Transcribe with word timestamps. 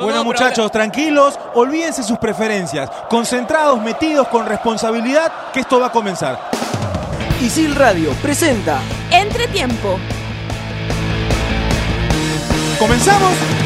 Bueno 0.00 0.24
muchachos, 0.24 0.70
tranquilos, 0.72 1.38
olvídense 1.54 2.02
sus 2.02 2.16
preferencias, 2.18 2.90
concentrados, 3.10 3.78
metidos 3.80 4.26
con 4.28 4.46
responsabilidad, 4.46 5.30
que 5.52 5.60
esto 5.60 5.78
va 5.78 5.88
a 5.88 5.92
comenzar. 5.92 6.38
Isil 7.42 7.74
Radio 7.74 8.12
presenta 8.22 8.80
Entretiempo. 9.10 9.98
¿Comenzamos? 12.78 13.61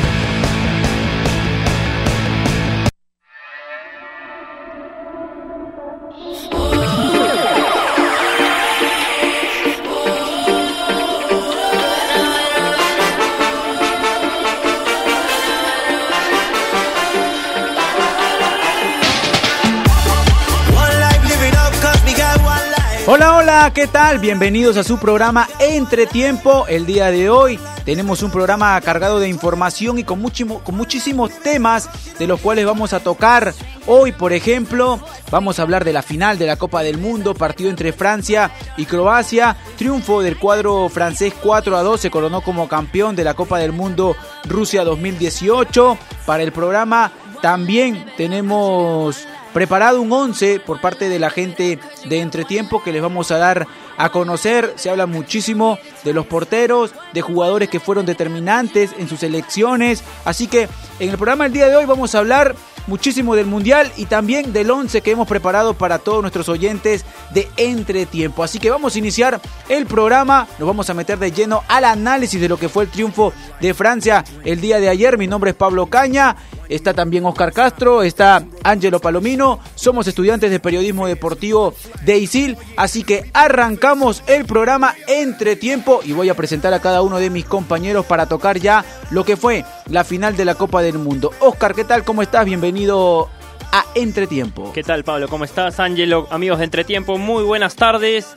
Hola, 23.49 23.71
¿qué 23.73 23.87
tal? 23.87 24.19
Bienvenidos 24.19 24.77
a 24.77 24.83
su 24.83 24.99
programa 24.99 25.47
Entretiempo. 25.61 26.67
El 26.67 26.85
día 26.85 27.13
de 27.13 27.31
hoy 27.31 27.61
tenemos 27.85 28.25
un 28.25 28.33
programa 28.33 28.81
cargado 28.81 29.21
de 29.21 29.29
información 29.29 30.01
y 30.01 30.03
con, 30.03 30.21
muchísimo, 30.21 30.59
con 30.65 30.75
muchísimos 30.75 31.31
temas 31.45 31.89
de 32.19 32.27
los 32.27 32.41
cuales 32.41 32.67
vamos 32.67 32.93
a 32.93 32.99
tocar. 32.99 33.55
Hoy, 33.87 34.11
por 34.11 34.33
ejemplo, 34.33 34.99
vamos 35.31 35.61
a 35.61 35.63
hablar 35.63 35.85
de 35.85 35.93
la 35.93 36.03
final 36.03 36.39
de 36.39 36.47
la 36.47 36.57
Copa 36.57 36.83
del 36.83 36.99
Mundo, 36.99 37.35
partido 37.35 37.71
entre 37.71 37.93
Francia 37.93 38.51
y 38.77 38.85
Croacia. 38.85 39.57
Triunfo 39.79 40.23
del 40.23 40.39
cuadro 40.39 40.89
francés 40.89 41.33
4 41.41 41.77
a 41.77 41.85
2, 41.85 42.01
se 42.01 42.11
coronó 42.11 42.41
como 42.41 42.67
campeón 42.67 43.15
de 43.15 43.23
la 43.23 43.35
Copa 43.35 43.61
del 43.61 43.71
Mundo 43.71 44.17
Rusia 44.43 44.83
2018. 44.83 45.97
Para 46.27 46.43
el 46.43 46.51
programa 46.51 47.13
también 47.43 48.07
tenemos 48.17 49.25
preparado 49.57 50.03
un 50.03 50.13
11 50.13 50.61
por 50.61 50.83
parte 50.83 51.09
de 51.09 51.19
la 51.19 51.31
gente 51.31 51.79
de 52.05 52.21
Entretiempo 52.21 52.83
que 52.83 52.93
les 52.93 53.01
vamos 53.01 53.31
a 53.31 53.39
dar 53.39 53.67
a 53.97 54.11
conocer. 54.11 54.75
Se 54.77 54.91
habla 54.91 55.07
muchísimo 55.07 55.79
de 56.05 56.13
los 56.13 56.27
porteros, 56.27 56.93
de 57.15 57.23
jugadores 57.23 57.71
que 57.71 57.81
fueron 57.81 58.05
determinantes 58.05 58.91
en 58.99 59.09
sus 59.09 59.23
elecciones. 59.23 60.05
Así 60.27 60.47
que 60.47 60.69
en 61.01 61.09
el 61.09 61.17
programa 61.17 61.45
del 61.45 61.55
día 61.55 61.69
de 61.69 61.77
hoy 61.77 61.87
vamos 61.87 62.15
a 62.15 62.19
hablar 62.19 62.55
muchísimo 62.87 63.35
del 63.35 63.47
Mundial 63.47 63.91
y 63.97 64.05
también 64.05 64.53
del 64.53 64.71
11 64.71 65.01
que 65.01 65.13
hemos 65.13 65.27
preparado 65.27 65.73
para 65.75 65.99
todos 65.99 66.21
nuestros 66.21 66.51
oyentes 66.51 67.07
de 67.33 67.49
Entretiempo. 67.57 68.45
Así 68.45 68.59
que 68.59 68.71
vamos 68.71 68.95
a 68.95 68.99
iniciar 68.99 69.41
el 69.71 69.87
programa, 69.87 70.47
nos 70.59 70.69
vamos 70.69 70.91
a 70.91 70.95
meter 70.95 71.19
de 71.19 71.33
lleno 71.33 71.63
al 71.69 71.85
análisis 71.85 72.41
de 72.41 72.49
lo 72.49 72.59
que 72.59 72.69
fue 72.69 72.85
el 72.85 72.91
triunfo 72.91 73.33
de 73.61 73.73
Francia 73.73 74.23
el 74.45 74.61
día 74.61 74.79
de 74.81 74.91
ayer. 74.91 75.19
Mi 75.19 75.27
nombre 75.27 75.51
es 75.51 75.57
Pablo 75.57 75.87
Caña, 75.87 76.37
está 76.69 76.95
también 76.95 77.25
Oscar 77.25 77.53
Castro, 77.53 78.03
está 78.03 78.45
Ángelo 78.63 79.01
Palomino, 79.01 79.61
somos 79.75 80.07
estudiantes 80.07 80.51
de 80.51 80.61
periodismo 80.61 81.07
deportivo 81.07 81.75
de 82.05 82.19
ISIL, 82.19 82.57
así 82.77 83.03
que 83.03 83.31
arrancamos 83.33 84.23
el 84.27 84.45
programa 84.45 84.95
Entretiempo 85.07 86.01
y 86.05 86.13
voy 86.13 86.29
a 86.29 86.35
presentar 86.35 86.75
a 86.75 86.81
cada 86.81 87.03
uno 87.03 87.19
de 87.19 87.31
mis 87.31 87.45
compañeros 87.45 88.07
para 88.07 88.27
tocar 88.27 88.59
ya 88.59 88.85
lo 89.11 89.25
que 89.25 89.37
fue 89.37 89.65
la 89.89 90.05
final 90.05 90.37
de 90.37 90.45
la 90.45 90.55
Copa 90.55 90.83
del 90.83 90.99
Mundo. 90.99 91.31
Oscar, 91.41 91.75
¿qué 91.75 91.85
tal? 91.85 92.05
¿Cómo 92.05 92.23
estás? 92.23 92.45
Bienvenido 92.45 93.29
a 93.73 93.85
Entretiempo. 93.95 94.73
¿Qué 94.73 94.83
tal, 94.83 95.05
Pablo? 95.05 95.29
¿Cómo 95.29 95.45
estás, 95.45 95.81
Ángelo? 95.81 96.27
Amigos 96.31 96.59
de 96.59 96.65
Entretiempo, 96.65 97.19
muy 97.19 97.45
buenas 97.45 97.77
tardes. 97.77 98.37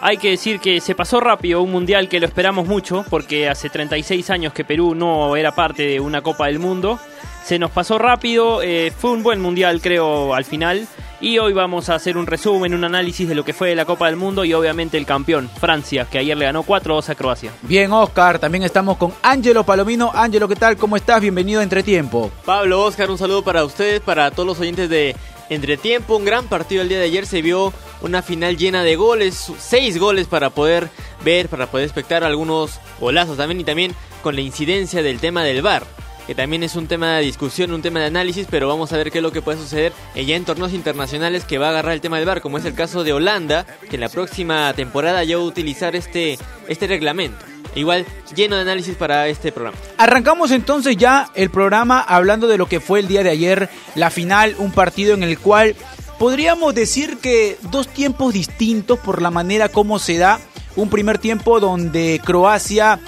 Hay 0.00 0.16
que 0.16 0.30
decir 0.30 0.60
que 0.60 0.80
se 0.80 0.94
pasó 0.94 1.18
rápido 1.18 1.60
un 1.60 1.72
mundial 1.72 2.08
que 2.08 2.20
lo 2.20 2.26
esperamos 2.26 2.68
mucho, 2.68 3.04
porque 3.10 3.48
hace 3.48 3.68
36 3.68 4.30
años 4.30 4.52
que 4.52 4.64
Perú 4.64 4.94
no 4.94 5.34
era 5.34 5.52
parte 5.52 5.82
de 5.82 5.98
una 5.98 6.22
Copa 6.22 6.46
del 6.46 6.60
Mundo. 6.60 7.00
Se 7.48 7.58
nos 7.58 7.70
pasó 7.70 7.96
rápido, 7.96 8.60
eh, 8.60 8.92
fue 8.94 9.10
un 9.10 9.22
buen 9.22 9.40
mundial 9.40 9.80
creo 9.80 10.34
al 10.34 10.44
final. 10.44 10.86
Y 11.18 11.38
hoy 11.38 11.54
vamos 11.54 11.88
a 11.88 11.94
hacer 11.94 12.18
un 12.18 12.26
resumen, 12.26 12.74
un 12.74 12.84
análisis 12.84 13.26
de 13.26 13.34
lo 13.34 13.42
que 13.42 13.54
fue 13.54 13.74
la 13.74 13.86
Copa 13.86 14.04
del 14.04 14.16
Mundo 14.16 14.44
y 14.44 14.52
obviamente 14.52 14.98
el 14.98 15.06
campeón, 15.06 15.48
Francia, 15.58 16.04
que 16.04 16.18
ayer 16.18 16.36
le 16.36 16.44
ganó 16.44 16.62
4-2 16.62 17.08
a 17.08 17.14
Croacia. 17.14 17.50
Bien, 17.62 17.90
Oscar, 17.90 18.38
también 18.38 18.64
estamos 18.64 18.98
con 18.98 19.14
Ángelo 19.22 19.64
Palomino. 19.64 20.10
Ángelo, 20.12 20.46
¿qué 20.46 20.56
tal? 20.56 20.76
¿Cómo 20.76 20.94
estás? 20.94 21.22
Bienvenido 21.22 21.60
a 21.60 21.62
Entretiempo. 21.62 22.30
Pablo, 22.44 22.84
Oscar, 22.84 23.10
un 23.10 23.16
saludo 23.16 23.42
para 23.42 23.64
ustedes, 23.64 24.02
para 24.02 24.30
todos 24.30 24.46
los 24.46 24.60
oyentes 24.60 24.90
de 24.90 25.16
Entretiempo. 25.48 26.16
Un 26.16 26.26
gran 26.26 26.48
partido 26.48 26.82
el 26.82 26.90
día 26.90 26.98
de 26.98 27.06
ayer, 27.06 27.24
se 27.24 27.40
vio 27.40 27.72
una 28.02 28.20
final 28.20 28.58
llena 28.58 28.82
de 28.82 28.96
goles, 28.96 29.50
seis 29.56 29.98
goles 29.98 30.26
para 30.26 30.50
poder 30.50 30.90
ver, 31.24 31.48
para 31.48 31.66
poder 31.66 31.86
espectar 31.86 32.24
algunos 32.24 32.78
golazos 33.00 33.38
también 33.38 33.60
y 33.60 33.64
también 33.64 33.94
con 34.22 34.34
la 34.34 34.42
incidencia 34.42 35.02
del 35.02 35.18
tema 35.18 35.44
del 35.44 35.62
VAR 35.62 35.84
que 36.28 36.34
también 36.34 36.62
es 36.62 36.76
un 36.76 36.86
tema 36.86 37.16
de 37.16 37.22
discusión, 37.22 37.72
un 37.72 37.80
tema 37.80 38.00
de 38.00 38.06
análisis, 38.06 38.46
pero 38.50 38.68
vamos 38.68 38.92
a 38.92 38.98
ver 38.98 39.10
qué 39.10 39.16
es 39.16 39.22
lo 39.22 39.32
que 39.32 39.40
puede 39.40 39.56
suceder 39.56 39.94
ya 40.14 40.36
en 40.36 40.44
torneos 40.44 40.74
internacionales 40.74 41.46
que 41.46 41.56
va 41.56 41.68
a 41.68 41.70
agarrar 41.70 41.94
el 41.94 42.02
tema 42.02 42.18
del 42.18 42.26
VAR, 42.26 42.42
como 42.42 42.58
es 42.58 42.66
el 42.66 42.74
caso 42.74 43.02
de 43.02 43.14
Holanda, 43.14 43.64
que 43.88 43.96
en 43.96 44.00
la 44.00 44.10
próxima 44.10 44.70
temporada 44.74 45.24
ya 45.24 45.38
va 45.38 45.42
a 45.42 45.46
utilizar 45.46 45.96
este, 45.96 46.38
este 46.68 46.86
reglamento. 46.86 47.42
Igual 47.74 48.04
lleno 48.36 48.56
de 48.56 48.60
análisis 48.60 48.94
para 48.94 49.26
este 49.28 49.52
programa. 49.52 49.78
Arrancamos 49.96 50.50
entonces 50.50 50.98
ya 50.98 51.30
el 51.34 51.48
programa 51.48 51.98
hablando 51.98 52.46
de 52.46 52.58
lo 52.58 52.66
que 52.66 52.80
fue 52.80 53.00
el 53.00 53.08
día 53.08 53.22
de 53.22 53.30
ayer, 53.30 53.70
la 53.94 54.10
final, 54.10 54.54
un 54.58 54.72
partido 54.72 55.14
en 55.14 55.22
el 55.22 55.38
cual 55.38 55.76
podríamos 56.18 56.74
decir 56.74 57.16
que 57.22 57.56
dos 57.70 57.88
tiempos 57.88 58.34
distintos 58.34 58.98
por 58.98 59.22
la 59.22 59.30
manera 59.30 59.70
como 59.70 59.98
se 59.98 60.18
da. 60.18 60.40
Un 60.76 60.90
primer 60.90 61.16
tiempo 61.16 61.58
donde 61.58 62.20
Croacia 62.22 63.00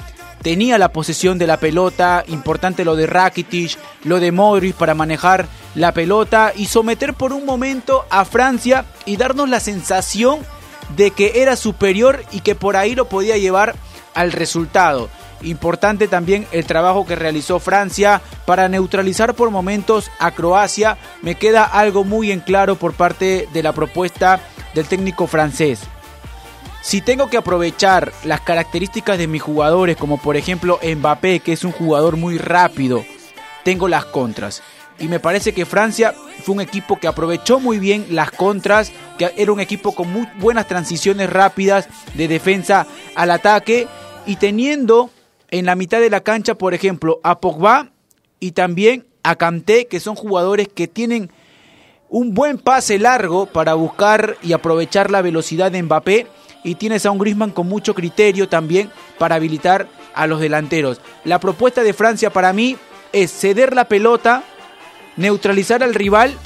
tenía 0.43 0.79
la 0.79 0.93
posesión 0.93 1.39
de 1.39 1.47
la 1.47 1.59
pelota, 1.59 2.25
importante 2.29 2.85
lo 2.85 2.97
de 2.97 3.07
Rakitic, 3.07 3.79
lo 4.05 4.21
de 4.21 4.33
Modric 4.33 4.75
para 4.75 4.95
manejar 4.95 5.47
la 5.75 5.93
pelota 5.93 6.53
y 6.57 6.67
someter 6.67 7.15
por 7.15 7.33
un 7.33 7.45
momento 7.45 8.05
a 8.11 8.25
Francia 8.25 8.85
y 9.05 9.17
darnos 9.17 9.49
la 9.49 9.61
sensación 9.61 10.41
de 10.97 11.11
que 11.11 11.43
era 11.43 11.57
superior 11.57 12.25
y 12.33 12.41
que 12.41 12.55
por 12.55 12.77
ahí 12.77 12.95
lo 12.95 13.09
podía 13.09 13.37
llevar 13.37 13.75
al 14.15 14.33
resultado. 14.33 15.09
Importante 15.43 16.09
también 16.09 16.47
el 16.53 16.67
trabajo 16.67 17.07
que 17.07 17.17
realizó 17.17 17.61
Francia 17.61 18.21
para 18.45 18.69
neutralizar 18.69 19.35
por 19.35 19.51
momentos 19.51 20.11
a 20.19 20.33
Croacia. 20.33 20.99
Me 21.23 21.37
queda 21.37 21.65
algo 21.65 22.05
muy 22.05 22.31
en 22.31 22.41
claro 22.41 22.77
por 22.77 22.93
parte 22.93 23.49
de 23.53 23.63
la 23.63 23.73
propuesta 23.73 24.41
del 24.75 24.87
técnico 24.87 25.27
francés. 25.27 25.81
Si 26.83 27.03
tengo 27.03 27.29
que 27.29 27.37
aprovechar 27.37 28.13
las 28.25 28.41
características 28.41 29.19
de 29.19 29.27
mis 29.27 29.43
jugadores, 29.43 29.97
como 29.97 30.17
por 30.17 30.37
ejemplo 30.37 30.81
Mbappé, 30.83 31.41
que 31.41 31.53
es 31.53 31.65
un 31.65 31.73
jugador 31.73 32.17
muy 32.17 32.39
rápido, 32.39 33.05
tengo 33.65 33.87
las 33.87 34.07
contras. 34.07 34.63
Y 34.99 35.09
me 35.09 35.21
parece 35.21 35.53
que 35.53 35.67
Francia 35.67 36.15
fue 36.43 36.55
un 36.55 36.61
equipo 36.61 36.99
que 36.99 37.07
aprovechó 37.07 37.61
muy 37.61 37.79
bien 37.79 38.07
las 38.11 38.31
contras, 38.31 38.93
que 39.19 39.31
era 39.37 39.53
un 39.53 39.61
equipo 39.61 39.95
con 39.95 40.11
muy 40.11 40.27
buenas 40.39 40.69
transiciones 40.69 41.31
rápidas 41.31 41.87
de 42.15 42.29
defensa 42.29 42.87
al 43.15 43.31
ataque 43.31 43.87
y 44.27 44.37
teniendo 44.37 45.11
en 45.51 45.67
la 45.67 45.75
mitad 45.75 46.01
de 46.01 46.11
la 46.11 46.21
cancha, 46.21 46.55
por 46.55 46.73
ejemplo, 46.73 47.21
a 47.23 47.41
Pogba 47.41 47.91
y 48.41 48.53
también 48.53 49.07
a 49.23 49.37
Kanté, 49.37 49.87
que 49.87 50.01
son 50.01 50.17
jugadores 50.17 50.69
que 50.69 50.89
tienen 50.89 51.31
un 52.09 52.35
buen 52.35 52.59
pase 52.59 52.99
largo 52.99 53.47
para 53.47 53.75
buscar 53.75 54.37
y 54.43 54.53
aprovechar 54.55 55.11
la 55.11 55.23
velocidad 55.23 55.71
de 55.71 55.83
Mbappé 55.83 56.27
y 56.63 56.75
tienes 56.75 57.07
a 57.07 57.11
un 57.11 57.19
Griezmann 57.19 57.51
con 57.51 57.69
mucho 57.69 57.95
criterio 57.95 58.49
también 58.49 58.91
para 59.19 59.37
habilitar 59.37 59.89
a 60.15 60.27
los 60.27 60.41
delanteros. 60.41 61.01
La 61.25 61.41
propuesta 61.41 61.83
de 61.83 61.93
Francia 61.93 62.31
para 62.31 62.53
mí 62.53 62.77
es 63.13 63.33
ceder 63.33 63.75
la 63.75 63.87
pelota, 63.87 64.43
neutralizar 65.17 65.83
al 65.83 65.95
rival, 65.95 66.37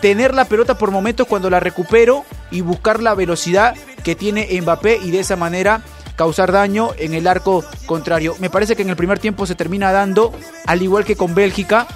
tener 0.00 0.34
la 0.34 0.46
pelota 0.46 0.76
por 0.76 0.90
momentos 0.90 1.26
cuando 1.26 1.50
la 1.50 1.60
recupero 1.60 2.24
y 2.50 2.60
buscar 2.60 3.02
la 3.02 3.14
velocidad 3.14 3.74
que 4.02 4.14
tiene 4.14 4.48
Mbappé 4.60 4.98
y 5.02 5.10
de 5.10 5.20
esa 5.20 5.36
manera 5.36 5.82
causar 6.16 6.52
daño 6.52 6.90
en 6.98 7.14
el 7.14 7.26
arco 7.26 7.64
contrario. 7.86 8.36
Me 8.38 8.50
parece 8.50 8.76
que 8.76 8.82
en 8.82 8.90
el 8.90 8.96
primer 8.96 9.18
tiempo 9.18 9.46
se 9.46 9.54
termina 9.54 9.92
dando, 9.92 10.32
al 10.66 10.82
igual 10.82 11.04
que 11.04 11.16
con 11.16 11.34
Bélgica, 11.34 11.86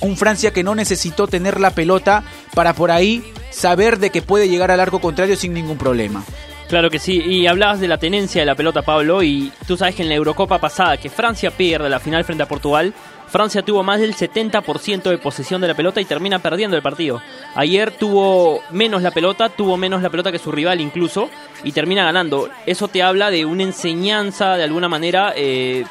un 0.00 0.16
Francia 0.16 0.52
que 0.52 0.62
no 0.62 0.74
necesitó 0.74 1.26
tener 1.26 1.60
la 1.60 1.70
pelota 1.70 2.24
para 2.54 2.72
por 2.72 2.90
ahí 2.90 3.24
saber 3.50 3.98
de 3.98 4.10
que 4.10 4.22
puede 4.22 4.48
llegar 4.48 4.70
al 4.70 4.80
arco 4.80 5.00
contrario 5.00 5.36
sin 5.36 5.52
ningún 5.52 5.78
problema. 5.78 6.24
Claro 6.68 6.88
que 6.88 6.98
sí, 6.98 7.20
y 7.20 7.46
hablabas 7.46 7.80
de 7.80 7.88
la 7.88 7.98
tenencia 7.98 8.40
de 8.40 8.46
la 8.46 8.54
pelota, 8.54 8.82
Pablo, 8.82 9.22
y 9.22 9.52
tú 9.66 9.76
sabes 9.76 9.94
que 9.94 10.02
en 10.02 10.08
la 10.08 10.14
Eurocopa 10.14 10.58
pasada, 10.58 10.96
que 10.96 11.10
Francia 11.10 11.50
pierde 11.50 11.90
la 11.90 12.00
final 12.00 12.24
frente 12.24 12.42
a 12.42 12.48
Portugal, 12.48 12.94
Francia 13.28 13.62
tuvo 13.62 13.82
más 13.82 14.00
del 14.00 14.14
70% 14.14 15.02
de 15.02 15.18
posesión 15.18 15.60
de 15.60 15.68
la 15.68 15.74
pelota 15.74 16.00
y 16.00 16.04
termina 16.04 16.38
perdiendo 16.38 16.76
el 16.76 16.82
partido. 16.82 17.20
Ayer 17.54 17.90
tuvo 17.90 18.62
menos 18.70 19.02
la 19.02 19.10
pelota, 19.10 19.48
tuvo 19.50 19.76
menos 19.76 20.02
la 20.02 20.10
pelota 20.10 20.32
que 20.32 20.38
su 20.38 20.52
rival 20.52 20.80
incluso, 20.80 21.28
y 21.64 21.72
termina 21.72 22.04
ganando. 22.04 22.48
Eso 22.64 22.88
te 22.88 23.02
habla 23.02 23.30
de 23.30 23.44
una 23.44 23.64
enseñanza, 23.64 24.56
de 24.56 24.64
alguna 24.64 24.88
manera, 24.88 25.32
eh, 25.36 25.84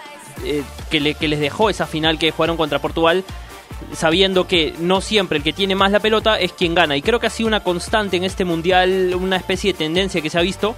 eh, 0.44 0.64
que, 0.90 1.00
le, 1.00 1.14
que 1.14 1.28
les 1.28 1.40
dejó 1.40 1.70
esa 1.70 1.86
final 1.86 2.18
que 2.18 2.32
jugaron 2.32 2.58
contra 2.58 2.80
Portugal 2.80 3.24
sabiendo 3.94 4.48
que 4.48 4.74
no 4.80 5.02
siempre 5.02 5.38
el 5.38 5.44
que 5.44 5.54
tiene 5.54 5.76
más 5.76 5.92
la 5.92 6.00
pelota 6.00 6.40
es 6.40 6.54
quien 6.54 6.76
gana. 6.76 6.96
Y 6.96 7.02
creo 7.02 7.20
que 7.20 7.28
ha 7.28 7.32
sido 7.32 7.48
una 7.48 7.62
constante 7.62 8.18
en 8.18 8.24
este 8.24 8.46
mundial, 8.46 9.14
una 9.16 9.38
especie 9.38 9.74
de 9.74 9.78
tendencia 9.78 10.22
que 10.22 10.30
se 10.30 10.38
ha 10.38 10.42
visto 10.42 10.76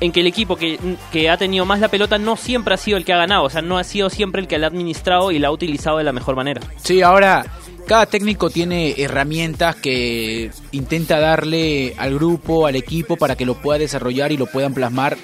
en 0.00 0.12
que 0.12 0.20
el 0.20 0.26
equipo 0.26 0.56
que, 0.56 0.78
que 1.10 1.28
ha 1.28 1.36
tenido 1.36 1.64
más 1.64 1.80
la 1.80 1.88
pelota 1.88 2.18
no 2.18 2.36
siempre 2.36 2.74
ha 2.74 2.76
sido 2.76 2.96
el 2.98 3.04
que 3.04 3.12
ha 3.12 3.16
ganado, 3.16 3.44
o 3.44 3.50
sea, 3.50 3.62
no 3.62 3.78
ha 3.78 3.84
sido 3.84 4.10
siempre 4.10 4.40
el 4.40 4.46
que 4.46 4.58
la 4.58 4.66
ha 4.66 4.70
administrado 4.70 5.32
y 5.32 5.38
la 5.38 5.48
ha 5.48 5.50
utilizado 5.50 5.98
de 5.98 6.04
la 6.04 6.12
mejor 6.12 6.36
manera. 6.36 6.60
Sí, 6.76 7.02
ahora 7.02 7.44
cada 7.88 8.06
técnico 8.06 8.50
tiene 8.50 8.94
herramientas 8.98 9.76
que 9.76 10.50
intenta 10.72 11.18
darle 11.18 11.94
al 11.96 12.14
grupo, 12.14 12.66
al 12.66 12.76
equipo, 12.76 13.16
para 13.16 13.34
que 13.34 13.46
lo 13.46 13.54
pueda 13.54 13.78
desarrollar 13.78 14.30
y 14.30 14.36
lo 14.36 14.46
puedan 14.46 14.74
plasmar 14.74 15.16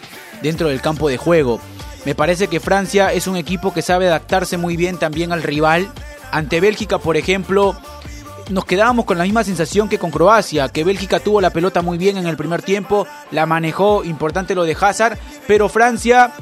dentro 0.42 0.68
del 0.68 0.80
campo 0.80 1.08
de 1.08 1.18
juego. 1.18 1.60
Me 2.04 2.14
parece 2.14 2.48
que 2.48 2.60
Francia 2.60 3.12
es 3.12 3.26
un 3.26 3.36
equipo 3.36 3.72
que 3.72 3.82
sabe 3.82 4.06
adaptarse 4.06 4.56
muy 4.56 4.76
bien 4.76 4.98
también 4.98 5.30
al 5.32 5.42
rival. 5.42 5.92
Ante 6.34 6.60
Bélgica, 6.60 6.98
por 6.98 7.16
ejemplo, 7.16 7.76
nos 8.50 8.64
quedábamos 8.64 9.04
con 9.04 9.18
la 9.18 9.22
misma 9.22 9.44
sensación 9.44 9.88
que 9.88 10.00
con 10.00 10.10
Croacia, 10.10 10.68
que 10.68 10.82
Bélgica 10.82 11.20
tuvo 11.20 11.40
la 11.40 11.50
pelota 11.50 11.80
muy 11.80 11.96
bien 11.96 12.16
en 12.16 12.26
el 12.26 12.36
primer 12.36 12.60
tiempo, 12.60 13.06
la 13.30 13.46
manejó, 13.46 14.02
importante 14.02 14.56
lo 14.56 14.64
de 14.64 14.76
Hazard, 14.78 15.16
pero 15.46 15.68
Francia 15.68 16.32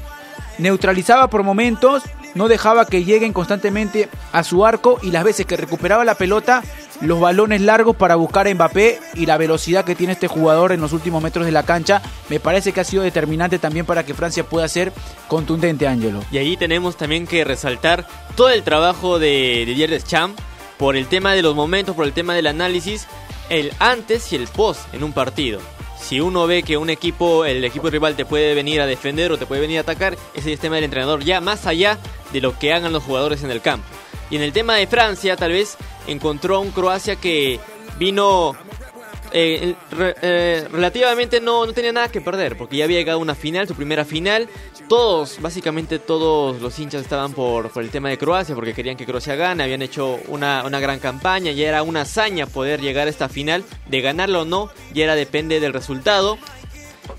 neutralizaba 0.57 1.29
por 1.29 1.43
momentos, 1.43 2.05
no 2.35 2.49
dejaba 2.49 2.87
que 2.87 3.05
lleguen 3.05 3.35
constantemente 3.35 4.09
a 4.33 4.45
su 4.45 4.65
arco 4.65 4.99
y 5.03 5.11
las 5.11 5.25
veces 5.25 5.45
que 5.45 5.59
recuperaba 5.59 6.07
la 6.07 6.15
pelota, 6.15 6.63
los 7.03 7.19
balones 7.19 7.61
largos 7.61 7.97
para 7.97 8.15
buscar 8.15 8.47
a 8.47 8.55
Mbappé 8.55 9.01
y 9.15 9.27
la 9.27 9.37
velocidad 9.37 9.85
que 9.85 9.97
tiene 9.97 10.13
este 10.13 10.29
jugador 10.29 10.73
en 10.73 10.81
los 10.81 10.93
últimos 10.93 11.23
metros 11.23 11.45
de 11.45 11.53
la 11.53 11.65
cancha, 11.65 12.01
me 12.29 12.39
parece 12.39 12.73
que 12.73 12.81
ha 12.81 12.85
sido 12.85 13.03
determinante 13.03 13.59
también 13.59 13.85
para 13.85 14.05
que 14.05 14.15
Francia 14.15 14.45
pueda 14.45 14.69
ser 14.69 14.93
contundente, 15.27 15.89
Ángelo. 15.89 16.21
Y 16.31 16.39
ahí 16.39 16.57
tenemos 16.57 16.97
también 16.97 17.27
que 17.27 17.45
resaltar 17.45 18.07
todo 18.37 18.51
el 18.51 18.63
trabajo 18.63 19.19
de 19.19 19.65
Didier 19.67 19.91
Deschamps 19.91 20.41
por 20.79 20.97
el 20.97 21.07
tema 21.07 21.33
de 21.33 21.43
los 21.43 21.57
momentos, 21.57 21.97
por 21.97 22.07
el 22.07 22.13
tema 22.13 22.35
del 22.35 22.47
análisis, 22.47 23.09
el 23.51 23.73
antes 23.81 24.33
y 24.33 24.37
el 24.37 24.47
post 24.47 24.83
en 24.95 25.03
un 25.03 25.13
partido. 25.13 25.61
Si 26.01 26.21
uno 26.21 26.47
ve 26.47 26.63
que 26.63 26.77
un 26.77 26.91
equipo, 26.91 27.45
el 27.45 27.65
equipo 27.65 27.91
rival 27.91 28.17
te 28.17 28.25
puede 28.25 28.55
venir 28.55 28.81
a 28.81 28.87
defender 28.87 29.31
o 29.33 29.39
te 29.39 29.47
puede 29.47 29.61
venir 29.61 29.79
a 29.79 29.83
atacar, 29.83 30.15
ese 30.35 30.51
es 30.51 30.55
el 30.55 30.59
tema 30.59 30.77
del 30.77 30.85
entrenador 30.85 31.23
ya 31.25 31.41
más 31.41 31.67
allá 31.67 31.99
de 32.33 32.41
lo 32.41 32.59
que 32.59 32.73
hagan 32.73 32.93
los 32.93 33.03
jugadores 33.03 33.43
en 33.43 33.51
el 33.51 33.61
campo. 33.61 33.87
Y 34.33 34.37
en 34.37 34.43
el 34.43 34.55
tema 34.55 34.77
de 34.77 34.87
Francia, 34.87 35.37
tal 35.37 35.53
vez 35.53 35.77
encontró 36.07 36.57
a 36.57 36.61
un 36.61 36.71
Croacia 36.71 37.17
que 37.17 37.61
vino 37.99 38.57
eh, 39.31 39.75
eh, 40.23 40.69
relativamente 40.73 41.39
no, 41.39 41.67
no 41.67 41.75
tenía 41.75 41.93
nada 41.93 42.09
que 42.09 42.23
perder, 42.23 42.57
porque 42.57 42.79
ya 42.79 42.85
había 42.85 42.97
llegado 42.97 43.19
a 43.19 43.21
una 43.23 43.35
final, 43.35 43.69
su 43.69 43.75
primera 43.75 44.07
final. 44.07 44.49
Todos, 44.89 45.39
básicamente 45.43 45.99
todos 45.99 46.63
los 46.63 46.79
hinchas 46.79 47.03
estaban 47.03 47.35
por, 47.35 47.71
por 47.73 47.83
el 47.83 47.91
tema 47.91 48.09
de 48.09 48.17
Croacia, 48.17 48.55
porque 48.55 48.73
querían 48.73 48.97
que 48.97 49.05
Croacia 49.05 49.37
gane, 49.37 49.65
habían 49.65 49.83
hecho 49.83 50.19
una, 50.29 50.65
una 50.65 50.81
gran 50.81 50.99
campaña, 50.99 51.53
ya 51.53 51.69
era 51.69 51.83
una 51.83 52.01
hazaña 52.01 52.47
poder 52.47 52.81
llegar 52.81 53.09
a 53.09 53.11
esta 53.11 53.29
final, 53.29 53.65
de 53.91 54.01
ganarlo 54.01 54.43
o 54.43 54.45
no, 54.47 54.71
ya 54.95 55.05
era 55.05 55.15
depende 55.15 55.61
del 55.61 55.75
resultado. 55.75 56.39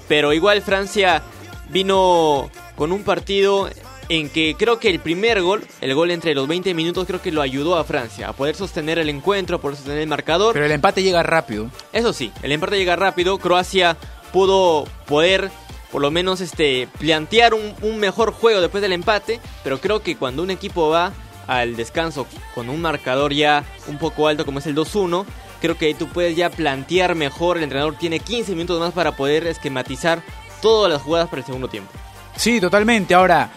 Pero 0.07 0.33
igual 0.33 0.63
Francia 0.63 1.21
vino 1.69 2.49
con 2.75 2.91
un 2.91 3.03
partido 3.03 3.69
en 4.09 4.29
que 4.29 4.55
creo 4.57 4.79
que 4.79 4.89
el 4.89 4.99
primer 4.99 5.41
gol, 5.41 5.63
el 5.81 5.93
gol 5.95 6.11
entre 6.11 6.35
los 6.35 6.47
20 6.47 6.73
minutos, 6.73 7.07
creo 7.07 7.21
que 7.21 7.31
lo 7.31 7.41
ayudó 7.41 7.77
a 7.77 7.83
Francia 7.83 8.29
a 8.29 8.33
poder 8.33 8.55
sostener 8.55 8.99
el 8.99 9.09
encuentro, 9.09 9.57
a 9.57 9.61
poder 9.61 9.77
sostener 9.77 10.01
el 10.01 10.07
marcador. 10.07 10.53
Pero 10.53 10.65
el 10.65 10.71
empate 10.71 11.03
llega 11.03 11.23
rápido. 11.23 11.69
Eso 11.91 12.13
sí, 12.13 12.31
el 12.41 12.51
empate 12.51 12.77
llega 12.77 12.95
rápido. 12.95 13.37
Croacia 13.37 13.97
pudo 14.31 14.85
poder 15.05 15.51
por 15.91 16.01
lo 16.01 16.09
menos 16.09 16.41
este 16.41 16.87
plantear 16.97 17.53
un, 17.53 17.73
un 17.81 17.99
mejor 17.99 18.31
juego 18.31 18.61
después 18.61 18.81
del 18.81 18.93
empate, 18.93 19.39
pero 19.63 19.79
creo 19.79 20.01
que 20.01 20.15
cuando 20.15 20.41
un 20.41 20.49
equipo 20.49 20.89
va 20.89 21.13
al 21.47 21.75
descanso 21.75 22.25
con 22.55 22.69
un 22.69 22.81
marcador 22.81 23.33
ya 23.33 23.63
un 23.87 23.97
poco 23.97 24.27
alto 24.27 24.45
como 24.45 24.59
es 24.59 24.65
el 24.65 24.75
2-1, 24.75 25.25
creo 25.61 25.77
que 25.77 25.93
tú 25.93 26.07
puedes 26.07 26.35
ya 26.35 26.49
plantear 26.49 27.15
mejor, 27.15 27.57
el 27.57 27.63
entrenador 27.63 27.95
tiene 27.97 28.19
15 28.19 28.53
minutos 28.53 28.79
más 28.79 28.93
para 28.93 29.15
poder 29.15 29.47
esquematizar 29.47 30.21
todas 30.61 30.91
las 30.91 31.01
jugadas 31.01 31.29
para 31.29 31.41
el 31.41 31.45
segundo 31.45 31.67
tiempo. 31.67 31.91
Sí, 32.35 32.59
totalmente. 32.59 33.13
Ahora, 33.13 33.51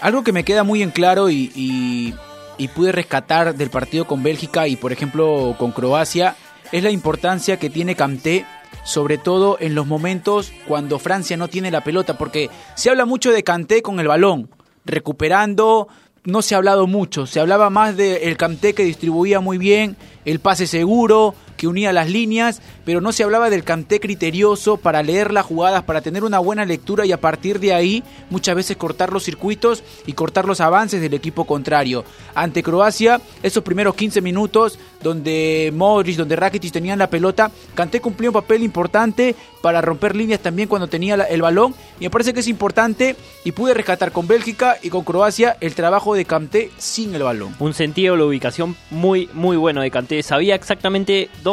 algo 0.00 0.22
que 0.22 0.32
me 0.32 0.44
queda 0.44 0.64
muy 0.64 0.82
en 0.82 0.90
claro 0.90 1.30
y, 1.30 1.50
y, 1.54 2.68
pude 2.74 2.92
rescatar 2.92 3.54
del 3.54 3.70
partido 3.70 4.06
con 4.06 4.22
Bélgica 4.22 4.68
y 4.68 4.76
por 4.76 4.92
ejemplo 4.92 5.56
con 5.58 5.72
Croacia 5.72 6.36
es 6.70 6.82
la 6.82 6.90
importancia 6.90 7.58
que 7.58 7.70
tiene 7.70 7.94
Kanté 7.94 8.44
sobre 8.84 9.16
todo 9.16 9.56
en 9.60 9.74
los 9.74 9.86
momentos 9.86 10.52
cuando 10.66 10.98
Francia 10.98 11.36
no 11.36 11.48
tiene 11.48 11.70
la 11.70 11.82
pelota 11.82 12.18
porque 12.18 12.50
se 12.74 12.90
habla 12.90 13.06
mucho 13.06 13.30
de 13.32 13.42
Kanté 13.42 13.80
con 13.80 14.00
el 14.00 14.08
balón 14.08 14.50
recuperando 14.84 15.88
no 16.24 16.42
se 16.42 16.54
ha 16.54 16.58
hablado 16.58 16.86
mucho 16.86 17.26
se 17.26 17.40
hablaba 17.40 17.70
más 17.70 17.96
del 17.96 18.20
de 18.20 18.36
Kanté 18.36 18.74
que 18.74 18.84
distribuía 18.84 19.40
muy 19.40 19.56
bien 19.56 19.96
el 20.24 20.40
pase 20.40 20.66
seguro 20.66 21.34
que 21.58 21.66
unía 21.66 21.92
las 21.92 22.08
líneas, 22.08 22.62
pero 22.86 23.02
no 23.02 23.12
se 23.12 23.24
hablaba 23.24 23.50
del 23.50 23.64
canté 23.64 24.00
criterioso 24.00 24.78
para 24.78 25.02
leer 25.02 25.34
las 25.34 25.44
jugadas, 25.44 25.82
para 25.82 26.00
tener 26.00 26.24
una 26.24 26.38
buena 26.38 26.64
lectura 26.64 27.04
y 27.04 27.12
a 27.12 27.20
partir 27.20 27.60
de 27.60 27.74
ahí 27.74 28.02
muchas 28.30 28.56
veces 28.56 28.78
cortar 28.78 29.12
los 29.12 29.24
circuitos 29.24 29.82
y 30.06 30.14
cortar 30.14 30.46
los 30.46 30.62
avances 30.62 31.02
del 31.02 31.12
equipo 31.12 31.44
contrario. 31.44 32.04
Ante 32.34 32.62
Croacia, 32.62 33.20
esos 33.42 33.62
primeros 33.62 33.94
15 33.94 34.22
minutos 34.22 34.78
donde 35.02 35.70
Modric, 35.74 36.16
donde 36.16 36.36
Rakitic 36.36 36.72
tenían 36.72 36.98
la 36.98 37.10
pelota, 37.10 37.50
Kanté 37.74 38.00
cumplió 38.00 38.30
un 38.30 38.34
papel 38.34 38.62
importante 38.62 39.34
para 39.60 39.80
romper 39.80 40.14
líneas 40.16 40.40
también 40.40 40.68
cuando 40.68 40.86
tenía 40.86 41.16
el 41.16 41.42
balón 41.42 41.74
y 42.00 42.04
me 42.04 42.10
parece 42.10 42.32
que 42.32 42.40
es 42.40 42.48
importante 42.48 43.16
y 43.44 43.52
pude 43.52 43.74
rescatar 43.74 44.12
con 44.12 44.28
Bélgica 44.28 44.76
y 44.82 44.88
con 44.88 45.04
Croacia 45.04 45.56
el 45.60 45.74
trabajo 45.74 46.14
de 46.14 46.24
Kanté 46.24 46.70
sin 46.78 47.14
el 47.14 47.24
balón. 47.24 47.54
Un 47.58 47.74
sentido 47.74 48.16
la 48.16 48.24
ubicación 48.24 48.76
muy 48.90 49.28
muy 49.32 49.56
bueno 49.56 49.80
de 49.80 49.90
Kanté, 49.90 50.22
sabía 50.22 50.54
exactamente 50.54 51.28
dónde 51.42 51.47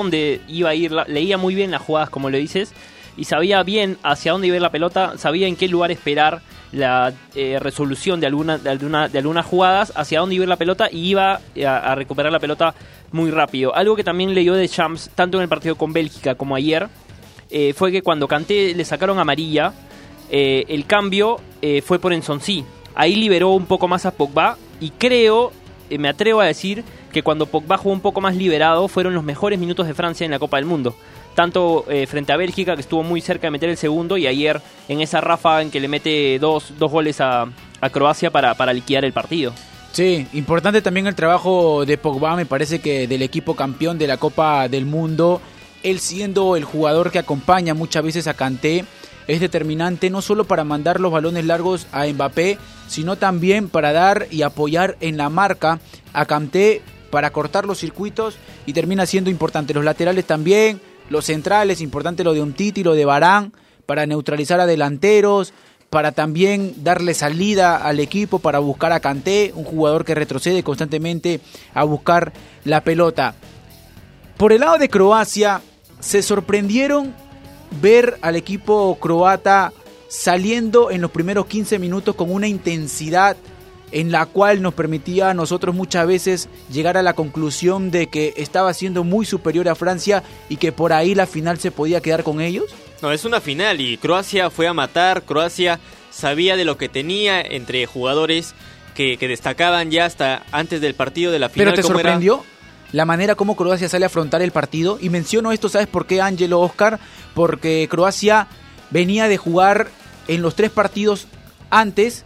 iba 0.48 0.70
a 0.70 0.76
ir, 0.76 0.92
leía 1.08 1.38
muy 1.38 1.56
bien 1.56 1.72
las 1.72 1.82
jugadas 1.82 2.10
como 2.10 2.30
le 2.30 2.38
dices 2.38 2.74
y 3.18 3.26
sabía 3.26 3.64
bien 3.64 3.98
hacia 4.04 4.34
dónde 4.34 4.48
iba 4.48 4.56
a 4.56 4.58
ir 4.58 4.62
la 4.62 4.72
pelota, 4.72 5.18
sabía 5.18 5.48
en 5.48 5.56
qué 5.56 5.68
lugar 5.68 5.92
esperar 5.92 6.42
la 6.72 7.14
eh, 7.34 7.58
resolución 7.60 8.20
de, 8.20 8.28
alguna, 8.28 8.58
de, 8.58 8.70
alguna, 8.70 9.08
de 9.08 9.20
algunas 9.20 9.46
jugadas, 9.46 9.94
hacia 9.96 10.20
dónde 10.20 10.36
iba 10.36 10.44
a 10.44 10.46
ir 10.46 10.50
la 10.50 10.58
pelota 10.58 10.90
y 10.92 11.08
iba 11.08 11.40
a, 11.66 11.78
a, 11.78 11.96
recuperar 11.96 12.32
la 12.32 12.40
pelota 12.40 12.76
muy 13.14 13.32
rápido. 13.32 13.74
Algo 13.74 13.96
que 13.96 14.04
también 14.04 14.34
leyó 14.34 14.54
de 14.54 14.68
Champs, 14.68 15.12
tanto 15.16 15.38
en 15.38 15.44
el 15.44 15.50
partido 15.50 15.76
con 15.76 15.94
Bélgica 15.94 16.36
como 16.36 16.56
ayer, 16.56 16.90
eh, 17.50 17.74
fue 17.74 17.92
que 17.92 18.02
cuando 18.02 18.28
Kanté 18.28 18.74
le 18.76 18.84
sacaron 18.84 19.20
amarilla, 19.20 19.72
eh, 20.30 20.66
el 20.70 20.86
cambio 20.86 21.40
eh, 21.62 21.82
fue 21.82 22.00
por 22.00 22.14
Ensonsi. 22.14 22.66
Ahí 22.96 23.16
liberó 23.16 23.52
un 23.52 23.66
poco 23.66 23.88
más 23.88 24.06
a 24.06 24.12
Pogba 24.12 24.58
y 24.80 24.90
creo, 24.92 25.52
eh, 25.90 25.98
me 25.98 26.10
atrevo 26.10 26.42
a 26.42 26.46
decir, 26.46 26.84
que 27.16 27.24
cuando 27.24 27.46
Pogba 27.46 27.78
jugó 27.78 27.94
un 27.94 28.02
poco 28.02 28.20
más 28.20 28.36
liberado 28.36 28.90
fueron 28.90 29.14
los 29.14 29.24
mejores 29.24 29.58
minutos 29.58 29.88
de 29.88 29.94
Francia 29.94 30.26
en 30.26 30.32
la 30.32 30.38
Copa 30.38 30.58
del 30.58 30.66
Mundo. 30.66 30.94
Tanto 31.34 31.86
eh, 31.88 32.08
frente 32.08 32.34
a 32.34 32.36
Bélgica, 32.36 32.76
que 32.76 32.82
estuvo 32.82 33.04
muy 33.04 33.22
cerca 33.22 33.48
de 33.48 33.52
meter 33.52 33.70
el 33.70 33.78
segundo, 33.78 34.18
y 34.18 34.28
ayer 34.28 34.62
en 34.90 35.00
esa 35.00 35.22
ráfaga 35.22 35.62
en 35.62 35.72
que 35.72 35.80
le 35.80 35.88
mete 35.88 36.38
dos, 36.40 36.74
dos 36.78 36.92
goles 36.92 37.22
a, 37.22 37.48
a 37.80 37.90
Croacia 37.90 38.32
para, 38.32 38.54
para 38.56 38.74
liquidar 38.74 39.06
el 39.06 39.14
partido. 39.14 39.54
Sí, 39.94 40.28
importante 40.34 40.82
también 40.82 41.08
el 41.08 41.16
trabajo 41.16 41.86
de 41.86 41.98
Pogba, 41.98 42.36
me 42.36 42.46
parece 42.46 42.80
que 42.80 43.08
del 43.08 43.22
equipo 43.22 43.56
campeón 43.56 43.98
de 43.98 44.08
la 44.08 44.18
Copa 44.18 44.68
del 44.68 44.86
Mundo, 44.86 45.40
él 45.84 46.02
siendo 46.02 46.58
el 46.58 46.66
jugador 46.66 47.12
que 47.12 47.20
acompaña 47.20 47.74
muchas 47.74 48.04
veces 48.04 48.28
a 48.28 48.34
Kanté, 48.34 48.84
es 49.28 49.40
determinante 49.40 50.10
no 50.10 50.22
solo 50.22 50.44
para 50.44 50.66
mandar 50.66 51.00
los 51.00 51.14
balones 51.14 51.46
largos 51.46 51.88
a 51.94 52.08
Mbappé, 52.08 52.58
sino 52.90 53.16
también 53.16 53.70
para 53.70 53.94
dar 53.94 54.28
y 54.32 54.42
apoyar 54.42 54.98
en 55.00 55.16
la 55.16 55.30
marca 55.30 55.80
a 56.12 56.26
Kanté 56.26 56.82
para 57.16 57.32
cortar 57.32 57.64
los 57.64 57.80
circuitos 57.80 58.36
y 58.66 58.74
termina 58.74 59.06
siendo 59.06 59.30
importante. 59.30 59.74
Los 59.74 59.86
laterales 59.86 60.26
también, 60.26 60.82
los 61.10 61.24
centrales, 61.24 61.80
importante 61.80 62.26
lo 62.26 62.34
de 62.34 62.42
Umtiti, 62.42 62.84
lo 62.84 62.94
de 62.94 63.06
Barán, 63.06 63.54
para 63.86 64.06
neutralizar 64.06 64.60
a 64.60 64.66
delanteros, 64.66 65.54
para 65.90 66.12
también 66.12 66.84
darle 66.84 67.14
salida 67.14 67.78
al 67.78 68.02
equipo, 68.02 68.40
para 68.40 68.60
buscar 68.60 68.92
a 68.92 69.00
Kanté, 69.00 69.54
un 69.56 69.64
jugador 69.64 70.04
que 70.04 70.14
retrocede 70.14 70.62
constantemente 70.62 71.40
a 71.74 71.86
buscar 71.86 72.34
la 72.66 72.84
pelota. 72.84 73.36
Por 74.36 74.52
el 74.52 74.60
lado 74.60 74.78
de 74.78 74.90
Croacia, 74.90 75.62
se 76.02 76.22
sorprendieron 76.22 77.16
ver 77.82 78.18
al 78.20 78.36
equipo 78.36 78.98
croata 79.00 79.72
saliendo 80.10 80.92
en 80.92 81.00
los 81.00 81.12
primeros 81.12 81.46
15 81.46 81.80
minutos 81.80 82.14
con 82.14 82.30
una 82.30 82.50
intensidad 82.50 83.38
en 83.92 84.12
la 84.12 84.26
cual 84.26 84.62
nos 84.62 84.74
permitía 84.74 85.30
a 85.30 85.34
nosotros 85.34 85.76
muchas 85.76 86.08
veces 86.08 86.50
llegar 86.72 86.98
a 86.98 87.04
la 87.04 87.14
conclusión 87.14 87.92
de 87.92 88.08
que 88.08 88.34
estaba 88.38 88.74
siendo 88.74 89.04
muy 89.04 89.26
superior 89.26 89.70
a 89.70 89.76
Francia 89.76 90.24
y 90.50 90.58
que 90.58 90.72
por 90.72 90.94
ahí 90.94 91.16
la 91.16 91.28
final 91.28 91.60
se 91.60 91.72
podía 91.72 92.02
quedar 92.02 92.24
con 92.24 92.42
ellos? 92.42 92.66
No, 93.02 93.12
es 93.12 93.26
una 93.26 93.42
final 93.42 93.82
y 93.82 93.98
Croacia 93.98 94.50
fue 94.50 94.68
a 94.68 94.74
matar, 94.74 95.24
Croacia 95.24 95.80
sabía 96.12 96.56
de 96.56 96.66
lo 96.66 96.78
que 96.78 96.90
tenía 96.90 97.42
entre 97.42 97.86
jugadores 97.86 98.54
que, 98.96 99.18
que 99.18 99.28
destacaban 99.28 99.92
ya 99.92 100.06
hasta 100.06 100.44
antes 100.52 100.82
del 100.82 100.94
partido 100.96 101.32
de 101.32 101.40
la 101.40 101.50
final. 101.50 101.74
¿Pero 101.74 101.76
te 101.76 101.88
sorprendió? 101.88 102.36
Era? 102.36 102.56
la 102.96 103.06
manera 103.06 103.36
como 103.36 103.58
Croacia 103.58 103.90
sale 103.90 104.06
a 104.06 104.08
afrontar 104.08 104.42
el 104.42 104.52
partido. 104.52 104.98
Y 105.02 105.10
menciono 105.10 105.52
esto, 105.52 105.68
¿sabes 105.68 105.88
por 105.88 106.06
qué, 106.06 106.22
Ángelo 106.22 106.62
Oscar? 106.62 107.00
Porque 107.34 107.88
Croacia 107.90 108.48
venía 108.90 109.28
de 109.28 109.36
jugar 109.36 109.90
en 110.30 110.42
los 110.42 110.56
tres 110.56 110.72
partidos 110.72 111.28
antes 111.70 112.24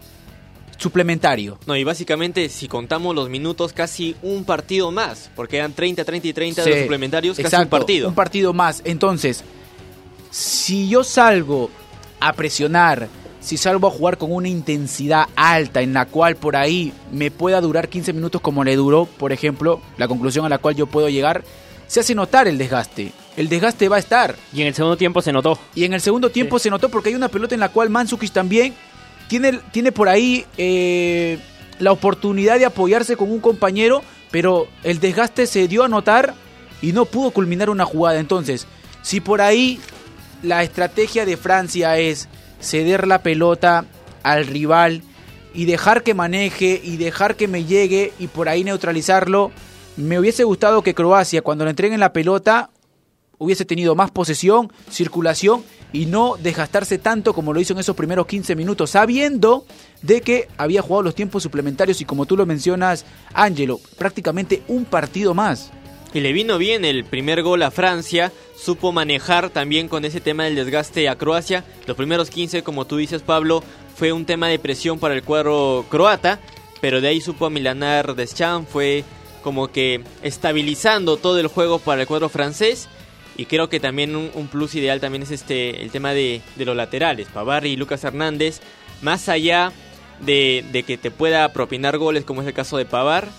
suplementario. 0.80 1.60
No, 1.68 1.76
y 1.76 1.84
básicamente, 1.84 2.50
si 2.50 2.68
contamos 2.68 3.14
los 3.14 3.30
minutos, 3.30 3.74
casi 3.74 4.16
un 4.22 4.46
partido 4.46 4.92
más, 4.92 5.30
porque 5.36 5.58
eran 5.58 5.74
30, 5.74 6.04
30 6.04 6.28
y 6.28 6.34
30 6.34 6.64
sí, 6.64 6.70
de 6.70 6.76
los 6.76 6.84
suplementarios, 6.86 7.38
exacto, 7.38 7.58
casi 7.58 7.64
un 7.64 7.70
partido. 7.70 8.08
Un 8.10 8.16
partido 8.16 8.54
más. 8.54 8.82
Entonces, 8.86 9.44
si 10.32 10.90
yo 10.90 11.04
salgo 11.04 11.70
a 12.20 12.34
presionar, 12.34 13.10
si 13.42 13.58
salgo 13.58 13.88
a 13.88 13.92
jugar 13.92 14.18
con 14.18 14.32
una 14.32 14.48
intensidad 14.48 15.28
alta 15.36 15.82
en 15.82 15.94
la 15.94 16.06
cual 16.06 16.36
por 16.36 16.56
ahí 16.56 16.94
me 17.12 17.32
pueda 17.32 17.62
durar 17.62 17.90
15 17.90 18.14
minutos 18.14 18.42
como 18.42 18.64
le 18.64 18.76
duró, 18.76 19.06
por 19.06 19.32
ejemplo, 19.32 19.82
la 19.98 20.08
conclusión 20.08 20.46
a 20.46 20.50
la 20.50 20.58
cual 20.58 20.76
yo 20.76 20.88
puedo 20.88 21.10
llegar, 21.10 21.44
se 21.88 22.00
hace 22.00 22.16
notar 22.16 22.48
el 22.48 22.58
desgaste. 22.58 23.12
El 23.36 23.50
desgaste 23.50 23.90
va 23.90 23.96
a 23.96 24.00
estar. 24.00 24.36
Y 24.54 24.62
en 24.62 24.68
el 24.68 24.76
segundo 24.76 24.98
tiempo 24.98 25.22
se 25.22 25.32
notó. 25.32 25.58
Y 25.74 25.86
en 25.86 25.94
el 25.94 26.02
segundo 26.02 26.30
tiempo 26.30 26.60
se 26.60 26.70
notó 26.70 26.90
porque 26.90 27.10
hay 27.10 27.16
una 27.16 27.30
pelota 27.30 27.56
en 27.56 27.62
la 27.62 27.70
cual 27.70 27.90
Mandzukic 27.90 28.32
también 28.32 28.74
tiene, 29.30 29.60
tiene 29.72 29.94
por 29.94 30.10
ahí 30.10 30.46
eh, 30.58 31.40
la 31.78 31.94
oportunidad 31.94 32.58
de 32.60 32.66
apoyarse 32.66 33.16
con 33.16 33.32
un 33.32 33.40
compañero, 33.40 34.02
pero 34.32 34.68
el 34.84 35.00
desgaste 35.00 35.48
se 35.48 35.68
dio 35.68 35.84
a 35.84 35.88
notar 35.88 36.34
y 36.82 36.92
no 36.92 37.06
pudo 37.06 37.32
culminar 37.32 37.70
una 37.70 37.86
jugada. 37.86 38.20
Entonces, 38.20 38.68
si 39.04 39.22
por 39.22 39.40
ahí 39.40 39.80
la 40.44 40.64
estrategia 40.64 41.26
de 41.26 41.38
Francia 41.38 41.98
es 41.98 42.28
ceder 42.60 43.08
la 43.08 43.22
pelota 43.22 43.86
al 44.24 44.48
rival 44.48 45.04
y 45.54 45.66
dejar 45.66 46.04
que 46.04 46.14
maneje 46.14 46.82
y 46.84 46.98
dejar 46.98 47.36
que 47.36 47.48
me 47.48 47.66
llegue 47.66 48.12
y 48.20 48.28
por 48.28 48.50
ahí 48.50 48.64
neutralizarlo, 48.64 49.52
me 49.96 50.18
hubiese 50.18 50.44
gustado 50.44 50.82
que 50.82 50.96
Croacia 50.96 51.44
cuando 51.44 51.66
le 51.66 51.72
entreguen 51.72 52.00
la 52.00 52.14
pelota 52.14 52.72
hubiese 53.38 53.64
tenido 53.64 53.96
más 53.96 54.10
posesión, 54.12 54.74
circulación 54.90 55.64
y 55.92 56.06
no 56.06 56.36
desgastarse 56.42 56.98
tanto 56.98 57.34
como 57.34 57.54
lo 57.54 57.60
hizo 57.60 57.74
en 57.74 57.80
esos 57.80 57.96
primeros 57.96 58.28
15 58.28 58.56
minutos, 58.56 58.92
sabiendo 58.92 59.66
de 60.02 60.22
que 60.22 60.48
había 60.58 60.82
jugado 60.82 61.04
los 61.04 61.16
tiempos 61.16 61.44
suplementarios 61.44 62.02
y 62.02 62.06
como 62.06 62.26
tú 62.26 62.38
lo 62.38 62.46
mencionas, 62.46 63.06
Ángelo, 63.34 63.80
prácticamente 63.98 64.64
un 64.68 64.86
partido 64.86 65.34
más. 65.34 65.72
Y 66.14 66.22
le 66.22 66.34
vino 66.34 66.58
bien 66.58 66.86
el 66.86 67.06
primer 67.06 67.44
gol 67.44 67.62
a 67.62 67.70
Francia, 67.70 68.32
supo 68.58 68.92
manejar 68.92 69.52
también 69.52 69.88
con 69.88 70.06
ese 70.06 70.22
tema 70.22 70.46
del 70.46 70.56
desgaste 70.56 71.08
a 71.08 71.16
Croacia. 71.16 71.64
Los 71.86 71.96
primeros 71.96 72.32
15, 72.32 72.64
como 72.64 72.86
tú 72.86 72.98
dices 72.98 73.22
Pablo, 73.22 73.64
fue 73.96 74.12
un 74.12 74.26
tema 74.26 74.48
de 74.48 74.58
presión 74.58 74.98
para 74.98 75.14
el 75.14 75.24
cuadro 75.24 75.86
croata, 75.90 76.40
pero 76.82 77.00
de 77.00 77.10
ahí 77.10 77.22
supo 77.22 77.46
a 77.46 77.50
Milanar 77.52 78.16
Deschamps, 78.16 78.70
fue 78.72 79.04
como 79.44 79.68
que 79.68 80.02
estabilizando 80.24 81.18
todo 81.18 81.40
el 81.40 81.48
juego 81.48 81.80
para 81.80 82.02
el 82.02 82.08
cuadro 82.08 82.30
francés. 82.30 82.88
Y 83.40 83.46
creo 83.46 83.70
que 83.70 83.80
también 83.80 84.18
un, 84.18 84.48
plus 84.50 84.76
ideal 84.76 85.00
también 85.00 85.24
es 85.24 85.32
este 85.32 85.82
el 85.82 85.92
tema 85.92 86.14
de, 86.14 86.42
los 86.58 86.76
laterales, 86.76 87.30
Pavard 87.34 87.64
y 87.64 87.78
Lucas 87.78 88.04
Hernández, 88.04 88.60
más 89.02 89.30
allá 89.30 89.72
de, 90.20 90.84
que 90.86 90.98
te 90.98 91.10
pueda 91.10 91.48
propinar 91.54 91.98
goles 91.98 92.26
como 92.26 92.42
es 92.42 92.48
el 92.50 92.54
caso 92.54 92.76
de 92.76 92.84
Pavard, 92.84 93.30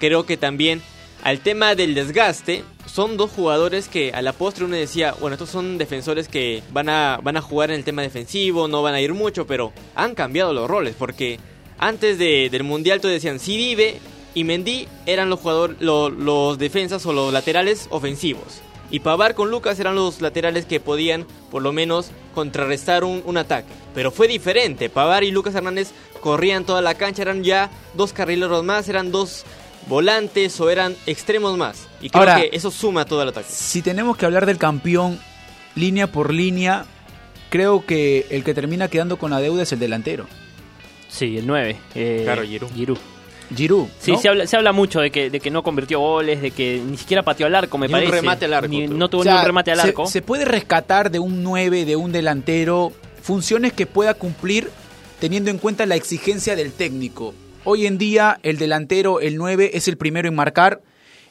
creo 0.00 0.26
que 0.26 0.36
también 0.36 0.82
al 1.22 1.38
tema 1.38 1.76
del 1.76 1.94
desgaste, 1.94 2.64
son 2.86 3.16
dos 3.16 3.30
jugadores 3.30 3.86
que 3.86 4.10
a 4.12 4.22
la 4.22 4.32
postre 4.32 4.64
uno 4.64 4.74
decía, 4.74 5.14
bueno, 5.20 5.34
estos 5.34 5.50
son 5.50 5.78
defensores 5.78 6.26
que 6.26 6.64
van 6.72 6.88
a, 6.88 7.20
van 7.22 7.36
a 7.36 7.40
jugar 7.40 7.70
en 7.70 7.76
el 7.76 7.84
tema 7.84 8.02
defensivo, 8.02 8.66
no 8.66 8.82
van 8.82 8.94
a 8.94 9.00
ir 9.00 9.14
mucho, 9.14 9.46
pero 9.46 9.72
han 9.94 10.16
cambiado 10.16 10.52
los 10.52 10.68
roles, 10.68 10.96
porque 10.98 11.38
antes 11.78 12.18
del 12.18 12.64
Mundial 12.64 13.00
todos 13.00 13.14
decían, 13.14 13.38
si 13.38 13.56
vive 13.56 14.00
y 14.34 14.42
Mendy 14.42 14.88
eran 15.06 15.30
los, 15.30 15.38
jugadores, 15.38 15.76
los, 15.80 16.58
defensas 16.58 17.06
o 17.06 17.12
los 17.12 17.32
laterales 17.32 17.86
ofensivos. 17.90 18.62
Y 18.94 19.00
Pavar 19.00 19.34
con 19.34 19.50
Lucas 19.50 19.80
eran 19.80 19.96
los 19.96 20.20
laterales 20.20 20.66
que 20.66 20.78
podían 20.78 21.26
por 21.50 21.62
lo 21.62 21.72
menos 21.72 22.12
contrarrestar 22.32 23.02
un, 23.02 23.24
un, 23.24 23.36
ataque. 23.36 23.72
Pero 23.92 24.12
fue 24.12 24.28
diferente. 24.28 24.88
Pavar 24.88 25.24
y 25.24 25.32
Lucas 25.32 25.52
Hernández 25.56 25.90
corrían 26.20 26.64
toda 26.64 26.80
la 26.80 26.94
cancha, 26.94 27.22
eran 27.22 27.42
ya 27.42 27.70
dos 27.94 28.12
carrileros 28.12 28.62
más, 28.62 28.88
eran 28.88 29.10
dos 29.10 29.46
volantes 29.88 30.60
o 30.60 30.70
eran 30.70 30.94
extremos 31.06 31.58
más. 31.58 31.88
Y 32.00 32.08
creo 32.08 32.36
que 32.36 32.50
eso 32.52 32.70
suma 32.70 33.04
todo 33.04 33.20
el 33.24 33.30
ataque. 33.30 33.48
Si 33.50 33.82
tenemos 33.82 34.16
que 34.16 34.26
hablar 34.26 34.46
del 34.46 34.58
campeón 34.58 35.18
línea 35.74 36.06
por 36.06 36.32
línea, 36.32 36.86
creo 37.50 37.84
que 37.84 38.28
el 38.30 38.44
que 38.44 38.54
termina 38.54 38.86
quedando 38.86 39.16
con 39.16 39.32
la 39.32 39.40
deuda 39.40 39.64
es 39.64 39.72
el 39.72 39.80
delantero. 39.80 40.28
Sí, 41.08 41.36
el 41.36 41.48
9. 41.48 41.76
Eh, 41.96 42.20
claro, 42.22 42.44
Giroud. 42.44 42.70
Giroud. 42.72 42.98
Sí, 43.98 44.16
se, 44.16 44.28
habla, 44.28 44.46
se 44.46 44.56
habla 44.56 44.72
mucho 44.72 45.00
de 45.00 45.10
que, 45.10 45.30
de 45.30 45.40
que 45.40 45.50
no 45.50 45.62
convirtió 45.62 46.00
goles, 46.00 46.40
de 46.40 46.50
que 46.50 46.82
ni 46.84 46.96
siquiera 46.96 47.22
pateó 47.22 47.46
al 47.46 47.54
arco, 47.54 47.78
me 47.78 47.88
parece. 47.88 48.10
Un 48.10 48.16
remate 48.16 48.44
al 48.46 48.54
arco. 48.54 48.74
no 48.90 49.08
tuvo 49.08 49.24
ni 49.24 49.30
un 49.30 49.44
remate 49.44 49.70
al 49.70 49.80
arco. 49.80 50.06
Se 50.06 50.22
puede 50.22 50.44
rescatar 50.44 51.10
de 51.10 51.18
un 51.18 51.42
9, 51.42 51.84
de 51.84 51.96
un 51.96 52.12
delantero, 52.12 52.92
funciones 53.22 53.72
que 53.72 53.86
pueda 53.86 54.14
cumplir 54.14 54.70
teniendo 55.20 55.50
en 55.50 55.58
cuenta 55.58 55.86
la 55.86 55.94
exigencia 55.94 56.56
del 56.56 56.72
técnico. 56.72 57.34
Hoy 57.64 57.86
en 57.86 57.96
día 57.96 58.38
el 58.42 58.58
delantero, 58.58 59.20
el 59.20 59.36
9, 59.36 59.70
es 59.74 59.88
el 59.88 59.96
primero 59.96 60.28
en 60.28 60.34
marcar, 60.34 60.82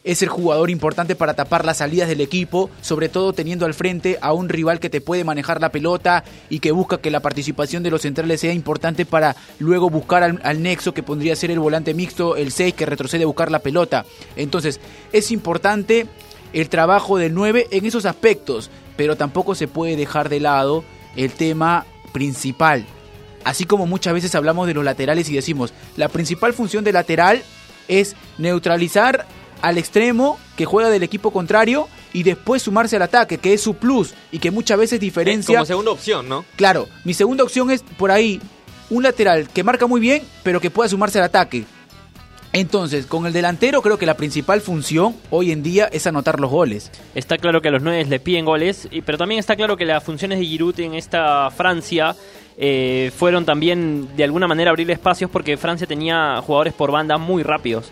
es 0.04 0.22
el 0.22 0.30
jugador 0.30 0.70
importante 0.70 1.16
para 1.16 1.34
tapar 1.34 1.66
las 1.66 1.78
salidas 1.78 2.10
del 2.10 2.22
equipo, 2.22 2.70
sobre 2.82 3.10
todo 3.10 3.34
teniendo 3.34 3.66
al 3.66 3.74
frente 3.74 4.18
a 4.22 4.34
un 4.34 4.50
rival 4.50 4.80
que 4.80 4.90
te 4.90 5.02
puede 5.02 5.24
manejar 5.24 5.62
la 5.62 5.72
pelota 5.72 6.24
y 6.50 6.60
que 6.60 6.72
busca 6.72 6.98
que 6.98 7.12
la 7.12 7.22
participación 7.22 7.84
de 7.84 7.92
los 7.92 8.02
centrales 8.02 8.42
sea 8.42 8.54
importante 8.54 9.06
para 9.06 9.36
luego 9.60 9.90
buscar 9.90 10.24
al, 10.24 10.62
nexo 10.62 10.94
que 10.94 11.04
podría 11.04 11.36
ser 11.36 11.52
el 11.52 11.60
volante 11.60 11.94
mixto, 11.94 12.36
el 12.36 12.52
6 12.52 12.74
que 12.74 12.86
retrocede 12.86 13.24
a 13.24 13.28
buscar 13.28 13.52
la 13.52 13.60
pelota. 13.60 14.06
Entonces 14.36 14.80
es 15.12 15.32
importante 15.32 16.08
el 16.52 16.70
trabajo 16.70 17.18
del 17.18 17.34
9 17.34 17.68
en 17.72 17.86
esos 17.86 18.06
aspectos, 18.06 18.70
pero 18.98 19.16
tampoco 19.16 19.56
se 19.56 19.68
puede 19.68 19.96
dejar 19.96 20.30
de 20.30 20.40
lado 20.40 20.84
el 21.16 21.32
tema 21.32 21.86
principal, 22.12 22.86
Así 23.44 23.66
como 23.66 23.86
muchas 23.86 24.14
veces 24.14 24.36
hablamos 24.36 24.68
de 24.68 24.74
los 24.74 24.86
laterales 24.86 25.30
y 25.30 25.36
decimos, 25.36 25.74
la 25.98 26.08
principal 26.08 26.54
función 26.54 26.84
del 26.84 26.94
lateral 26.94 27.44
es 27.88 28.16
neutralizar 28.38 29.26
al 29.64 29.78
extremo 29.78 30.38
que 30.58 30.66
juega 30.66 30.90
del 30.90 31.04
equipo 31.04 31.32
contrario 31.32 31.88
y 32.12 32.24
después 32.24 32.62
sumarse 32.62 32.98
al 32.98 33.02
ataque, 33.02 33.38
que 33.38 33.54
es 33.54 33.62
su 33.62 33.76
plus 33.76 34.14
y 34.30 34.40
que 34.40 34.52
muchas 34.52 34.78
veces 34.78 35.00
diferencia. 35.00 35.56
Como 35.56 35.66
segunda 35.66 35.92
opción, 35.92 36.28
¿no? 36.28 36.44
Claro, 36.58 36.90
mi 37.06 37.14
segunda 37.14 37.46
opción 37.46 37.72
es 37.72 37.82
por 37.98 38.12
ahí 38.12 38.42
un 38.90 39.04
lateral 39.04 39.48
que 39.48 39.64
marca 39.64 39.88
muy 39.88 40.02
bien, 40.02 40.22
pero 40.44 40.60
que 40.60 40.70
pueda 40.70 40.90
sumarse 40.90 41.18
al 41.18 41.24
ataque. 41.24 41.64
Entonces, 42.52 43.06
con 43.06 43.26
el 43.26 43.32
delantero 43.32 43.82
creo 43.82 43.98
que 43.98 44.06
la 44.06 44.18
principal 44.18 44.60
función 44.60 45.16
hoy 45.30 45.54
en 45.54 45.64
día 45.64 45.88
es 45.92 46.06
anotar 46.08 46.42
los 46.42 46.52
goles. 46.52 46.92
Está 47.16 47.38
claro 47.38 47.62
que 47.62 47.70
a 47.70 47.72
los 47.72 47.82
nueve 47.82 48.04
le 48.04 48.20
piden 48.20 48.44
goles, 48.44 48.90
pero 49.06 49.18
también 49.18 49.40
está 49.40 49.56
claro 49.56 49.78
que 49.78 49.86
las 49.86 50.04
funciones 50.04 50.40
de 50.40 50.46
Giroud 50.46 50.78
en 50.82 50.94
esta 50.94 51.50
Francia 51.52 52.18
eh, 52.58 53.12
fueron 53.16 53.46
también 53.46 54.14
de 54.18 54.26
alguna 54.26 54.48
manera 54.48 54.72
abrir 54.72 54.92
espacios 54.92 55.32
porque 55.32 55.56
Francia 55.56 55.88
tenía 55.88 56.42
jugadores 56.42 56.74
por 56.74 56.92
banda 56.92 57.18
muy 57.18 57.44
rápidos. 57.44 57.92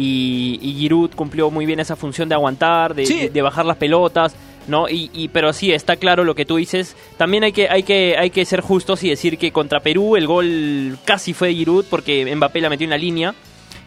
Y, 0.00 0.76
Giroud 0.78 1.10
cumplió 1.16 1.50
muy 1.50 1.66
bien 1.66 1.80
esa 1.80 1.96
función 1.96 2.28
de 2.28 2.36
aguantar, 2.36 2.94
de, 2.94 3.42
bajar 3.42 3.66
las 3.66 3.76
pelotas, 3.76 4.34
¿no? 4.68 4.88
Y, 4.88 5.28
pero 5.32 5.52
sí, 5.52 5.72
está 5.72 5.96
claro 5.96 6.22
lo 6.22 6.36
que 6.36 6.44
tú 6.44 6.56
dices. 6.56 6.94
También 7.16 7.42
hay 7.42 7.52
que, 7.52 7.68
hay 7.68 7.82
que, 7.82 8.16
hay 8.16 8.30
que 8.30 8.44
ser 8.44 8.60
justos 8.60 9.02
y 9.02 9.08
decir 9.08 9.38
que 9.38 9.50
contra 9.50 9.80
Perú 9.80 10.16
el 10.16 10.26
gol 10.26 10.98
casi 11.04 11.32
fue 11.32 11.48
de 11.48 11.54
Giroud 11.54 11.86
porque 11.90 12.32
Mbappé 12.34 12.60
la 12.60 12.70
metió 12.70 12.84
en 12.84 12.90
la 12.90 12.98
línea. 12.98 13.34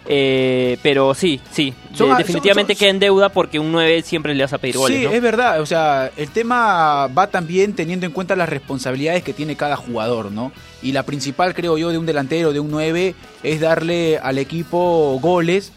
Eh, 0.07 0.77
pero 0.81 1.13
sí, 1.13 1.39
sí, 1.51 1.75
definitivamente 2.17 2.75
queda 2.75 2.89
en 2.89 2.99
deuda 2.99 3.29
porque 3.29 3.59
un 3.59 3.71
9 3.71 4.01
siempre 4.01 4.33
le 4.33 4.43
vas 4.43 4.51
a 4.51 4.57
pedir 4.57 4.77
goles. 4.77 4.97
Sí, 4.97 5.05
es 5.05 5.21
verdad, 5.21 5.61
o 5.61 5.65
sea, 5.67 6.09
el 6.17 6.31
tema 6.31 7.05
va 7.07 7.27
también 7.27 7.73
teniendo 7.73 8.07
en 8.07 8.11
cuenta 8.11 8.35
las 8.35 8.49
responsabilidades 8.49 9.23
que 9.23 9.31
tiene 9.31 9.55
cada 9.55 9.75
jugador, 9.75 10.31
¿no? 10.31 10.51
Y 10.81 10.91
la 10.91 11.03
principal, 11.03 11.53
creo 11.53 11.77
yo, 11.77 11.89
de 11.89 11.99
un 11.99 12.07
delantero, 12.07 12.51
de 12.51 12.59
un 12.59 12.71
9, 12.71 13.13
es 13.43 13.61
darle 13.61 14.17
al 14.17 14.39
equipo 14.39 15.19
goles. 15.21 15.71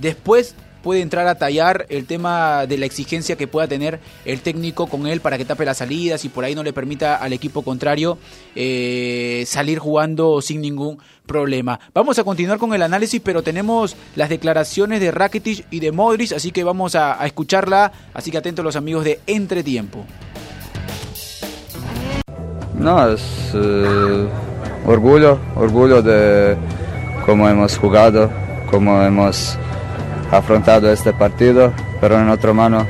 Después 0.00 0.54
puede 0.82 1.00
entrar 1.00 1.26
a 1.26 1.34
tallar 1.34 1.86
el 1.88 2.06
tema 2.06 2.66
de 2.66 2.78
la 2.78 2.86
exigencia 2.86 3.36
que 3.36 3.46
pueda 3.46 3.68
tener 3.68 4.00
el 4.24 4.40
técnico 4.40 4.86
con 4.86 5.06
él 5.06 5.20
para 5.20 5.38
que 5.38 5.44
tape 5.44 5.64
las 5.64 5.78
salidas 5.78 6.24
y 6.24 6.28
por 6.28 6.44
ahí 6.44 6.54
no 6.54 6.62
le 6.62 6.72
permita 6.72 7.16
al 7.16 7.32
equipo 7.32 7.62
contrario 7.62 8.18
eh, 8.54 9.44
salir 9.46 9.78
jugando 9.78 10.40
sin 10.40 10.60
ningún 10.60 10.98
problema. 11.26 11.78
Vamos 11.94 12.18
a 12.18 12.24
continuar 12.24 12.58
con 12.58 12.74
el 12.74 12.82
análisis, 12.82 13.20
pero 13.20 13.42
tenemos 13.42 13.96
las 14.16 14.28
declaraciones 14.28 15.00
de 15.00 15.10
Rakitic 15.10 15.66
y 15.70 15.80
de 15.80 15.92
Modric, 15.92 16.32
así 16.32 16.50
que 16.50 16.64
vamos 16.64 16.94
a, 16.94 17.24
escucharla, 17.26 17.92
así 18.14 18.30
que 18.30 18.38
atentos 18.38 18.64
los 18.64 18.76
amigos 18.76 19.04
de 19.04 19.20
Entretiempo. 19.26 20.04
No, 22.74 23.12
es 23.12 23.22
eh, 23.54 24.28
orgullo, 24.86 25.38
orgullo 25.54 26.00
de 26.02 26.56
cómo 27.26 27.46
hemos 27.48 27.76
jugado, 27.76 28.30
cómo 28.70 29.02
hemos 29.02 29.58
afrontado 30.30 30.90
este 30.92 31.12
partido, 31.12 31.72
pero 32.00 32.18
en 32.18 32.28
otra 32.28 32.52
mano 32.52 32.86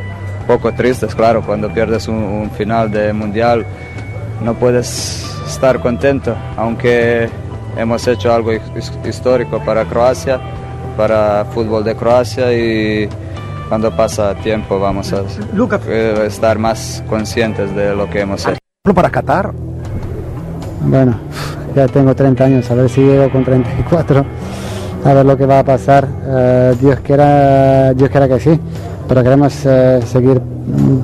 poco 0.46 0.72
tristes, 0.72 1.14
claro, 1.14 1.42
cuando 1.42 1.72
pierdes 1.72 2.08
un, 2.08 2.50
final 2.56 2.90
de 2.90 3.12
mundial 3.12 3.64
no 4.42 4.54
puedes 4.54 5.24
estar 5.46 5.80
contento, 5.80 6.34
aunque 6.56 7.28
hemos 7.76 8.06
hecho 8.08 8.32
algo 8.32 8.50
histórico 9.04 9.62
para 9.64 9.84
Croacia, 9.84 10.40
para 10.96 11.44
fútbol 11.46 11.84
de 11.84 11.94
Croacia 11.94 12.52
y 12.52 13.08
cuando 13.68 13.94
pasa 13.94 14.34
tiempo 14.34 14.80
vamos 14.80 15.12
a 15.12 15.22
eh, 15.86 16.24
estar 16.26 16.58
más 16.58 17.04
conscientes 17.08 17.74
de 17.74 17.94
lo 17.94 18.10
que 18.10 18.20
hemos 18.20 18.44
hecho. 18.46 18.58
¿Para 18.94 19.10
Qatar? 19.10 19.52
Bueno, 20.80 21.16
ya 21.76 21.86
tengo 21.86 22.14
30 22.14 22.44
años, 22.44 22.70
a 22.70 22.74
ver 22.74 22.88
si 22.88 23.02
llego 23.02 23.30
con 23.30 23.44
34 23.44 24.24
a 25.04 25.14
ver 25.14 25.24
lo 25.24 25.36
que 25.36 25.46
va 25.46 25.60
a 25.60 25.64
pasar. 25.64 26.06
Eh, 26.26 26.74
Dios, 26.80 27.00
quiera, 27.00 27.94
Dios 27.94 28.10
quiera 28.10 28.28
que 28.28 28.40
sí, 28.40 28.58
pero 29.08 29.22
queremos 29.22 29.54
eh, 29.64 30.00
seguir 30.06 30.40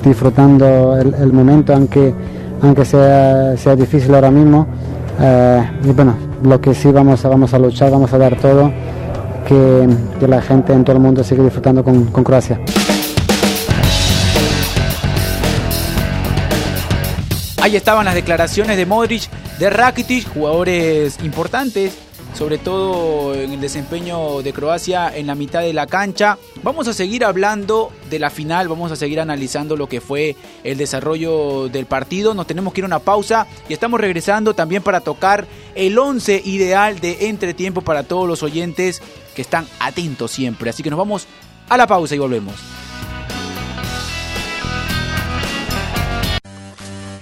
disfrutando 0.03 0.97
el, 0.97 1.33
momento, 1.33 1.73
aunque, 1.73 2.15
aunque 2.63 2.85
sea, 2.85 3.57
sea 3.57 3.77
difícil 3.77 4.15
ahora 4.15 4.31
mismo. 4.31 4.67
Eh, 5.21 5.71
y 5.85 5.89
bueno, 5.93 6.15
lo 6.43 6.61
que 6.61 6.75
sí 6.75 6.91
vamos 6.91 7.25
a, 7.25 7.29
vamos 7.29 7.53
a 7.55 7.59
luchar, 7.59 7.91
vamos 7.91 8.13
a 8.13 8.19
dar 8.19 8.37
todo, 8.37 8.71
que, 9.47 9.89
que 10.21 10.29
la 10.29 10.43
gente 10.43 10.73
en 10.73 10.85
todo 10.85 10.97
el 10.97 11.03
mundo 11.03 11.25
siga 11.25 11.43
disfrutando 11.43 11.83
con, 11.83 12.07
con 12.07 12.23
Croacia. 12.23 12.61
Ahí 17.63 17.75
estaban 17.75 18.05
las 18.05 18.15
declaraciones 18.15 18.77
de 18.77 18.87
Modric, 18.87 19.29
de 19.59 19.71
Rakitic, 19.71 20.33
jugadores 20.33 21.19
importantes, 21.25 22.06
sobre 22.37 22.59
todo 22.59 23.35
en 23.35 23.53
el 23.53 23.61
desempeño 23.61 24.43
de 24.43 24.53
Croacia 24.53 25.11
en 25.15 25.27
la 25.27 25.35
mitad 25.35 25.63
de 25.63 25.73
la 25.73 25.87
cancha. 25.87 26.37
Vamos 26.63 26.87
a 26.87 26.93
seguir 26.93 27.25
hablando 27.25 27.91
de 28.11 28.19
la 28.19 28.29
final, 28.29 28.69
vamos 28.69 28.93
a 28.93 28.97
seguir 28.97 29.21
analizando 29.21 29.75
lo 29.77 29.89
que 29.89 30.03
fue 30.03 30.37
el 30.63 30.77
desarrollo 30.77 31.69
del 31.69 31.87
partido. 31.87 32.35
Nos 32.35 32.47
tenemos 32.47 32.75
que 32.75 32.81
ir 32.81 32.85
a 32.85 32.89
una 32.89 32.99
pausa 32.99 33.47
y 33.71 33.73
estamos 33.73 34.01
regresando 34.01 34.53
también 34.55 34.83
para 34.83 35.01
tocar 35.01 35.47
el 35.75 35.99
11 35.99 36.43
ideal 36.45 37.01
de 37.01 37.29
entretiempo 37.29 37.81
para 37.81 38.03
todos 38.03 38.29
los 38.29 38.43
oyentes 38.43 39.01
que 39.35 39.43
están 39.43 39.67
atentos 39.81 40.31
siempre. 40.31 40.69
Así 40.69 40.83
que 40.83 40.91
nos 40.91 40.99
vamos 40.99 41.27
a 41.71 41.77
la 41.79 41.87
pausa 41.87 42.15
y 42.15 42.19
volvemos. 42.19 42.86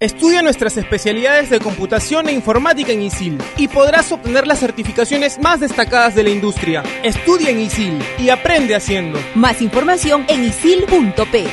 Estudia 0.00 0.42
nuestras 0.42 0.76
especialidades 0.76 1.50
de 1.50 1.58
computación 1.58 2.28
e 2.28 2.32
informática 2.32 2.92
en 2.92 3.02
ISIL 3.02 3.42
y 3.56 3.66
podrás 3.66 4.12
obtener 4.12 4.46
las 4.46 4.60
certificaciones 4.60 5.40
más 5.40 5.58
destacadas 5.58 6.14
de 6.14 6.22
la 6.22 6.30
industria. 6.30 6.84
Estudia 7.02 7.50
en 7.50 7.58
ISIL 7.58 8.00
y 8.16 8.28
aprende 8.28 8.76
haciendo. 8.76 9.18
Más 9.34 9.60
información 9.60 10.24
en 10.28 10.44
isil.p. 10.44 11.48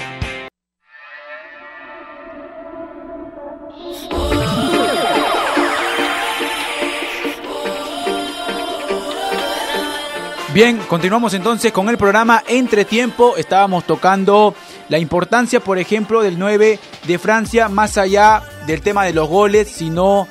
Bien, 10.54 10.78
continuamos 10.88 11.34
entonces 11.34 11.74
con 11.74 11.90
el 11.90 11.98
programa 11.98 12.42
Entre 12.48 12.86
Tiempo. 12.86 13.36
Estábamos 13.36 13.84
tocando 13.86 14.56
la 14.90 15.00
importancia, 15.00 15.60
por 15.60 15.80
ejemplo, 15.80 16.22
del 16.22 16.38
9 16.38 16.80
de 17.08 17.20
Francia, 17.20 17.70
más 17.70 17.98
allá 17.98 18.44
del 18.68 18.82
tema 18.82 19.06
de 19.06 19.14
los 19.14 19.28
goles, 19.28 19.68
sino 19.68 20.28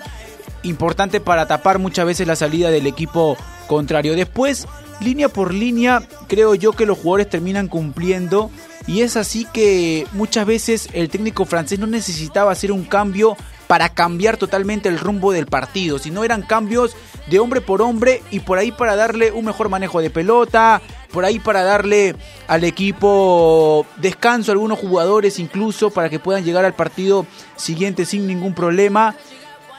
importante 0.62 1.20
para 1.20 1.46
tapar 1.46 1.78
muchas 1.78 2.06
veces 2.06 2.26
la 2.26 2.37
salida 2.37 2.70
del 2.70 2.87
equipo 2.87 3.37
contrario. 3.66 4.14
Después, 4.14 4.66
línea 5.00 5.28
por 5.28 5.52
línea, 5.52 6.02
creo 6.28 6.54
yo 6.54 6.73
que 6.73 6.87
los 6.87 6.99
jugadores 6.99 7.28
terminan 7.28 7.68
cumpliendo 7.68 8.50
y 8.87 9.00
es 9.00 9.16
así 9.16 9.46
que 9.52 10.06
muchas 10.12 10.46
veces 10.46 10.88
el 10.92 11.08
técnico 11.08 11.44
francés 11.44 11.78
no 11.78 11.87
necesitaba 11.87 12.52
hacer 12.52 12.70
un 12.70 12.84
cambio 12.84 13.37
para 13.66 13.88
cambiar 13.88 14.37
totalmente 14.37 14.88
el 14.88 14.99
rumbo 14.99 15.33
del 15.33 15.47
partido, 15.47 15.99
sino 15.99 16.25
eran 16.25 16.42
cambios 16.42 16.97
de 17.28 17.38
hombre 17.38 17.61
por 17.61 17.83
hombre 17.83 18.23
y 18.30 18.40
por 18.40 18.59
ahí 18.59 18.73
para 18.73 18.97
darle 18.97 19.33
un 19.33 19.44
mejor 19.47 19.68
manejo 19.68 20.00
de 20.00 20.11
pelota, 20.11 20.83
por 21.12 21.25
ahí 21.25 21.38
para 21.38 21.62
darle 21.62 22.16
al 22.47 22.64
equipo 22.64 23.87
descanso 23.97 24.50
a 24.50 24.54
algunos 24.54 24.78
jugadores 24.78 25.38
incluso 25.38 25.90
para 25.90 26.11
que 26.11 26.18
puedan 26.18 26.44
llegar 26.44 26.64
al 26.64 26.75
partido 26.75 27.26
siguiente 27.56 28.04
sin 28.04 28.26
ningún 28.26 28.54
problema. 28.54 29.14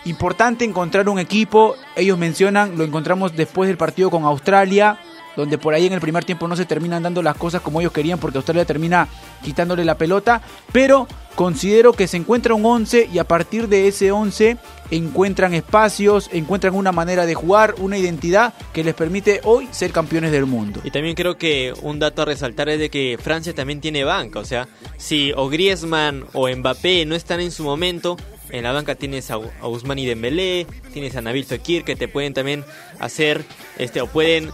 Importante 0.06 0.66
encontrar 0.66 1.10
un 1.10 1.18
equipo, 1.18 1.76
ellos 1.96 2.18
mencionan, 2.18 2.78
lo 2.78 2.84
encontramos 2.84 3.36
después 3.36 3.68
del 3.68 3.78
partido 3.78 4.12
con 4.12 4.24
Australia, 4.24 5.00
donde 5.36 5.58
por 5.58 5.74
ahí 5.74 5.86
en 5.86 5.94
el 5.94 6.02
primer 6.02 6.26
tiempo 6.26 6.48
no 6.48 6.56
se 6.56 6.66
terminan 6.66 7.04
dando 7.04 7.22
las 7.22 7.36
cosas 7.36 7.62
como 7.62 7.80
ellos 7.80 7.92
querían 7.92 8.20
porque 8.20 8.38
Australia 8.38 8.66
termina 8.66 9.08
quitándole 9.44 9.86
la 9.86 9.98
pelota, 9.98 10.42
pero 10.72 11.08
considero 11.36 11.94
que 11.94 12.08
se 12.08 12.18
encuentra 12.18 12.54
un 12.54 12.66
11 12.66 13.10
y 13.12 13.20
a 13.20 13.26
partir 13.26 13.68
de 13.68 13.88
ese 13.88 14.12
11 14.12 14.58
encuentran 14.92 15.54
espacios, 15.54 16.30
encuentran 16.32 16.76
una 16.76 16.92
manera 16.92 17.26
de 17.26 17.36
jugar, 17.36 17.76
una 17.80 17.98
identidad 17.98 18.54
que 18.74 18.84
les 18.84 18.94
permite 18.94 19.42
hoy 19.44 19.68
ser 19.72 19.92
campeones 19.92 20.32
del 20.32 20.46
mundo. 20.46 20.82
Y 20.84 20.92
también 20.92 21.16
creo 21.16 21.38
que 21.38 21.74
un 21.82 22.00
dato 22.00 22.22
a 22.22 22.26
resaltar 22.26 22.70
es 22.70 22.80
de 22.80 22.90
que 22.90 23.18
Francia 23.22 23.54
también 23.54 23.82
tiene 23.82 24.04
banca, 24.04 24.40
o 24.40 24.46
sea, 24.46 24.68
si 24.98 25.34
o 25.36 25.50
Griezmann 25.50 26.26
o 26.34 26.48
Mbappé 26.48 27.06
no 27.06 27.16
están 27.16 27.40
en 27.42 27.52
su 27.52 27.64
momento, 27.64 28.18
en 28.50 28.64
la 28.64 28.72
banca 28.72 28.96
tienes 28.96 29.32
a, 29.32 29.38
Ousmane 29.38 30.02
y 30.02 30.06
Dembélé, 30.06 30.68
tienes 30.94 31.16
a 31.16 31.22
Nabil 31.22 31.46
Fekir 31.46 31.84
que 31.84 31.96
te 31.96 32.08
pueden 32.08 32.34
también 32.34 32.64
hacer 33.00 33.44
este 33.78 34.02
o 34.02 34.08
pueden 34.08 34.52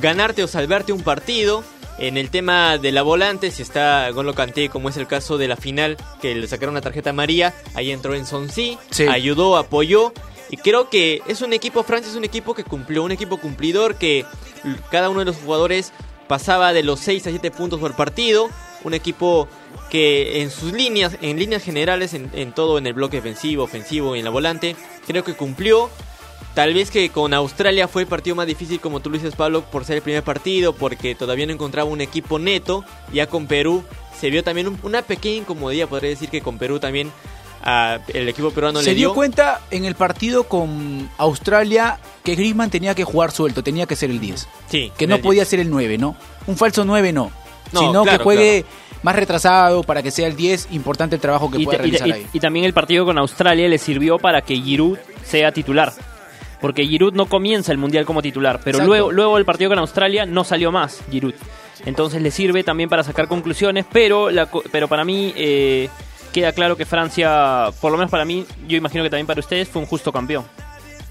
ganarte 0.00 0.42
o 0.42 0.48
salvarte 0.48 0.92
un 0.92 1.02
partido. 1.02 1.64
En 1.96 2.16
el 2.16 2.28
tema 2.30 2.76
de 2.76 2.90
la 2.90 3.02
volante, 3.02 3.52
si 3.52 3.62
está 3.62 4.10
Golo 4.10 4.34
Kanté, 4.34 4.68
como 4.68 4.88
es 4.88 4.96
el 4.96 5.06
caso 5.06 5.38
de 5.38 5.46
la 5.46 5.56
final, 5.56 5.96
que 6.20 6.34
le 6.34 6.48
sacaron 6.48 6.74
la 6.74 6.80
tarjeta 6.80 7.12
María, 7.12 7.54
ahí 7.74 7.92
entró 7.92 8.14
en 8.16 8.26
Sonsi, 8.26 8.76
Sí. 8.90 9.06
ayudó, 9.06 9.56
apoyó. 9.56 10.12
Y 10.50 10.56
creo 10.56 10.90
que 10.90 11.22
es 11.28 11.40
un 11.40 11.52
equipo, 11.52 11.84
Francia 11.84 12.10
es 12.10 12.16
un 12.16 12.24
equipo 12.24 12.52
que 12.54 12.64
cumplió, 12.64 13.04
un 13.04 13.12
equipo 13.12 13.38
cumplidor, 13.38 13.94
que 13.94 14.24
cada 14.90 15.08
uno 15.08 15.20
de 15.20 15.26
los 15.26 15.36
jugadores 15.36 15.92
pasaba 16.26 16.72
de 16.72 16.82
los 16.82 16.98
6 16.98 17.28
a 17.28 17.30
7 17.30 17.50
puntos 17.52 17.78
por 17.78 17.94
partido. 17.94 18.50
Un 18.82 18.92
equipo 18.94 19.48
que 19.88 20.42
en 20.42 20.50
sus 20.50 20.72
líneas, 20.72 21.16
en 21.22 21.38
líneas 21.38 21.62
generales, 21.62 22.12
en, 22.12 22.28
en 22.34 22.52
todo, 22.52 22.76
en 22.78 22.86
el 22.88 22.92
bloque 22.92 23.18
defensivo, 23.18 23.62
ofensivo 23.64 24.16
y 24.16 24.18
en 24.18 24.24
la 24.24 24.30
volante, 24.30 24.74
creo 25.06 25.22
que 25.22 25.34
cumplió. 25.34 25.90
Tal 26.54 26.72
vez 26.72 26.90
que 26.90 27.08
con 27.10 27.34
Australia 27.34 27.88
fue 27.88 28.02
el 28.02 28.08
partido 28.08 28.36
más 28.36 28.46
difícil, 28.46 28.78
como 28.80 29.00
tú 29.00 29.10
lo 29.10 29.16
dices, 29.18 29.34
Pablo, 29.34 29.62
por 29.64 29.84
ser 29.84 29.96
el 29.96 30.02
primer 30.02 30.22
partido, 30.22 30.72
porque 30.72 31.14
todavía 31.16 31.46
no 31.46 31.52
encontraba 31.52 31.90
un 31.90 32.00
equipo 32.00 32.38
neto. 32.38 32.84
Ya 33.12 33.26
con 33.26 33.46
Perú 33.46 33.82
se 34.20 34.30
vio 34.30 34.44
también 34.44 34.68
un- 34.68 34.78
una 34.84 35.02
pequeña 35.02 35.38
incomodidad, 35.38 35.88
podría 35.88 36.10
decir 36.10 36.28
que 36.28 36.40
con 36.42 36.56
Perú 36.58 36.78
también 36.78 37.10
el 38.08 38.28
equipo 38.28 38.50
peruano 38.50 38.80
se 38.80 38.90
le 38.90 38.94
dio 38.94 39.08
dio. 39.08 39.14
cuenta 39.14 39.62
en 39.70 39.84
el 39.84 39.94
partido 39.94 40.44
con 40.44 41.08
Australia 41.18 41.98
que 42.22 42.34
Griezmann 42.34 42.70
tenía 42.70 42.94
que 42.94 43.04
jugar 43.04 43.32
suelto, 43.32 43.62
tenía 43.62 43.86
que 43.86 43.96
ser 43.96 44.10
el 44.10 44.20
10. 44.20 44.46
Sí, 44.70 44.92
Que 44.96 45.06
no 45.06 45.18
podía 45.18 45.44
ser 45.44 45.60
el 45.60 45.70
9, 45.70 45.96
¿no? 45.98 46.14
Un 46.46 46.56
falso 46.56 46.84
9 46.84 47.12
no. 47.12 47.30
No, 47.72 47.80
sino 47.80 48.02
claro, 48.04 48.18
que 48.18 48.22
juegue 48.24 48.64
más 49.02 49.16
retrasado 49.16 49.82
para 49.82 50.02
que 50.02 50.10
sea 50.10 50.28
el 50.28 50.36
10. 50.36 50.68
Importante 50.70 51.16
el 51.16 51.20
trabajo 51.22 51.50
que 51.50 51.58
Y, 51.58 51.62
y 51.62 51.66
ta- 51.66 51.78
realizar 51.78 52.06
y- 52.08 52.12
ahí. 52.12 52.26
y 52.32 52.38
también 52.40 52.64
el 52.66 52.74
partido 52.74 53.04
con 53.06 53.18
Australia 53.18 53.66
le 53.68 53.78
sirvió 53.78 54.18
para 54.18 54.42
que 54.42 54.54
Giroud 54.56 54.98
sea 55.24 55.50
titular. 55.50 55.92
Porque 56.60 56.86
Giroud 56.86 57.14
no 57.14 57.26
comienza 57.26 57.72
el 57.72 57.78
Mundial 57.78 58.06
como 58.06 58.22
titular, 58.22 58.60
pero 58.64 58.78
Exacto. 58.78 58.88
luego, 58.88 59.12
luego 59.12 59.36
del 59.36 59.44
partido 59.44 59.70
con 59.70 59.78
Australia 59.78 60.24
no 60.26 60.44
salió 60.44 60.72
más 60.72 61.02
Giroud. 61.10 61.34
Entonces 61.84 62.22
le 62.22 62.30
sirve 62.30 62.64
también 62.64 62.88
para 62.88 63.02
sacar 63.02 63.28
conclusiones, 63.28 63.84
pero, 63.92 64.30
la 64.30 64.48
pero 64.70 64.88
para 64.88 65.04
mí 65.04 65.32
eh, 65.36 65.88
queda 66.32 66.52
claro 66.52 66.76
que 66.76 66.86
Francia, 66.86 67.66
por 67.80 67.92
lo 67.92 67.98
menos 67.98 68.10
para 68.10 68.24
mí, 68.24 68.46
yo 68.66 68.76
imagino 68.76 69.04
que 69.04 69.10
también 69.10 69.26
para 69.26 69.40
ustedes, 69.40 69.68
fue 69.68 69.82
un 69.82 69.86
justo 69.86 70.12
campeón. 70.12 70.44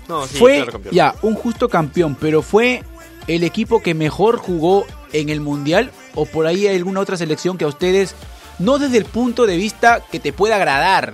No, 0.08 0.26
sí, 0.26 0.38
fue 0.38 0.58
claro, 0.58 0.72
campeón. 0.74 0.96
ya 0.96 1.16
un 1.22 1.36
justo 1.36 1.70
campeón, 1.70 2.18
pero 2.20 2.42
fue 2.42 2.84
el 3.28 3.44
equipo 3.44 3.82
que 3.82 3.94
mejor 3.94 4.38
jugó 4.38 4.86
en 5.14 5.30
el 5.30 5.40
mundial 5.40 5.92
o 6.16 6.26
por 6.26 6.46
ahí 6.46 6.68
hay 6.68 6.76
alguna 6.76 7.00
otra 7.00 7.18
selección 7.18 7.58
que 7.58 7.66
a 7.66 7.68
ustedes 7.68 8.16
no 8.60 8.80
desde 8.80 8.98
el 8.98 9.06
punto 9.06 9.46
de 9.46 9.58
vista 9.58 10.02
que 10.12 10.20
te 10.20 10.34
pueda 10.34 10.58
agradar, 10.58 11.14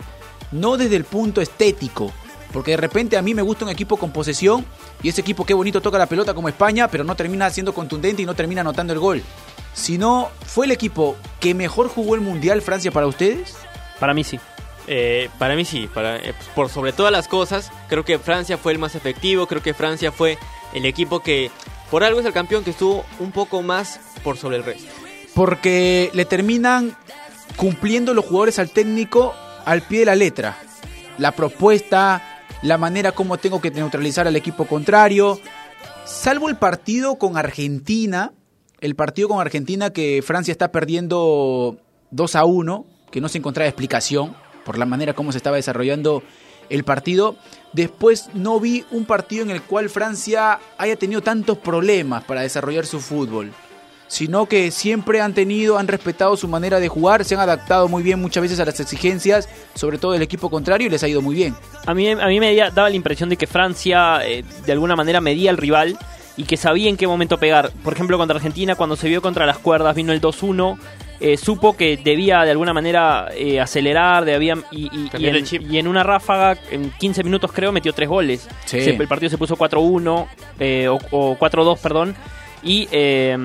no 0.52 0.78
desde 0.78 0.96
el 0.96 1.04
punto 1.04 1.42
estético, 1.42 2.12
porque 2.52 2.72
de 2.72 2.78
repente 2.78 3.18
a 3.18 3.22
mí 3.22 3.34
me 3.34 3.42
gusta 3.42 3.66
un 3.66 3.72
equipo 3.72 3.98
con 3.98 4.12
posesión 4.12 4.66
y 5.04 5.10
ese 5.10 5.22
equipo 5.22 5.46
qué 5.46 5.54
bonito 5.54 5.82
toca 5.82 5.98
la 5.98 6.08
pelota 6.08 6.34
como 6.34 6.50
España, 6.50 6.88
pero 6.88 7.04
no 7.04 7.16
termina 7.16 7.50
siendo 7.50 7.74
contundente 7.74 8.22
y 8.22 8.26
no 8.26 8.34
termina 8.36 8.62
anotando 8.62 8.94
el 8.94 9.00
gol. 9.00 9.24
Sino 9.74 10.30
fue 10.46 10.66
el 10.66 10.72
equipo 10.72 11.16
que 11.40 11.54
mejor 11.54 11.88
jugó 11.90 12.16
el 12.16 12.22
mundial 12.22 12.62
Francia 12.62 12.92
para 12.92 13.08
ustedes. 13.08 13.56
Para 14.00 14.14
mí 14.14 14.24
sí. 14.24 14.40
Eh, 14.88 15.30
para 15.38 15.56
mí 15.56 15.66
sí, 15.66 15.88
para, 15.94 16.18
eh, 16.18 16.34
por 16.56 16.70
sobre 16.70 16.94
todas 16.94 17.12
las 17.12 17.28
cosas, 17.28 17.72
creo 17.88 18.04
que 18.04 18.18
Francia 18.18 18.58
fue 18.58 18.72
el 18.72 18.80
más 18.80 18.96
efectivo, 18.96 19.46
creo 19.46 19.62
que 19.62 19.76
Francia 19.76 20.12
fue 20.12 20.40
el 20.74 20.86
equipo 20.86 21.20
que 21.20 21.52
por 21.92 22.04
algo 22.04 22.20
es 22.20 22.26
el 22.26 22.34
campeón 22.34 22.64
que 22.64 22.72
estuvo 22.72 23.06
un 23.20 23.32
poco 23.32 23.62
más 23.62 24.00
por 24.24 24.38
sobre 24.38 24.58
el 24.58 24.64
resto. 24.64 24.92
porque 25.36 26.10
le 26.14 26.26
terminan 26.26 26.98
cumpliendo 27.56 28.14
los 28.14 28.26
jugadores 28.26 28.58
al 28.58 28.72
técnico 28.72 29.36
al 29.66 29.84
pie 29.84 30.00
de 30.00 30.06
la 30.06 30.16
letra. 30.16 30.58
La 31.18 31.34
propuesta, 31.34 32.29
la 32.62 32.78
manera 32.78 33.12
como 33.12 33.38
tengo 33.38 33.62
que 33.62 33.72
neutralizar 33.72 34.28
al 34.28 34.36
equipo 34.36 34.66
contrario. 34.66 35.40
Salvo 36.06 36.50
el 36.50 36.58
partido 36.58 37.18
con 37.18 37.38
Argentina, 37.38 38.34
el 38.82 38.96
partido 38.96 39.30
con 39.30 39.40
Argentina 39.40 39.92
que 39.92 40.22
Francia 40.26 40.52
está 40.52 40.72
perdiendo 40.72 41.78
2 42.12 42.36
a 42.36 42.46
1, 42.46 42.86
que 43.12 43.22
no 43.22 43.30
se 43.30 43.38
encontraba 43.38 43.68
explicación 43.68 44.36
por 44.66 44.78
la 44.78 44.86
manera 44.86 45.14
como 45.14 45.32
se 45.32 45.38
estaba 45.38 45.56
desarrollando 45.56 46.24
el 46.70 46.84
partido. 46.84 47.38
Después 47.74 48.30
no 48.34 48.60
vi 48.60 48.86
un 48.92 49.06
partido 49.06 49.44
en 49.44 49.52
el 49.52 49.62
cual 49.62 49.90
Francia 49.90 50.60
haya 50.78 50.96
tenido 50.96 51.22
tantos 51.22 51.58
problemas 51.58 52.24
para 52.24 52.42
desarrollar 52.42 52.86
su 52.86 53.00
fútbol. 53.00 53.52
Sino 54.10 54.48
que 54.48 54.72
siempre 54.72 55.22
han 55.22 55.34
tenido, 55.34 55.78
han 55.78 55.88
respetado 55.88 56.36
su 56.36 56.50
manera 56.50 56.82
de 56.82 56.90
jugar, 56.90 57.24
se 57.24 57.36
han 57.36 57.42
adaptado 57.42 57.88
muy 57.88 58.04
bien 58.04 58.20
muchas 58.20 58.42
veces 58.42 58.60
a 58.60 58.66
las 58.66 58.78
exigencias, 58.82 59.48
sobre 59.76 59.98
todo 59.98 60.12
del 60.12 60.22
equipo 60.24 60.50
contrario, 60.50 60.88
y 60.88 60.90
les 60.90 61.02
ha 61.04 61.08
ido 61.08 61.22
muy 61.22 61.36
bien. 61.36 61.56
A 61.86 61.94
mí, 61.94 62.10
a 62.10 62.28
mí 62.28 62.40
me 62.42 62.54
daba 62.56 62.90
la 62.90 62.96
impresión 62.96 63.30
de 63.30 63.38
que 63.38 63.48
Francia 63.48 64.20
eh, 64.26 64.44
de 64.66 64.72
alguna 64.74 64.98
manera 64.98 65.22
medía 65.22 65.52
al 65.52 65.58
rival 65.58 65.98
y 66.36 66.44
que 66.44 66.58
sabía 66.58 66.90
en 66.90 66.98
qué 66.98 67.06
momento 67.08 67.38
pegar. 67.38 67.72
Por 67.84 67.94
ejemplo, 67.94 68.18
contra 68.18 68.36
Argentina, 68.36 68.76
cuando 68.76 68.96
se 68.96 69.08
vio 69.08 69.22
contra 69.22 69.46
las 69.46 69.58
cuerdas, 69.60 69.96
vino 69.96 70.12
el 70.12 70.20
2-1. 70.22 70.78
eh, 71.22 71.36
supo 71.36 71.76
que 71.76 71.98
debía 71.98 72.44
de 72.46 72.52
alguna 72.52 72.74
manera 72.74 73.28
eh, 73.36 73.60
acelerar 73.60 74.24
debía, 74.24 74.56
y, 74.72 74.90
en, 75.14 75.44
chip. 75.46 75.62
y 75.70 75.78
en 75.78 75.86
una 75.88 76.02
ráfaga, 76.02 76.58
en 76.72 76.92
15 76.92 77.24
minutos 77.26 77.52
creo, 77.52 77.74
metió 77.74 77.92
tres 77.94 78.08
goles. 78.08 78.48
Sí. 78.66 78.82
Se- 78.82 78.92
el 78.96 79.08
partido 79.10 79.30
se 79.30 79.38
puso 79.38 79.58
4-1 79.58 80.28
eh, 80.62 80.88
o, 80.88 80.98
o 81.12 81.38
4-2, 81.38 81.78
perdón. 81.80 82.16
Y 82.62 82.88
eh, 82.92 83.38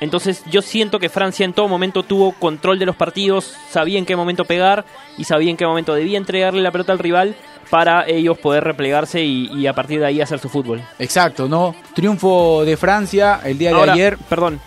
entonces 0.00 0.42
yo 0.50 0.62
siento 0.62 0.98
que 0.98 1.08
Francia 1.08 1.44
en 1.44 1.52
todo 1.52 1.68
momento 1.68 2.02
tuvo 2.02 2.32
control 2.32 2.78
de 2.78 2.86
los 2.86 2.96
partidos, 2.96 3.54
sabía 3.70 3.98
en 3.98 4.06
qué 4.06 4.16
momento 4.16 4.44
pegar 4.44 4.84
y 5.18 5.24
sabía 5.24 5.50
en 5.50 5.56
qué 5.56 5.66
momento 5.66 5.94
debía 5.94 6.16
entregarle 6.18 6.62
la 6.62 6.70
pelota 6.70 6.92
al 6.92 6.98
rival 6.98 7.34
para 7.70 8.06
ellos 8.08 8.38
poder 8.38 8.64
replegarse 8.64 9.22
y, 9.22 9.50
y 9.52 9.66
a 9.66 9.74
partir 9.74 9.98
de 10.00 10.06
ahí 10.06 10.20
hacer 10.20 10.38
su 10.38 10.48
fútbol. 10.48 10.82
Exacto, 10.98 11.48
¿no? 11.48 11.74
Triunfo 11.94 12.64
de 12.64 12.76
Francia 12.76 13.40
el 13.44 13.58
día 13.58 13.72
de 13.74 13.90
ayer. 13.90 14.16
perdón, 14.28 14.60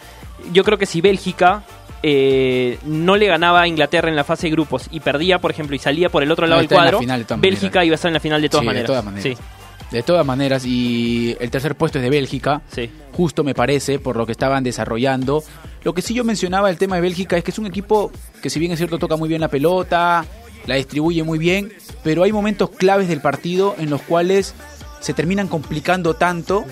yo 0.52 0.64
creo 0.64 0.78
que 0.78 0.86
si 0.86 1.00
Bélgica 1.02 1.64
eh, 2.04 2.78
no 2.86 3.16
le 3.18 3.26
ganaba 3.28 3.62
a 3.62 3.68
Inglaterra 3.68 4.08
en 4.10 4.16
la 4.16 4.24
fase 4.24 4.48
de 4.48 4.52
grupos 4.52 4.88
y 4.92 5.00
perdía, 5.00 5.40
por 5.40 5.52
ejemplo, 5.52 5.76
y 5.76 5.80
salía 5.80 6.10
por 6.10 6.24
el 6.24 6.32
otro 6.32 6.46
No, 6.46 6.52
lado 6.52 6.62
del 6.62 6.70
la 6.70 6.76
cuadro, 6.76 7.00
final 7.00 7.26
de 7.26 7.36
Bélgica 7.38 7.80
maneras. 7.80 7.86
iba 7.86 7.94
a 7.94 7.96
estar 7.96 8.10
en 8.10 8.14
la 8.14 8.20
final 8.20 8.42
de 8.42 8.50
todas 8.50 8.62
Sí, 8.62 8.66
de 8.66 8.70
maneras. 8.70 8.88
todas 8.88 9.06
maneras. 9.06 9.24
Sí, 9.24 9.44
De 9.92 10.04
todas 10.04 10.26
maneras, 10.26 10.66
y 10.66 11.36
el 11.40 11.50
tercer 11.50 11.76
puesto 11.76 11.98
es 11.98 12.04
de 12.04 12.10
Bélgica. 12.10 12.62
sí. 12.72 12.92
justo 13.12 13.44
me 13.44 13.56
parece, 13.56 14.00
por 14.00 14.16
lo 14.16 14.26
que 14.26 14.32
estaban 14.32 14.64
desarrollando. 14.64 15.44
Lo 15.84 15.94
que 15.94 16.02
sí 16.02 16.14
yo 16.14 16.24
mencionaba 16.24 16.70
el 16.70 16.78
tema 16.78 16.96
de 16.96 17.02
Bélgica 17.02 17.38
es 17.38 17.44
que 17.44 17.52
es 17.52 17.60
un 17.60 17.66
equipo 17.66 18.12
que 18.42 18.50
si 18.50 18.60
bien 18.60 18.72
es 18.72 18.78
cierto 18.78 19.00
toca 19.00 19.18
muy 19.18 19.28
bien 19.28 19.42
la 19.42 19.48
pelota, 19.48 20.26
la 20.68 20.76
distribuye 20.76 21.24
muy 21.24 21.40
bien, 21.40 21.74
pero 22.04 22.24
hay 22.24 22.32
momentos 22.32 22.70
claves 22.70 23.08
del 23.08 23.22
partido 23.22 23.76
en 23.78 23.90
los 23.90 24.02
cuales 24.02 24.54
se 25.00 25.14
terminan 25.14 25.48
complicando 25.48 26.14
tanto. 26.14 26.66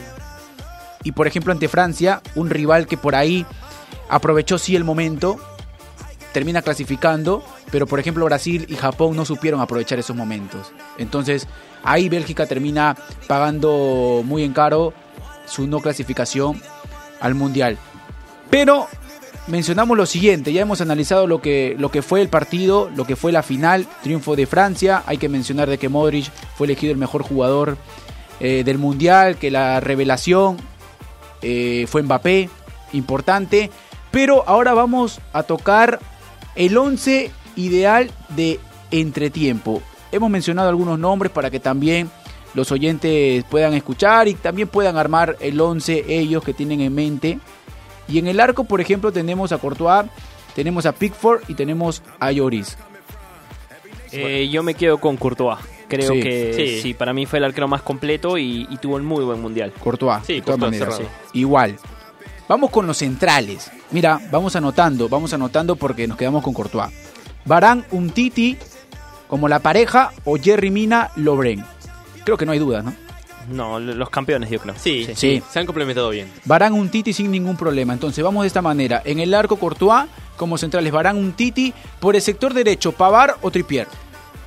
Y 1.03 1.13
por 1.13 1.27
ejemplo 1.27 1.51
ante 1.51 1.67
Francia, 1.67 2.21
un 2.35 2.49
rival 2.49 2.85
que 2.85 2.97
por 2.97 3.15
ahí 3.15 3.45
aprovechó 4.09 4.57
sí 4.57 4.75
el 4.75 4.83
momento, 4.83 5.39
termina 6.33 6.61
clasificando, 6.61 7.43
pero 7.71 7.87
por 7.87 7.99
ejemplo 7.99 8.25
Brasil 8.25 8.65
y 8.69 8.75
Japón 8.75 9.15
no 9.15 9.25
supieron 9.25 9.61
aprovechar 9.61 9.99
esos 9.99 10.15
momentos. 10.15 10.71
Entonces 10.97 11.47
ahí 11.83 12.09
Bélgica 12.09 12.45
termina 12.45 12.95
pagando 13.27 14.21
muy 14.25 14.43
en 14.43 14.53
caro 14.53 14.93
su 15.45 15.67
no 15.67 15.79
clasificación 15.79 16.61
al 17.19 17.35
Mundial. 17.35 17.77
Pero 18.49 18.87
mencionamos 19.47 19.97
lo 19.97 20.05
siguiente, 20.05 20.53
ya 20.53 20.61
hemos 20.61 20.81
analizado 20.81 21.27
lo 21.27 21.41
que, 21.41 21.75
lo 21.79 21.89
que 21.89 22.01
fue 22.01 22.21
el 22.21 22.29
partido, 22.29 22.89
lo 22.95 23.05
que 23.05 23.15
fue 23.15 23.31
la 23.31 23.43
final, 23.43 23.87
triunfo 24.03 24.35
de 24.35 24.45
Francia, 24.45 25.03
hay 25.05 25.17
que 25.17 25.29
mencionar 25.29 25.69
de 25.69 25.77
que 25.77 25.89
Modric 25.89 26.31
fue 26.55 26.67
elegido 26.67 26.91
el 26.91 26.97
mejor 26.97 27.23
jugador 27.23 27.77
eh, 28.39 28.63
del 28.63 28.77
Mundial, 28.77 29.37
que 29.37 29.51
la 29.51 29.79
revelación 29.79 30.57
eh, 31.41 31.85
fue 31.87 32.03
Mbappé, 32.03 32.49
importante, 32.93 33.71
pero 34.11 34.43
ahora 34.47 34.73
vamos 34.73 35.19
a 35.33 35.43
tocar 35.43 35.99
el 36.55 36.77
11 36.77 37.31
ideal 37.57 38.09
de 38.29 38.59
entretiempo. 38.91 39.81
Hemos 40.11 40.29
mencionado 40.29 40.69
algunos 40.69 40.97
nombres 40.97 41.31
para 41.31 41.51
que 41.51 41.59
también 41.59 42.09
los 42.53 42.71
oyentes 42.71 43.43
puedan 43.49 43.73
escuchar 43.73 44.27
y 44.29 44.33
también 44.35 44.69
puedan 44.69 44.95
armar 44.97 45.35
el 45.41 45.59
11 45.59 46.05
ellos 46.07 46.43
que 46.43 46.53
tienen 46.53 46.79
en 46.81 46.95
mente. 46.95 47.39
Y 48.07 48.19
en 48.19 48.27
el 48.27 48.39
arco, 48.39 48.63
por 48.63 48.79
ejemplo, 48.79 49.11
tenemos 49.11 49.51
a 49.51 49.57
Courtois, 49.57 50.05
tenemos 50.55 50.85
a 50.85 50.93
Pickford 50.93 51.41
y 51.49 51.55
tenemos 51.55 52.01
a 52.19 52.31
Lloris. 52.31 52.77
Eh, 54.11 54.47
yo 54.49 54.63
me 54.63 54.73
quedo 54.73 54.99
con 54.99 55.17
Courtois. 55.17 55.57
Creo 55.89 56.13
Sí. 56.13 56.19
que 56.21 56.53
Sí. 56.55 56.81
sí. 56.81 56.93
para 56.93 57.13
mí 57.13 57.25
fue 57.25 57.39
el 57.39 57.45
arquero 57.45 57.67
más 57.67 57.81
completo 57.81 58.37
y, 58.37 58.67
y 58.69 58.77
tuvo 58.77 58.95
un 58.95 59.05
muy 59.05 59.23
buen 59.23 59.41
mundial. 59.41 59.73
Courtois, 59.79 60.25
Sí, 60.25 60.33
de 60.35 60.41
todas 60.41 60.59
maneras. 60.59 60.99
Igual. 61.33 61.77
Vamos 62.47 62.71
con 62.71 62.87
los 62.87 62.97
centrales. 62.97 63.69
Mira, 63.91 64.19
vamos 64.31 64.55
anotando, 64.55 65.09
vamos 65.09 65.33
anotando 65.33 65.75
porque 65.75 66.07
nos 66.07 66.17
quedamos 66.17 66.43
con 66.43 66.53
Courtois. 66.53 66.91
Barán, 67.47 67.85
Umtiti 67.91 68.57
como 69.27 69.47
la 69.47 69.59
pareja 69.59 70.11
o 70.25 70.37
Jerry 70.37 70.69
Mina, 70.71 71.09
Lobren. 71.15 71.63
Creo 72.23 72.37
que 72.37 72.45
no 72.45 72.51
hay 72.51 72.59
duda, 72.59 72.81
¿no? 72.81 72.93
No, 73.49 73.79
lo- 73.79 73.93
los 73.95 74.09
campeones, 74.09 74.49
yo 74.49 74.59
creo. 74.59 74.75
Sí, 74.77 75.05
Sí. 75.05 75.15
sí, 75.15 75.43
se 75.49 75.59
han 75.59 75.65
complementado 75.65 76.09
bien. 76.09 76.29
Barán 76.45 76.73
un 76.73 76.89
Titi 76.89 77.13
sin 77.13 77.31
ningún 77.31 77.55
problema. 77.55 77.93
Entonces 77.93 78.23
vamos 78.23 78.43
de 78.43 78.47
esta 78.47 78.61
manera. 78.61 79.01
En 79.05 79.19
el 79.19 79.33
arco 79.33 79.55
Courtois, 79.55 80.05
como 80.35 80.57
centrales 80.57 80.91
Barán 80.91 81.17
un 81.17 81.31
Titi. 81.31 81.73
Por 81.99 82.15
el 82.15 82.21
sector 82.21 82.53
derecho, 82.53 82.91
Pavar 82.91 83.37
o 83.41 83.49
Tripier. 83.49 83.87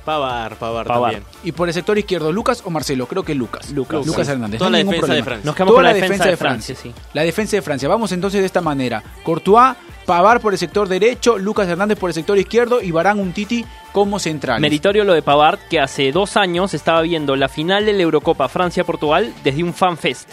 Pavar, 0.05 0.55
Pavar, 0.55 0.85
Pavar. 0.87 1.11
también. 1.13 1.23
Y 1.43 1.51
por 1.51 1.67
el 1.67 1.73
sector 1.75 1.97
izquierdo, 1.97 2.31
Lucas 2.31 2.61
o 2.65 2.69
Marcelo. 2.71 3.05
Creo 3.07 3.23
que 3.23 3.35
Lucas. 3.35 3.69
Lucas. 3.71 4.05
Lucas 4.05 4.27
Hernández. 4.27 4.57
Toda 4.59 4.69
No 4.71 4.77
la 4.77 4.83
defensa 4.83 5.13
de. 5.13 5.23
Francia. 5.23 5.45
Nos 5.45 5.55
quedamos 5.55 5.71
Toda 5.73 5.77
con 5.77 5.83
la 5.83 5.89
la 5.89 5.93
defensa, 5.95 6.13
defensa 6.25 6.29
de 6.29 6.37
Francia, 6.37 6.75
sí. 6.75 6.93
La 7.13 7.21
defensa 7.23 7.55
de 7.57 7.61
Francia. 7.61 7.89
Vamos 7.89 8.11
entonces 8.11 8.39
de 8.39 8.45
esta 8.47 8.61
manera. 8.61 9.03
Courtois, 9.23 9.75
Pavar 10.05 10.41
por 10.41 10.53
el 10.53 10.59
sector 10.59 10.87
derecho, 10.87 11.37
Lucas 11.37 11.67
Hernández 11.67 11.97
por 11.97 12.09
el 12.09 12.13
sector 12.13 12.37
izquierdo 12.37 12.81
y 12.81 12.91
Barán 12.91 13.19
un 13.19 13.33
Titi 13.33 13.65
como 13.91 14.19
central. 14.19 14.59
Meritorio 14.59 15.03
lo 15.03 15.13
de 15.13 15.21
Pavard, 15.21 15.59
que 15.69 15.79
hace 15.79 16.11
dos 16.11 16.37
años 16.37 16.73
estaba 16.73 17.01
viendo 17.01 17.35
la 17.35 17.47
final 17.47 17.85
de 17.85 17.93
la 17.93 18.01
Eurocopa 18.01 18.49
Francia-Portugal 18.49 19.33
desde 19.43 19.63
un 19.63 19.73
fanfest. 19.73 20.29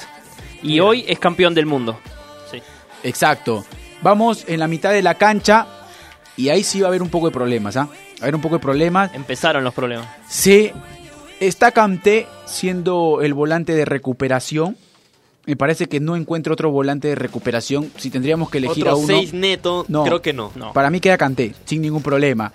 Y 0.63 0.69
Mira. 0.69 0.85
hoy 0.85 1.05
es 1.07 1.19
campeón 1.19 1.55
del 1.55 1.67
mundo. 1.67 1.99
Sí. 2.51 2.63
Exacto. 3.03 3.65
Vamos 4.03 4.45
en 4.49 4.61
la 4.61 4.69
mitad 4.69 4.93
de 4.93 5.03
la 5.03 5.15
cancha 5.15 5.67
y 6.37 6.49
ahí 6.49 6.63
sí 6.63 6.81
va 6.81 6.87
a 6.87 6.89
haber 6.89 7.03
un 7.03 7.11
poco 7.11 7.27
de 7.27 7.33
problemas, 7.33 7.77
¿ah? 7.77 7.89
Va 7.89 8.21
a 8.21 8.23
haber 8.23 8.37
un 8.37 8.41
poco 8.41 8.57
de 8.57 8.61
problemas. 8.61 9.15
Empezaron 9.15 9.65
los 9.65 9.75
problemas. 9.75 10.07
Se 10.29 10.73
está 11.41 11.73
Kanté 11.73 12.27
siendo 12.47 13.21
el 13.23 13.35
volante 13.35 13.75
de 13.75 13.85
recuperación. 13.85 14.77
Me 15.49 15.57
parece 15.57 15.89
que 15.89 15.99
no 15.99 16.15
encuentro 16.15 16.53
otro 16.53 16.71
volante 16.71 17.09
de 17.09 17.15
recuperación. 17.15 17.91
Si 17.97 18.11
tendríamos 18.11 18.51
que 18.51 18.59
elegir 18.59 18.87
a 18.87 18.95
uno, 18.95 19.07
seis 19.07 19.33
neto, 19.33 19.87
No. 19.89 20.05
creo 20.05 20.21
que 20.21 20.35
no. 20.35 20.53
No. 20.55 20.75
para 20.75 20.91
mí 20.91 21.01
queda 21.01 21.17
Kanté, 21.17 21.55
sin 21.65 21.81
ningún 21.81 22.03
problema. 22.03 22.53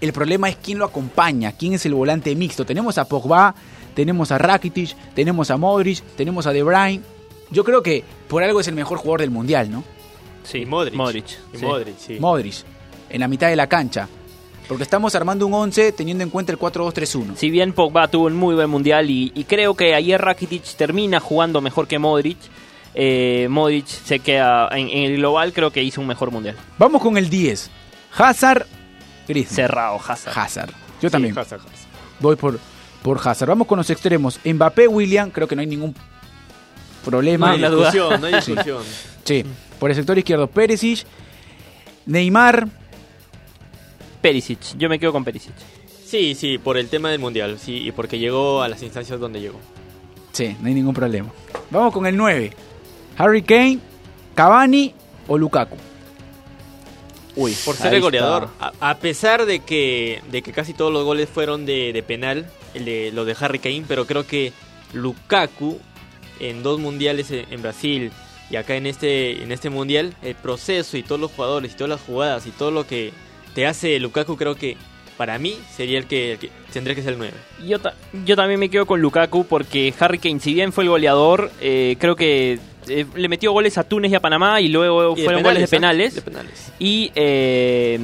El 0.00 0.12
problema 0.12 0.48
es 0.48 0.54
quién 0.54 0.78
lo 0.78 0.84
acompaña, 0.84 1.50
quién 1.50 1.72
es 1.72 1.84
el 1.84 1.94
volante 1.94 2.32
mixto. 2.36 2.64
Tenemos 2.64 2.96
a 2.96 3.06
Pogba, 3.06 3.56
tenemos 3.92 4.30
a 4.30 4.38
Rakitic, 4.38 4.94
tenemos 5.16 5.50
a 5.50 5.56
Modric, 5.56 6.00
tenemos 6.16 6.46
a 6.46 6.52
De 6.52 6.62
Bruyne. 6.62 7.00
Yo 7.50 7.64
creo 7.64 7.82
que 7.82 8.04
por 8.28 8.44
algo 8.44 8.60
es 8.60 8.68
el 8.68 8.76
mejor 8.76 8.98
jugador 8.98 9.22
del 9.22 9.32
mundial, 9.32 9.68
¿no? 9.68 9.82
Sí, 10.44 10.58
Y 10.58 10.66
Modric. 10.66 10.94
Modric. 10.94 11.24
Y 11.52 11.58
sí. 11.58 11.64
Modric, 11.64 11.98
sí. 11.98 12.16
Modric, 12.20 12.54
en 13.10 13.18
la 13.18 13.26
mitad 13.26 13.48
de 13.48 13.56
la 13.56 13.66
cancha. 13.66 14.08
Porque 14.68 14.82
estamos 14.82 15.14
armando 15.14 15.46
un 15.46 15.54
11 15.54 15.92
teniendo 15.92 16.22
en 16.22 16.30
cuenta 16.30 16.52
el 16.52 16.58
4-2-3-1. 16.58 17.36
Si 17.36 17.48
bien 17.50 17.72
Pogba 17.72 18.06
tuvo 18.08 18.26
un 18.26 18.36
muy 18.36 18.54
buen 18.54 18.68
mundial 18.68 19.08
y, 19.08 19.32
y 19.34 19.44
creo 19.44 19.74
que 19.74 19.94
ayer 19.94 20.20
Rakitic 20.20 20.62
termina 20.76 21.20
jugando 21.20 21.60
mejor 21.62 21.86
que 21.88 21.98
Modric, 21.98 22.36
eh, 22.94 23.46
Modric 23.48 23.86
se 23.86 24.18
queda 24.18 24.68
en, 24.72 24.88
en 24.90 25.04
el 25.12 25.16
global, 25.16 25.52
creo 25.54 25.70
que 25.70 25.82
hizo 25.82 26.00
un 26.02 26.06
mejor 26.06 26.30
mundial. 26.30 26.54
Vamos 26.78 27.00
con 27.00 27.16
el 27.16 27.30
10. 27.30 27.70
Hazard, 28.18 28.66
Griezmann. 29.26 29.54
Cerrado, 29.56 30.00
Hazard. 30.06 30.38
Hazard. 30.38 30.70
Yo 31.00 31.08
Sí, 31.08 31.12
también 31.12 31.38
Hazard, 31.38 31.60
Hazard. 31.60 31.72
voy 32.20 32.36
por, 32.36 32.58
por 33.02 33.18
Hazard. 33.26 33.48
Vamos 33.48 33.66
con 33.66 33.78
los 33.78 33.88
extremos. 33.88 34.38
Mbappé, 34.44 34.86
William, 34.86 35.30
creo 35.30 35.48
que 35.48 35.56
no 35.56 35.60
hay 35.62 35.66
ningún 35.66 35.94
No 35.94 37.04
problema. 37.04 37.52
hay 37.52 37.58
la 37.58 37.70
duda. 37.70 37.90
discusión, 37.90 38.20
no 38.20 38.26
hay 38.26 38.34
discusión. 38.44 38.82
Sí. 39.24 39.44
Por 39.78 39.88
el 39.90 39.96
sector 39.96 40.18
izquierdo, 40.18 40.46
Perisic, 40.48 41.06
Neymar, 42.06 42.66
Perisic, 44.20 44.76
yo 44.76 44.88
me 44.88 44.98
quedo 44.98 45.12
con 45.12 45.24
Perisic. 45.24 45.54
Sí, 46.04 46.34
sí, 46.34 46.58
por 46.58 46.78
el 46.78 46.88
tema 46.88 47.10
del 47.10 47.18
mundial, 47.20 47.58
sí, 47.58 47.86
y 47.86 47.92
porque 47.92 48.18
llegó 48.18 48.62
a 48.62 48.68
las 48.68 48.82
instancias 48.82 49.20
donde 49.20 49.40
llegó. 49.40 49.60
Sí, 50.32 50.56
no 50.60 50.68
hay 50.68 50.74
ningún 50.74 50.94
problema. 50.94 51.30
Vamos 51.70 51.92
con 51.92 52.06
el 52.06 52.16
9. 52.16 52.52
Harry 53.18 53.42
Kane, 53.42 53.78
Cavani 54.34 54.94
o 55.26 55.36
Lukaku. 55.36 55.76
Uy, 57.36 57.54
Por 57.64 57.76
ser 57.76 57.94
el 57.94 58.00
goleador, 58.00 58.48
a, 58.58 58.72
a 58.80 58.96
pesar 58.98 59.46
de 59.46 59.60
que, 59.60 60.22
de 60.30 60.42
que 60.42 60.52
casi 60.52 60.72
todos 60.72 60.92
los 60.92 61.04
goles 61.04 61.28
fueron 61.28 61.66
de, 61.66 61.92
de 61.92 62.02
penal, 62.02 62.46
el 62.74 62.84
de, 62.84 63.12
lo 63.12 63.24
de 63.24 63.36
Harry 63.38 63.58
Kane, 63.58 63.84
pero 63.86 64.06
creo 64.06 64.26
que 64.26 64.52
Lukaku 64.92 65.78
en 66.40 66.62
dos 66.62 66.80
mundiales 66.80 67.30
en, 67.30 67.46
en 67.52 67.62
Brasil 67.62 68.10
y 68.50 68.56
acá 68.56 68.76
en 68.76 68.86
este, 68.86 69.42
en 69.42 69.52
este 69.52 69.70
mundial, 69.70 70.14
el 70.22 70.34
proceso 70.34 70.96
y 70.96 71.02
todos 71.02 71.20
los 71.20 71.30
jugadores 71.32 71.72
y 71.72 71.74
todas 71.76 71.90
las 71.90 72.00
jugadas 72.00 72.46
y 72.46 72.50
todo 72.50 72.70
lo 72.70 72.86
que 72.86 73.12
te 73.58 73.66
hace 73.66 73.98
Lukaku, 73.98 74.36
creo 74.36 74.54
que 74.54 74.76
para 75.16 75.36
mí 75.36 75.58
sería 75.74 75.98
el 75.98 76.06
que, 76.06 76.30
el 76.34 76.38
que 76.38 76.48
tendría 76.72 76.94
que 76.94 77.02
ser 77.02 77.14
el 77.14 77.18
9. 77.18 77.32
Yo, 77.66 77.80
ta- 77.80 77.94
yo 78.24 78.36
también 78.36 78.60
me 78.60 78.68
quedo 78.70 78.86
con 78.86 79.00
Lukaku 79.02 79.46
porque 79.46 79.92
Harry 79.98 80.18
Kane, 80.20 80.38
si 80.38 80.54
bien 80.54 80.72
fue 80.72 80.84
el 80.84 80.90
goleador, 80.90 81.50
eh, 81.60 81.96
creo 81.98 82.14
que 82.14 82.60
eh, 82.86 83.04
le 83.16 83.28
metió 83.28 83.50
goles 83.50 83.76
a 83.76 83.82
Túnez 83.82 84.12
y 84.12 84.14
a 84.14 84.20
Panamá 84.20 84.60
y 84.60 84.68
luego 84.68 85.14
Y 85.16 85.22
de 85.22 85.24
fueron 85.24 85.42
goles 85.42 85.58
de 85.58 85.64
¿ah? 85.64 85.80
penales. 85.80 86.14
De 86.14 86.22
penales. 86.22 86.72
Y, 86.78 87.10
eh, 87.16 87.98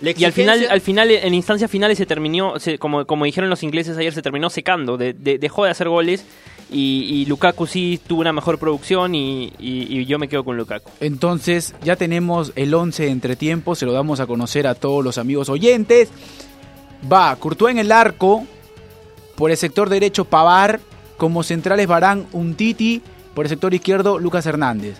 y 0.00 0.24
al 0.24 0.32
final, 0.32 0.66
al 0.70 0.80
final, 0.80 1.10
en 1.10 1.34
instancias 1.34 1.70
finales 1.70 1.98
se 1.98 2.06
terminó, 2.06 2.58
se- 2.58 2.78
como, 2.78 3.04
como 3.04 3.26
dijeron 3.26 3.50
los 3.50 3.62
ingleses 3.62 3.98
ayer, 3.98 4.14
se 4.14 4.22
terminó 4.22 4.48
secando, 4.48 4.96
de- 4.96 5.12
de- 5.12 5.36
dejó 5.38 5.66
de 5.66 5.70
hacer 5.72 5.90
goles 5.90 6.24
Y, 6.70 7.24
Lukaku 7.26 7.66
sí 7.66 7.98
tuvo 8.06 8.20
una 8.20 8.32
mejor 8.32 8.58
producción 8.58 9.14
y 9.14 10.04
yo 10.04 10.18
me 10.18 10.28
quedo 10.28 10.44
con 10.44 10.56
Lukaku. 10.56 10.90
Entonces 11.00 11.74
ya 11.82 11.96
tenemos 11.96 12.52
el 12.56 12.74
11 12.74 13.04
de 13.04 13.10
entretiempo, 13.10 13.74
se 13.74 13.86
lo 13.86 13.92
damos 13.92 14.20
a 14.20 14.26
conocer 14.26 14.66
a 14.66 14.74
todos 14.74 15.02
los 15.02 15.18
amigos 15.18 15.48
oyentes. 15.48 16.10
Va 17.10 17.34
Courtois 17.36 17.72
en 17.72 17.78
el 17.78 17.92
arco, 17.92 18.44
por 19.36 19.50
el 19.50 19.56
sector 19.56 19.88
derecho 19.88 20.24
Pavar, 20.24 20.80
como 21.16 21.42
centrales 21.42 21.86
Barán, 21.86 22.26
Untiti, 22.32 23.02
por 23.34 23.46
el 23.46 23.50
sector 23.50 23.72
izquierdo 23.72 24.18
Lucas 24.18 24.46
Hernández. 24.46 24.96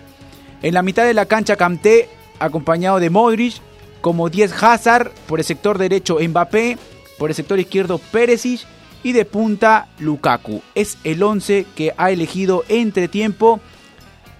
En 0.61 0.73
la 0.73 0.81
mitad 0.81 1.05
de 1.05 1.13
la 1.13 1.25
cancha 1.25 1.55
Camté, 1.55 2.09
acompañado 2.39 2.99
de 2.99 3.09
Modric, 3.09 3.55
como 4.01 4.29
10 4.29 4.63
Hazard, 4.63 5.11
por 5.27 5.39
el 5.39 5.45
sector 5.45 5.77
derecho 5.77 6.17
Mbappé, 6.25 6.77
por 7.17 7.29
el 7.29 7.35
sector 7.35 7.59
izquierdo 7.59 7.97
Peresic 7.97 8.61
y 9.03 9.11
de 9.13 9.25
punta 9.25 9.87
Lukaku. 9.99 10.61
Es 10.75 10.97
el 11.03 11.21
11 11.23 11.65
que 11.75 11.93
ha 11.97 12.11
elegido 12.11 12.63
entretiempo 12.69 13.59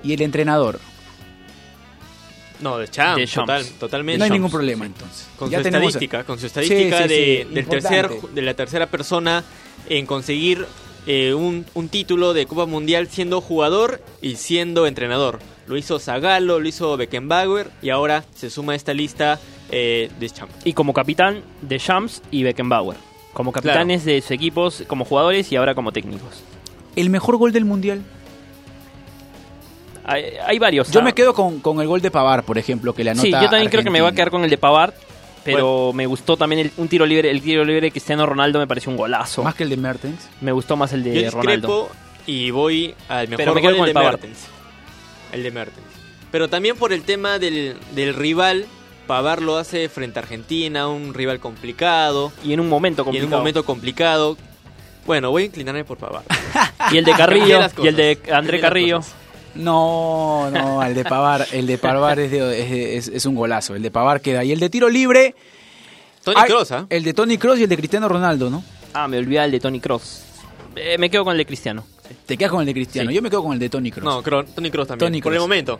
y 0.04 0.14
el 0.14 0.22
entrenador. 0.22 0.80
No, 2.62 2.78
de 2.78 2.90
Champs, 2.90 3.18
De 3.18 3.26
Champs. 3.28 3.46
total- 3.48 3.66
totalmente. 3.80 4.18
No 4.18 4.24
hay 4.26 4.30
Champs. 4.30 4.38
ningún 4.38 4.52
problema 4.52 4.86
entonces. 4.86 5.28
Con 5.38 5.50
Ya 5.50 5.60
su 5.60 5.64
tenemos- 5.64 5.88
estadística, 5.90 6.24
con 6.26 6.40
su 6.40 6.46
estadística 6.48 6.98
Sí, 6.98 7.04
sí, 7.04 7.10
de, 7.10 7.46
sí, 7.48 7.54
del 7.56 7.66
tercer, 7.68 8.10
de 8.34 8.42
la 8.42 8.54
tercera 8.54 8.88
persona 8.88 9.44
en 9.88 10.06
conseguir 10.06 10.66
eh, 11.08 11.34
un, 11.34 11.66
un 11.74 11.88
título 11.88 12.34
de 12.34 12.46
Copa 12.46 12.66
Mundial 12.66 13.08
siendo 13.08 13.40
jugador 13.40 14.02
y 14.22 14.36
siendo 14.36 14.86
entrenador. 14.88 15.40
Lo 15.68 15.78
hizo 15.78 15.98
Zagallo, 16.00 16.60
lo 16.60 16.68
hizo 16.68 16.98
Beckenbauer 16.98 17.72
y 17.82 17.90
ahora 17.92 18.26
se 18.36 18.50
suma 18.50 18.74
a 18.74 18.76
esta 18.76 18.94
lista 18.94 19.40
eh, 19.72 20.12
de 20.20 20.30
Champs. 20.30 20.54
Y 20.66 20.74
como 20.74 20.94
capitán 20.94 21.42
de 21.62 21.78
Shams 21.78 22.22
y 22.30 22.44
Beckenbauer. 22.44 22.98
Como 23.34 23.52
capitanes 23.52 24.06
de 24.06 24.22
sus 24.22 24.32
equipos 24.32 24.84
como 24.88 25.06
jugadores 25.06 25.52
y 25.52 25.56
ahora 25.56 25.76
como 25.76 25.92
técnicos. 25.92 26.44
El 26.96 27.10
mejor 27.10 27.38
gol 27.38 27.52
del 27.52 27.66
mundial. 27.66 28.02
Hay, 30.04 30.26
hay 30.46 30.58
varios. 30.58 30.90
Yo 30.92 31.02
¿ah? 31.02 31.04
me 31.04 31.14
quedo 31.14 31.34
con, 31.34 31.60
con 31.60 31.80
el 31.80 31.88
gol 31.88 32.02
de 32.02 32.10
Pavar, 32.10 32.44
por 32.44 32.58
ejemplo, 32.58 32.94
que 32.94 33.04
le 33.04 33.12
anota. 33.12 33.26
Sí, 33.26 33.32
yo 33.32 33.50
también 33.50 33.70
creo 33.70 33.84
que 33.84 33.92
me 33.92 34.02
va 34.02 34.10
a 34.10 34.12
quedar 34.12 34.32
con 34.32 34.44
el 34.44 34.50
de 34.50 34.58
Pavard. 34.58 34.94
Pero 35.44 35.94
me 35.94 36.06
gustó 36.06 36.38
también 36.38 36.60
el, 36.60 36.72
un 36.78 36.88
tiro 36.88 37.06
libre. 37.06 37.30
El 37.32 37.42
tiro 37.42 37.64
libre 37.64 37.82
de 37.82 37.92
Cristiano 37.92 38.26
Ronaldo 38.26 38.60
me 38.60 38.68
pareció 38.68 38.92
un 38.92 38.98
golazo. 38.98 39.44
Más 39.44 39.56
que 39.56 39.64
el 39.64 39.70
de 39.70 39.78
Mertens. 39.78 40.28
Me 40.42 40.52
gustó 40.52 40.76
más 40.76 40.94
el 40.94 41.04
Yo 41.04 41.12
de 41.12 41.30
Ronaldo. 41.30 41.90
y 42.26 42.52
voy 42.52 42.94
al 43.08 43.28
mejor 43.28 43.38
Pero 43.38 43.56
me 43.56 43.62
gol, 43.62 43.72
con 43.72 43.76
el 43.76 43.82
el 43.82 43.86
de 43.88 43.94
Pavard. 43.94 44.14
Mertens. 44.14 44.48
El 45.32 45.44
de 45.44 45.52
Mertens. 45.52 45.88
Pero 46.32 46.48
también 46.50 46.76
por 46.76 46.94
el 46.94 47.04
tema 47.04 47.40
del, 47.40 47.78
del 47.96 48.14
rival, 48.14 48.66
Pavar 49.10 49.42
lo 49.42 49.58
hace 49.58 49.90
frente 49.90 50.20
a 50.20 50.22
Argentina, 50.22 50.88
un 50.88 51.16
rival 51.16 51.40
complicado. 51.40 52.32
Y 52.46 52.54
en 52.54 52.60
un 52.60 52.70
momento 52.70 53.02
Y 53.02 53.02
en 53.02 53.06
complicado. 53.06 53.36
un 53.36 53.40
momento 53.40 53.66
complicado. 53.66 54.38
Bueno, 55.08 55.32
voy 55.32 55.42
a 55.42 55.46
inclinarme 55.48 55.84
por 55.84 55.98
Pavar. 55.98 56.22
Y 56.92 56.98
el 56.98 57.06
de 57.06 57.14
Carrillo. 57.14 57.60
y 57.82 57.88
el 57.88 57.96
de. 57.96 58.20
André 58.32 58.62
Carrillo. 58.62 59.00
No, 59.56 60.52
no, 60.52 60.84
el 60.84 60.94
de 60.94 61.04
Pavar, 61.06 61.48
el 61.52 61.66
de 61.66 61.80
Pavar 61.80 62.20
es, 62.20 62.30
de- 62.30 62.62
es, 62.62 62.70
de- 62.70 62.98
es- 62.98 63.08
es 63.08 63.26
un 63.26 63.34
golazo. 63.34 63.76
El 63.76 63.82
de 63.82 63.90
Pavar 63.90 64.22
queda. 64.22 64.44
Y 64.44 64.52
el 64.52 64.60
de 64.60 64.70
tiro 64.70 64.88
libre. 64.90 65.34
Tony 66.24 66.38
¿ah? 66.40 66.86
El 66.90 67.04
de 67.04 67.14
Tony 67.16 67.40
Cross 67.40 67.58
y 67.60 67.64
el 67.64 67.70
de 67.70 67.78
Cristiano 67.78 68.08
Ronaldo, 68.08 68.52
¿no? 68.52 68.64
Ah, 68.94 69.08
me 69.08 69.18
olvidé 69.18 69.44
el 69.44 69.50
de 69.52 69.60
Tony 69.60 69.80
Cross. 69.80 70.22
me 71.00 71.10
quedo 71.10 71.24
con 71.24 71.32
el 71.32 71.40
de 71.40 71.46
Cristiano. 71.48 71.84
Te 72.28 72.38
quedas 72.38 72.52
con 72.52 72.60
el 72.60 72.68
de 72.68 72.74
Cristiano. 72.74 73.10
Sí. 73.10 73.16
Yo 73.16 73.22
me 73.24 73.30
quedo 73.32 73.42
con 73.42 73.54
el 73.54 73.60
de 73.60 73.70
Tony 73.70 73.90
Cross. 73.92 74.06
No, 74.06 74.22
Tony 74.22 74.70
Kroos 74.70 74.88
también. 74.88 75.12
Tony 75.12 75.22
por 75.22 75.34
el 75.34 75.40
momento. 75.40 75.80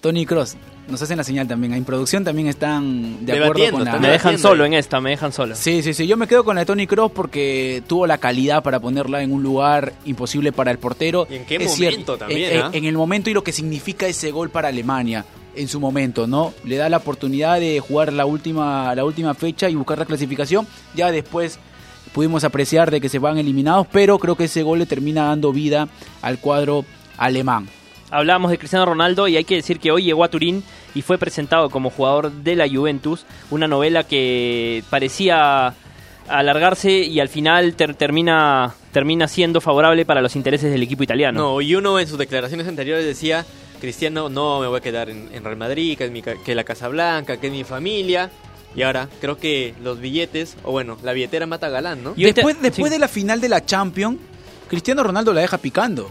Tony 0.00 0.26
Cross. 0.26 0.56
Nos 0.88 1.02
hacen 1.02 1.18
la 1.18 1.24
señal 1.24 1.46
también. 1.46 1.74
En 1.74 1.84
producción 1.84 2.24
también 2.24 2.48
están 2.48 3.24
de 3.26 3.32
acuerdo 3.32 3.72
con 3.72 3.84
la. 3.84 3.98
Me 3.98 4.08
dejan 4.08 4.38
solo 4.38 4.64
en 4.64 4.72
esta, 4.72 5.00
me 5.00 5.10
dejan 5.10 5.32
solo. 5.32 5.54
Sí, 5.54 5.82
sí, 5.82 5.92
sí. 5.92 6.06
Yo 6.06 6.16
me 6.16 6.26
quedo 6.26 6.44
con 6.44 6.54
la 6.54 6.62
de 6.62 6.66
Tony 6.66 6.86
Cross 6.86 7.12
porque 7.14 7.82
tuvo 7.86 8.06
la 8.06 8.16
calidad 8.16 8.62
para 8.62 8.80
ponerla 8.80 9.22
en 9.22 9.32
un 9.32 9.42
lugar 9.42 9.92
imposible 10.06 10.50
para 10.50 10.70
el 10.70 10.78
portero. 10.78 11.26
¿Y 11.30 11.36
en 11.36 11.44
qué 11.44 11.56
Es 11.56 11.68
momento 11.68 12.16
también, 12.16 12.52
en, 12.52 12.62
ah? 12.62 12.70
en 12.72 12.84
el 12.86 12.96
momento 12.96 13.28
y 13.28 13.34
lo 13.34 13.44
que 13.44 13.52
significa 13.52 14.06
ese 14.06 14.30
gol 14.30 14.48
para 14.48 14.68
Alemania 14.68 15.26
en 15.54 15.68
su 15.68 15.80
momento, 15.80 16.26
¿no? 16.26 16.54
Le 16.64 16.76
da 16.76 16.88
la 16.88 16.98
oportunidad 16.98 17.60
de 17.60 17.80
jugar 17.80 18.12
la 18.12 18.24
última, 18.24 18.94
la 18.94 19.04
última 19.04 19.34
fecha 19.34 19.68
y 19.68 19.74
buscar 19.74 19.98
la 19.98 20.06
clasificación. 20.06 20.66
Ya 20.94 21.10
después 21.10 21.58
pudimos 22.12 22.44
apreciar 22.44 22.90
de 22.90 23.00
que 23.00 23.08
se 23.08 23.18
van 23.18 23.36
eliminados, 23.38 23.86
pero 23.92 24.18
creo 24.18 24.36
que 24.36 24.44
ese 24.44 24.62
gol 24.62 24.78
le 24.78 24.86
termina 24.86 25.24
dando 25.24 25.52
vida 25.52 25.88
al 26.22 26.38
cuadro 26.38 26.84
alemán. 27.16 27.68
Hablábamos 28.10 28.50
de 28.50 28.58
Cristiano 28.58 28.86
Ronaldo 28.86 29.28
y 29.28 29.36
hay 29.36 29.44
que 29.44 29.56
decir 29.56 29.78
que 29.80 29.90
hoy 29.92 30.04
llegó 30.04 30.24
a 30.24 30.28
Turín 30.28 30.62
y 30.94 31.02
fue 31.02 31.18
presentado 31.18 31.68
como 31.70 31.90
jugador 31.90 32.32
de 32.32 32.56
la 32.56 32.68
Juventus, 32.68 33.26
una 33.50 33.68
novela 33.68 34.02
que 34.04 34.82
parecía 34.90 35.74
alargarse 36.28 36.90
y 36.90 37.20
al 37.20 37.28
final 37.28 37.74
ter- 37.74 37.94
termina 37.94 38.74
termina 38.92 39.28
siendo 39.28 39.60
favorable 39.60 40.04
para 40.04 40.20
los 40.20 40.36
intereses 40.36 40.70
del 40.72 40.82
equipo 40.82 41.02
italiano. 41.02 41.38
No, 41.40 41.60
y 41.60 41.74
uno 41.74 41.98
en 42.00 42.06
sus 42.08 42.18
declaraciones 42.18 42.66
anteriores 42.66 43.04
decía, 43.04 43.44
Cristiano, 43.80 44.28
no 44.28 44.60
me 44.60 44.66
voy 44.66 44.78
a 44.78 44.80
quedar 44.82 45.08
en, 45.10 45.28
en 45.32 45.44
Real 45.44 45.56
Madrid, 45.56 45.96
que 45.96 46.04
es 46.06 46.10
mi, 46.10 46.22
ca- 46.22 46.34
que 46.44 46.54
la 46.54 46.64
Casa 46.64 46.88
Blanca, 46.88 47.36
que 47.38 47.46
es 47.48 47.52
mi 47.52 47.64
familia. 47.64 48.30
Y 48.74 48.82
ahora 48.82 49.08
creo 49.20 49.38
que 49.38 49.74
los 49.82 50.00
billetes, 50.00 50.56
o 50.64 50.72
bueno, 50.72 50.96
la 51.02 51.12
billetera 51.12 51.46
mata 51.46 51.68
galán, 51.68 52.02
¿no? 52.04 52.12
Y 52.16 52.24
después 52.24 52.60
después 52.60 52.88
sí. 52.90 52.94
de 52.94 52.98
la 52.98 53.08
final 53.08 53.40
de 53.40 53.48
la 53.48 53.64
Champions, 53.64 54.18
Cristiano 54.68 55.02
Ronaldo 55.02 55.32
la 55.32 55.40
deja 55.40 55.58
picando. 55.58 56.10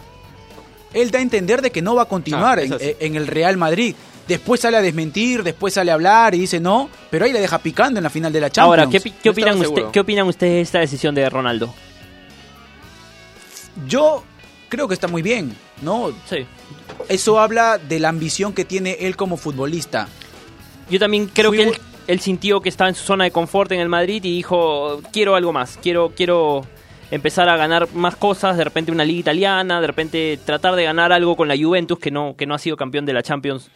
Él 0.92 1.10
da 1.10 1.18
a 1.18 1.22
entender 1.22 1.62
de 1.62 1.70
que 1.70 1.82
no 1.82 1.94
va 1.94 2.02
a 2.02 2.06
continuar 2.06 2.58
Ah, 2.58 2.76
en, 2.80 3.16
el 3.16 3.26
Real 3.26 3.56
Madrid. 3.56 3.94
Después 4.26 4.60
sale 4.60 4.76
a 4.76 4.82
desmentir, 4.82 5.42
después 5.42 5.74
sale 5.74 5.90
a 5.90 5.94
hablar 5.94 6.34
y 6.34 6.38
dice 6.38 6.60
no, 6.60 6.90
pero 7.10 7.24
ahí 7.24 7.32
la 7.32 7.40
deja 7.40 7.58
picando 7.58 7.98
en 7.98 8.04
la 8.04 8.10
final 8.10 8.32
de 8.32 8.40
la 8.40 8.50
Champions. 8.50 8.86
Ahora, 8.86 8.90
¿qué, 9.22 9.30
opinan 9.30 9.54
usted- 9.54 9.64
seguro. 9.64 9.92
¿qué 9.92 10.00
opinan 10.00 10.26
ustedes 10.28 10.52
de 10.54 10.60
esta 10.60 10.78
decisión 10.80 11.14
de 11.14 11.28
Ronaldo? 11.30 11.72
Yo 13.86 14.24
creo 14.68 14.88
que 14.88 14.94
está 14.94 15.08
muy 15.08 15.22
bien, 15.22 15.54
¿no? 15.82 16.10
Sí. 16.28 16.46
Eso 17.08 17.38
habla 17.40 17.78
de 17.78 18.00
la 18.00 18.08
ambición 18.08 18.52
que 18.52 18.64
tiene 18.64 18.98
él 19.00 19.16
como 19.16 19.36
futbolista. 19.36 20.08
Yo 20.90 20.98
también 20.98 21.26
creo 21.32 21.50
que 21.52 21.62
él, 21.62 21.78
él 22.06 22.20
sintió 22.20 22.60
que 22.60 22.68
estaba 22.68 22.88
en 22.88 22.96
su 22.96 23.04
zona 23.04 23.24
de 23.24 23.30
confort 23.30 23.70
en 23.72 23.80
el 23.80 23.88
Madrid 23.88 24.22
y 24.24 24.36
dijo, 24.36 25.00
quiero 25.12 25.36
algo 25.36 25.52
más, 25.52 25.78
quiero, 25.82 26.12
quiero 26.14 26.66
empezar 27.10 27.48
a 27.48 27.56
ganar 27.56 27.88
más 27.94 28.16
cosas, 28.16 28.56
de 28.56 28.64
repente 28.64 28.92
una 28.92 29.04
liga 29.04 29.20
italiana, 29.20 29.80
de 29.80 29.86
repente 29.86 30.38
tratar 30.44 30.74
de 30.76 30.84
ganar 30.84 31.12
algo 31.12 31.36
con 31.36 31.48
la 31.48 31.56
Juventus, 31.56 31.98
que 31.98 32.10
no, 32.10 32.34
que 32.36 32.46
no 32.46 32.54
ha 32.54 32.58
sido 32.58 32.76
campeón 32.76 33.06
de 33.06 33.12
la 33.12 33.22
Champions 33.22 33.70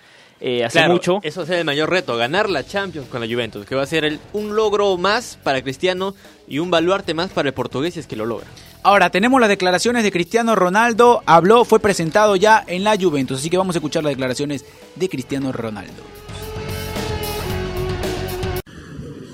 eh, 0.44 0.64
hace 0.64 0.78
Claro, 0.78 0.94
mucho. 0.94 1.20
Eso 1.22 1.40
va 1.40 1.44
a 1.44 1.46
ser 1.46 1.58
el 1.60 1.64
mayor 1.64 1.88
reto, 1.88 2.16
ganar 2.16 2.50
la 2.50 2.64
Champions 2.66 3.06
con 3.08 3.20
la 3.20 3.26
Juventus, 3.32 3.64
que 3.64 3.74
va 3.76 3.82
a 3.82 3.86
ser 3.86 4.04
el- 4.04 4.18
un 4.32 4.56
logro 4.56 4.96
más 4.98 5.38
para 5.42 5.62
Cristiano 5.62 6.14
y 6.48 6.58
un 6.58 6.68
baluarte 6.70 7.14
más 7.14 7.30
para 7.30 7.48
el 7.48 7.54
portugués 7.54 7.94
si 7.94 8.00
es 8.00 8.06
que 8.08 8.16
lo 8.16 8.26
logra. 8.26 8.48
Ahora, 8.82 9.10
tenemos 9.10 9.40
las 9.40 9.48
declaraciones 9.48 10.02
de 10.02 10.10
Cristiano 10.10 10.56
Ronaldo. 10.56 11.22
Habló, 11.26 11.64
fue 11.64 11.78
presentado 11.78 12.34
ya 12.34 12.64
en 12.66 12.82
la 12.82 12.96
Juventus. 13.00 13.38
Así 13.38 13.48
que 13.50 13.56
vamos 13.56 13.76
a 13.76 13.78
escuchar 13.78 14.02
las 14.02 14.10
declaraciones 14.10 14.64
de 14.96 15.08
Cristiano 15.08 15.52
Ronaldo. 15.52 16.02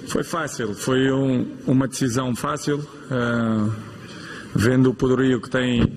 Foi 0.09 0.25
fácil, 0.25 0.75
foi 0.75 1.11
um- 1.11 1.47
uma 1.67 1.87
decisão 1.87 2.35
fácil, 2.35 2.81
ah, 3.11 3.69
vendo 4.59 4.91
o 4.91 4.95
poderio 4.95 5.41
que 5.41 5.49
tem 5.49 5.89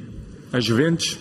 a 0.54 0.60
Juventus. 0.60 1.17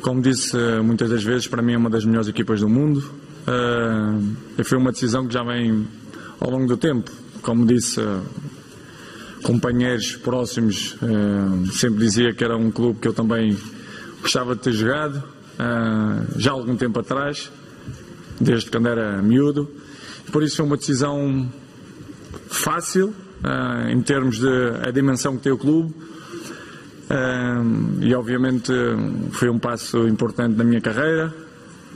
Como 0.00 0.20
disse 0.20 0.56
ah, 0.56 0.82
muitas 0.82 1.08
das 1.08 1.22
vezes, 1.22 1.46
para 1.46 1.62
mim 1.62 1.74
é 1.74 1.76
uma 1.76 1.88
das 1.88 2.04
melhores 2.04 2.26
equipas 2.26 2.60
do 2.60 2.68
mundo. 2.68 3.08
Ah, 3.46 4.18
e 4.58 4.64
foi 4.64 4.76
uma 4.76 4.90
decisão 4.90 5.24
que 5.28 5.32
já 5.32 5.44
vem 5.44 5.86
ao 6.40 6.50
longo 6.50 6.66
do 6.66 6.76
tempo. 6.76 7.12
Como 7.42 7.64
disse, 7.64 8.00
ah, 8.00 8.20
companheiros 9.44 10.16
próximos 10.16 10.96
sempre 11.72 11.98
dizia 12.00 12.32
que 12.32 12.42
era 12.44 12.56
um 12.56 12.70
clube 12.70 12.98
que 13.00 13.08
eu 13.08 13.12
também 13.12 13.56
gostava 14.20 14.54
de 14.54 14.62
ter 14.62 14.72
jogado, 14.72 15.20
já 16.36 16.52
há 16.52 16.54
algum 16.54 16.76
tempo 16.76 17.00
atrás, 17.00 17.50
desde 18.40 18.70
quando 18.70 18.86
era 18.86 19.20
miúdo. 19.20 19.68
Por 20.30 20.44
isso 20.44 20.58
foi 20.58 20.64
uma 20.64 20.76
decisão 20.76 21.50
fácil 22.46 23.12
em 23.90 24.00
termos 24.00 24.38
de 24.38 24.48
a 24.86 24.92
dimensão 24.92 25.36
que 25.36 25.42
tem 25.42 25.50
o 25.50 25.58
clube 25.58 25.92
e 28.00 28.14
obviamente 28.14 28.72
foi 29.32 29.48
um 29.48 29.58
passo 29.58 30.08
importante 30.08 30.56
na 30.56 30.64
minha 30.64 30.80
carreira. 30.80 31.32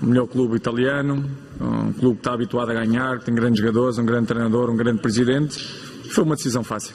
Melhor 0.02 0.26
clube 0.26 0.56
italiano 0.56 1.24
um 1.60 1.92
clube 1.92 2.16
que 2.16 2.20
está 2.20 2.32
habituado 2.32 2.70
a 2.70 2.74
ganhar 2.74 3.18
que 3.18 3.26
tem 3.26 3.34
grandes 3.34 3.60
jogadores, 3.60 3.98
um 3.98 4.06
grande 4.06 4.26
treinador, 4.26 4.70
um 4.70 4.76
grande 4.76 5.00
presidente. 5.00 5.58
Foi 6.10 6.24
uma 6.24 6.36
decisão 6.36 6.62
fácil. 6.62 6.94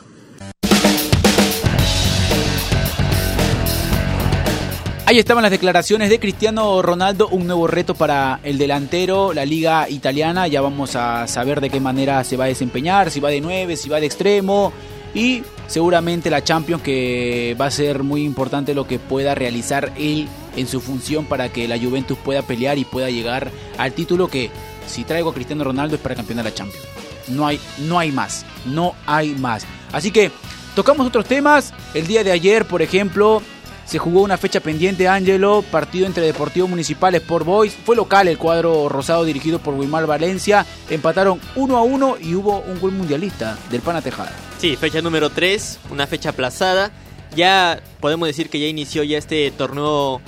Ahí 5.06 5.20
estaban 5.20 5.42
las 5.42 5.52
declaraciones 5.52 6.10
de 6.10 6.20
Cristiano 6.20 6.82
Ronaldo, 6.82 7.28
un 7.28 7.46
nuevo 7.46 7.68
reto 7.68 7.96
para 7.96 8.40
el 8.44 8.58
delantero, 8.58 9.34
la 9.34 9.44
liga 9.44 9.90
italiana, 9.90 10.48
ya 10.48 10.62
vamos 10.62 10.96
a 10.96 11.28
saber 11.28 11.60
de 11.60 11.70
qué 11.70 11.82
manera 11.82 12.24
se 12.24 12.38
va 12.38 12.46
a 12.46 12.48
desempeñar, 12.48 13.12
si 13.12 13.20
va 13.20 13.30
de 13.30 13.42
9, 13.42 13.76
si 13.76 13.90
va 13.90 14.00
de 14.00 14.06
extremo. 14.06 14.72
Y 15.14 15.44
seguramente 15.72 16.30
la 16.30 16.44
Champions 16.44 16.84
que 16.84 17.56
va 17.60 17.68
a 17.68 17.72
ser 17.72 18.04
muy 18.04 18.24
importante 18.24 18.74
lo 18.74 18.88
que 18.88 19.00
pueda 19.00 19.36
realizar 19.36 19.94
él 19.98 20.28
en 20.58 20.68
su 20.68 20.82
función 20.82 21.24
para 21.24 21.48
que 21.48 21.66
la 21.66 21.80
Juventus 21.80 22.18
pueda 22.18 22.42
pelear 22.42 22.78
y 22.78 22.84
pueda 22.84 23.10
llegar 23.10 23.50
al 23.78 23.94
título 23.94 24.28
que 24.28 24.52
si 24.86 25.06
traigo 25.06 25.30
a 25.30 25.34
Cristiano 25.34 25.64
Ronaldo 25.64 25.96
es 25.96 26.02
para 26.02 26.16
campeonar 26.16 26.44
la 26.44 26.54
Champions. 26.54 26.86
No 27.30 27.48
hay, 27.48 27.58
no 27.88 27.98
hay 27.98 28.12
más, 28.12 28.46
no 28.66 28.96
hay 29.06 29.30
más. 29.36 29.66
Así 29.94 30.12
que 30.12 30.30
tocamos 30.76 31.08
otros 31.08 31.26
temas. 31.26 31.74
El 31.94 32.06
día 32.06 32.26
de 32.26 32.34
ayer, 32.34 32.66
por 32.66 32.82
ejemplo, 32.82 33.42
se 33.92 34.00
jugó 34.00 34.22
una 34.22 34.38
fecha 34.38 34.62
pendiente, 34.62 35.10
Ángelo, 35.10 35.66
partido 35.70 36.06
entre 36.06 36.24
Deportivo 36.24 36.66
Municipal 36.66 37.14
Sport 37.16 37.46
Boys. 37.46 37.74
Fue 37.74 37.98
local 37.98 38.30
el 38.30 38.38
cuadro 38.38 38.88
rosado 38.88 39.26
dirigido 39.26 39.60
por 39.60 39.74
Wilmar 39.74 40.08
Valencia. 40.08 40.66
Empataron 40.90 41.42
1 41.58 41.76
a 41.78 41.82
1 41.82 42.18
y 42.22 42.36
hubo 42.36 42.60
un 42.62 42.80
gol 42.80 42.94
mundialista 42.94 43.58
del 43.70 43.82
Pana 43.82 44.02
Tejada. 44.02 44.32
Sí, 44.60 44.78
fecha 44.78 45.02
número 45.02 45.30
3, 45.30 45.80
una 45.90 46.08
fecha 46.08 46.30
aplazada. 46.30 46.90
Ya 47.36 47.84
podemos 48.00 48.30
decir 48.30 48.50
que 48.50 48.62
ya 48.62 48.68
inició 48.68 49.04
ya 49.04 49.18
este 49.18 49.52
torneo, 49.52 50.22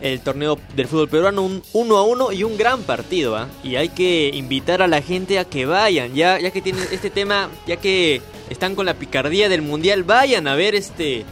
el 0.00 0.18
torneo 0.18 0.58
del 0.74 0.88
fútbol 0.88 1.08
peruano, 1.08 1.42
un 1.42 1.62
1 1.72 1.96
a 1.96 2.02
1 2.02 2.32
y 2.32 2.42
un 2.42 2.58
gran 2.58 2.82
partido. 2.82 3.36
¿ah? 3.36 3.46
Y 3.62 3.76
hay 3.76 3.90
que 3.90 4.32
invitar 4.34 4.82
a 4.82 4.88
la 4.88 5.02
gente 5.02 5.38
a 5.38 5.44
que 5.44 5.66
vayan, 5.66 6.16
ya, 6.16 6.40
ya 6.40 6.50
que 6.50 6.60
tienen 6.60 6.84
este 6.90 7.10
tema, 7.10 7.48
ya 7.64 7.76
que 7.76 8.22
están 8.50 8.74
con 8.74 8.86
la 8.86 8.94
picardía 8.94 9.48
del 9.48 9.62
mundial, 9.62 10.02
vayan 10.02 10.48
a 10.48 10.56
ver 10.56 10.74
este 10.74 11.24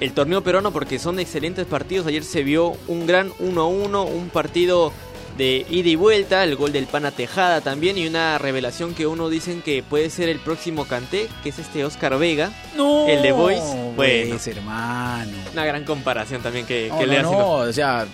el 0.00 0.12
torneo 0.12 0.42
peruano 0.42 0.72
porque 0.72 0.98
son 0.98 1.18
excelentes 1.18 1.66
partidos. 1.66 2.06
Ayer 2.06 2.24
se 2.24 2.42
vio 2.42 2.76
un 2.86 3.06
gran 3.06 3.32
1 3.38 3.60
a 3.60 3.66
1, 3.66 4.02
un 4.04 4.28
partido 4.28 4.92
de 5.36 5.64
ida 5.70 5.88
y 5.88 5.94
vuelta, 5.94 6.42
el 6.42 6.56
gol 6.56 6.72
del 6.72 6.86
Pana 6.86 7.12
Tejada 7.12 7.60
también 7.60 7.96
y 7.96 8.06
una 8.08 8.38
revelación 8.38 8.92
que 8.94 9.06
uno 9.06 9.28
dicen 9.28 9.62
que 9.62 9.84
puede 9.84 10.10
ser 10.10 10.28
el 10.28 10.40
próximo 10.40 10.84
Canté, 10.84 11.28
que 11.44 11.50
es 11.50 11.58
este 11.60 11.84
Oscar 11.84 12.18
Vega, 12.18 12.50
No, 12.76 13.06
el 13.06 13.22
de 13.22 13.30
Boys. 13.30 13.60
Bueno, 13.94 14.30
pues, 14.30 14.46
hermano. 14.48 15.30
una 15.52 15.64
gran 15.64 15.84
comparación 15.84 16.42
también 16.42 16.66
que, 16.66 16.88
No, 16.88 16.98
que 16.98 17.06
no, 17.06 17.12
le 17.12 17.22
no, 17.22 17.28
hacen. 17.58 17.68
o 17.68 17.72
sea, 17.72 18.06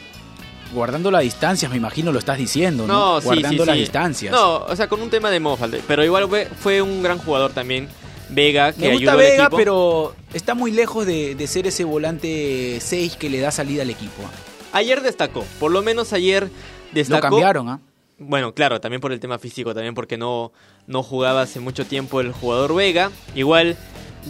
guardando 0.74 1.10
las 1.10 1.22
distancias, 1.22 1.70
me 1.70 1.78
imagino 1.78 2.12
lo 2.12 2.18
estás 2.18 2.36
diciendo, 2.36 2.86
¿no? 2.86 2.92
No, 3.14 3.20
sí, 3.20 3.26
guardando 3.26 3.62
sí, 3.62 3.66
las 3.68 3.74
sí. 3.76 3.80
distancias. 3.80 4.32
No, 4.32 4.56
o 4.64 4.76
sea, 4.76 4.86
con 4.88 5.00
un 5.00 5.08
tema 5.08 5.30
de 5.30 5.40
Mofalde, 5.40 5.80
pero 5.88 6.04
igual 6.04 6.28
fue, 6.28 6.46
fue 6.46 6.82
un 6.82 7.02
gran 7.02 7.16
jugador 7.16 7.52
también, 7.52 7.88
Vega, 8.30 8.72
que 8.72 8.80
Me 8.80 8.92
gusta 8.94 8.98
ayudó 8.98 9.10
al 9.12 9.16
Vega, 9.18 9.42
equipo. 9.44 9.56
pero 9.56 10.14
está 10.32 10.54
muy 10.54 10.70
lejos 10.72 11.06
de, 11.06 11.34
de 11.34 11.46
ser 11.46 11.66
ese 11.66 11.84
volante 11.84 12.78
6 12.80 13.16
que 13.16 13.28
le 13.30 13.40
da 13.40 13.50
salida 13.50 13.82
al 13.82 13.90
equipo. 13.90 14.22
Ayer 14.72 15.02
destacó, 15.02 15.44
por 15.60 15.70
lo 15.70 15.82
menos 15.82 16.12
ayer 16.12 16.48
destacó. 16.92 17.26
Lo 17.26 17.30
cambiaron, 17.30 17.68
¿ah? 17.68 17.80
Bueno, 18.18 18.54
claro, 18.54 18.80
también 18.80 19.00
por 19.00 19.12
el 19.12 19.20
tema 19.20 19.38
físico, 19.38 19.74
también 19.74 19.94
porque 19.94 20.16
no, 20.16 20.52
no 20.86 21.02
jugaba 21.02 21.42
hace 21.42 21.60
mucho 21.60 21.84
tiempo 21.84 22.20
el 22.20 22.32
jugador 22.32 22.74
Vega. 22.74 23.10
Igual, 23.34 23.76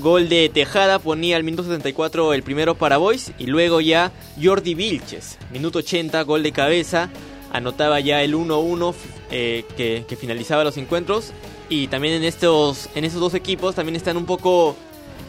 gol 0.01 0.29
de 0.29 0.49
Tejada 0.49 0.99
ponía 0.99 1.37
al 1.37 1.45
minuto 1.45 1.63
74 1.63 2.33
el 2.35 2.43
primero 2.43 2.75
para 2.75 2.97
Boys 2.97 3.33
y 3.39 3.47
luego 3.47 3.81
ya 3.81 4.11
Jordi 4.43 4.75
Vilches, 4.75 5.39
minuto 5.53 5.79
80, 5.81 6.21
gol 6.23 6.43
de 6.43 6.53
cabeza, 6.53 7.11
anotaba 7.53 8.01
ya 8.01 8.23
el 8.23 8.35
1-1 8.35 8.95
eh, 9.31 9.65
que, 9.77 10.05
que 10.09 10.17
finalizaba 10.17 10.65
los 10.65 10.77
encuentros. 10.79 11.33
Y 11.69 11.89
también 11.89 12.15
en 12.15 12.25
estos, 12.25 12.89
en 12.95 13.05
estos 13.05 13.21
dos 13.21 13.35
equipos 13.35 13.75
también 13.75 13.97
están 13.97 14.17
un 14.17 14.27
poco 14.27 14.77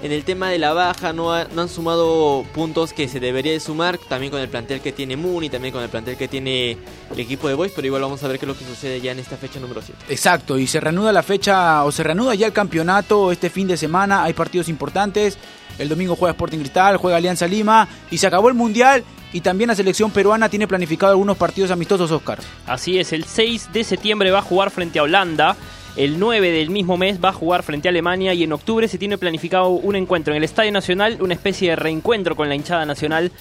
en 0.04 0.12
el 0.12 0.24
tema 0.26 0.50
de 0.50 0.60
la 0.60 0.74
baja, 0.74 1.14
no, 1.14 1.34
ha- 1.34 1.46
no 1.56 1.62
han 1.62 1.70
sumado 1.70 2.44
puntos 2.54 2.92
que 2.92 3.08
se 3.08 3.20
debería 3.22 3.54
de 3.54 3.60
sumar, 3.62 3.98
también 3.98 4.30
con 4.30 4.42
el 4.42 4.50
plantel 4.50 4.82
que 4.82 4.92
tiene 4.92 5.16
Muni, 5.16 5.50
también 5.50 5.74
con 5.74 5.82
el 5.82 5.90
plantel 5.90 6.18
que 6.18 6.28
tiene 6.28 6.78
el 7.12 7.20
equipo 7.20 7.48
de 7.48 7.54
Boys, 7.54 7.72
pero 7.74 7.88
igual 7.88 8.02
vamos 8.02 8.22
a 8.22 8.28
ver 8.28 8.38
qué 8.38 8.46
es 8.46 8.48
lo 8.50 8.58
que 8.58 8.66
sucede 8.66 9.00
ya 9.00 9.14
en 9.14 9.20
esta 9.20 9.38
fecha 9.38 9.60
número 9.60 9.82
7. 9.82 9.98
Exacto, 10.10 10.60
y 10.60 10.68
se 10.68 10.82
reanuda 10.82 11.14
la 11.14 11.24
fecha, 11.24 11.84
o 11.86 11.92
se 11.92 12.04
reanuda 12.04 12.36
ya 12.36 12.46
el 12.48 12.54
campeonato 12.54 13.32
este 13.32 13.50
fin 13.50 13.68
de 13.68 13.78
semana, 13.78 14.24
hay 14.24 14.34
partidos 14.34 14.68
importantes, 14.68 15.38
el 15.80 15.88
domingo 15.90 16.16
juega 16.18 16.32
Sporting 16.34 16.60
Cristal, 16.60 16.98
juega 16.98 17.18
Alianza 17.18 17.48
Lima, 17.48 17.88
y 18.12 18.18
se 18.18 18.28
acabó 18.28 18.50
el 18.50 18.54
Mundial, 18.54 19.04
y 19.32 19.42
también 19.42 19.70
la 19.70 19.76
selección 19.76 20.12
peruana 20.12 20.50
tiene 20.50 20.68
planificado 20.68 21.14
algunos 21.14 21.38
partidos 21.38 21.72
amistosos, 21.72 22.12
Oscar. 22.12 22.40
Así 22.68 23.00
es, 23.00 23.14
el 23.14 23.24
6 23.24 23.72
de 23.72 23.84
septiembre 23.84 24.30
va 24.32 24.40
a 24.40 24.44
jugar 24.44 24.70
frente 24.72 25.00
a 25.00 25.04
Holanda. 25.04 25.56
El 25.98 26.20
9 26.20 26.52
del 26.52 26.70
mismo 26.72 26.98
mes 26.98 27.20
va 27.24 27.30
a 27.30 27.34
jugar 27.34 27.64
frente 27.64 27.88
a 27.88 27.92
Alemania 27.92 28.34
y 28.34 28.44
en 28.44 28.52
octubre 28.52 28.88
se 28.90 28.98
tiene 28.98 29.18
planificado 29.18 29.70
un 29.70 29.96
encuentro 29.96 30.34
en 30.34 30.38
el 30.38 30.44
Estadio 30.44 30.72
Nacional, 30.74 31.18
una 31.22 31.34
especie 31.34 31.70
de 31.70 31.76
reencuentro 31.78 32.36
con 32.36 32.50
la 32.50 32.56
hinchada 32.56 32.86
nacional 32.86 33.32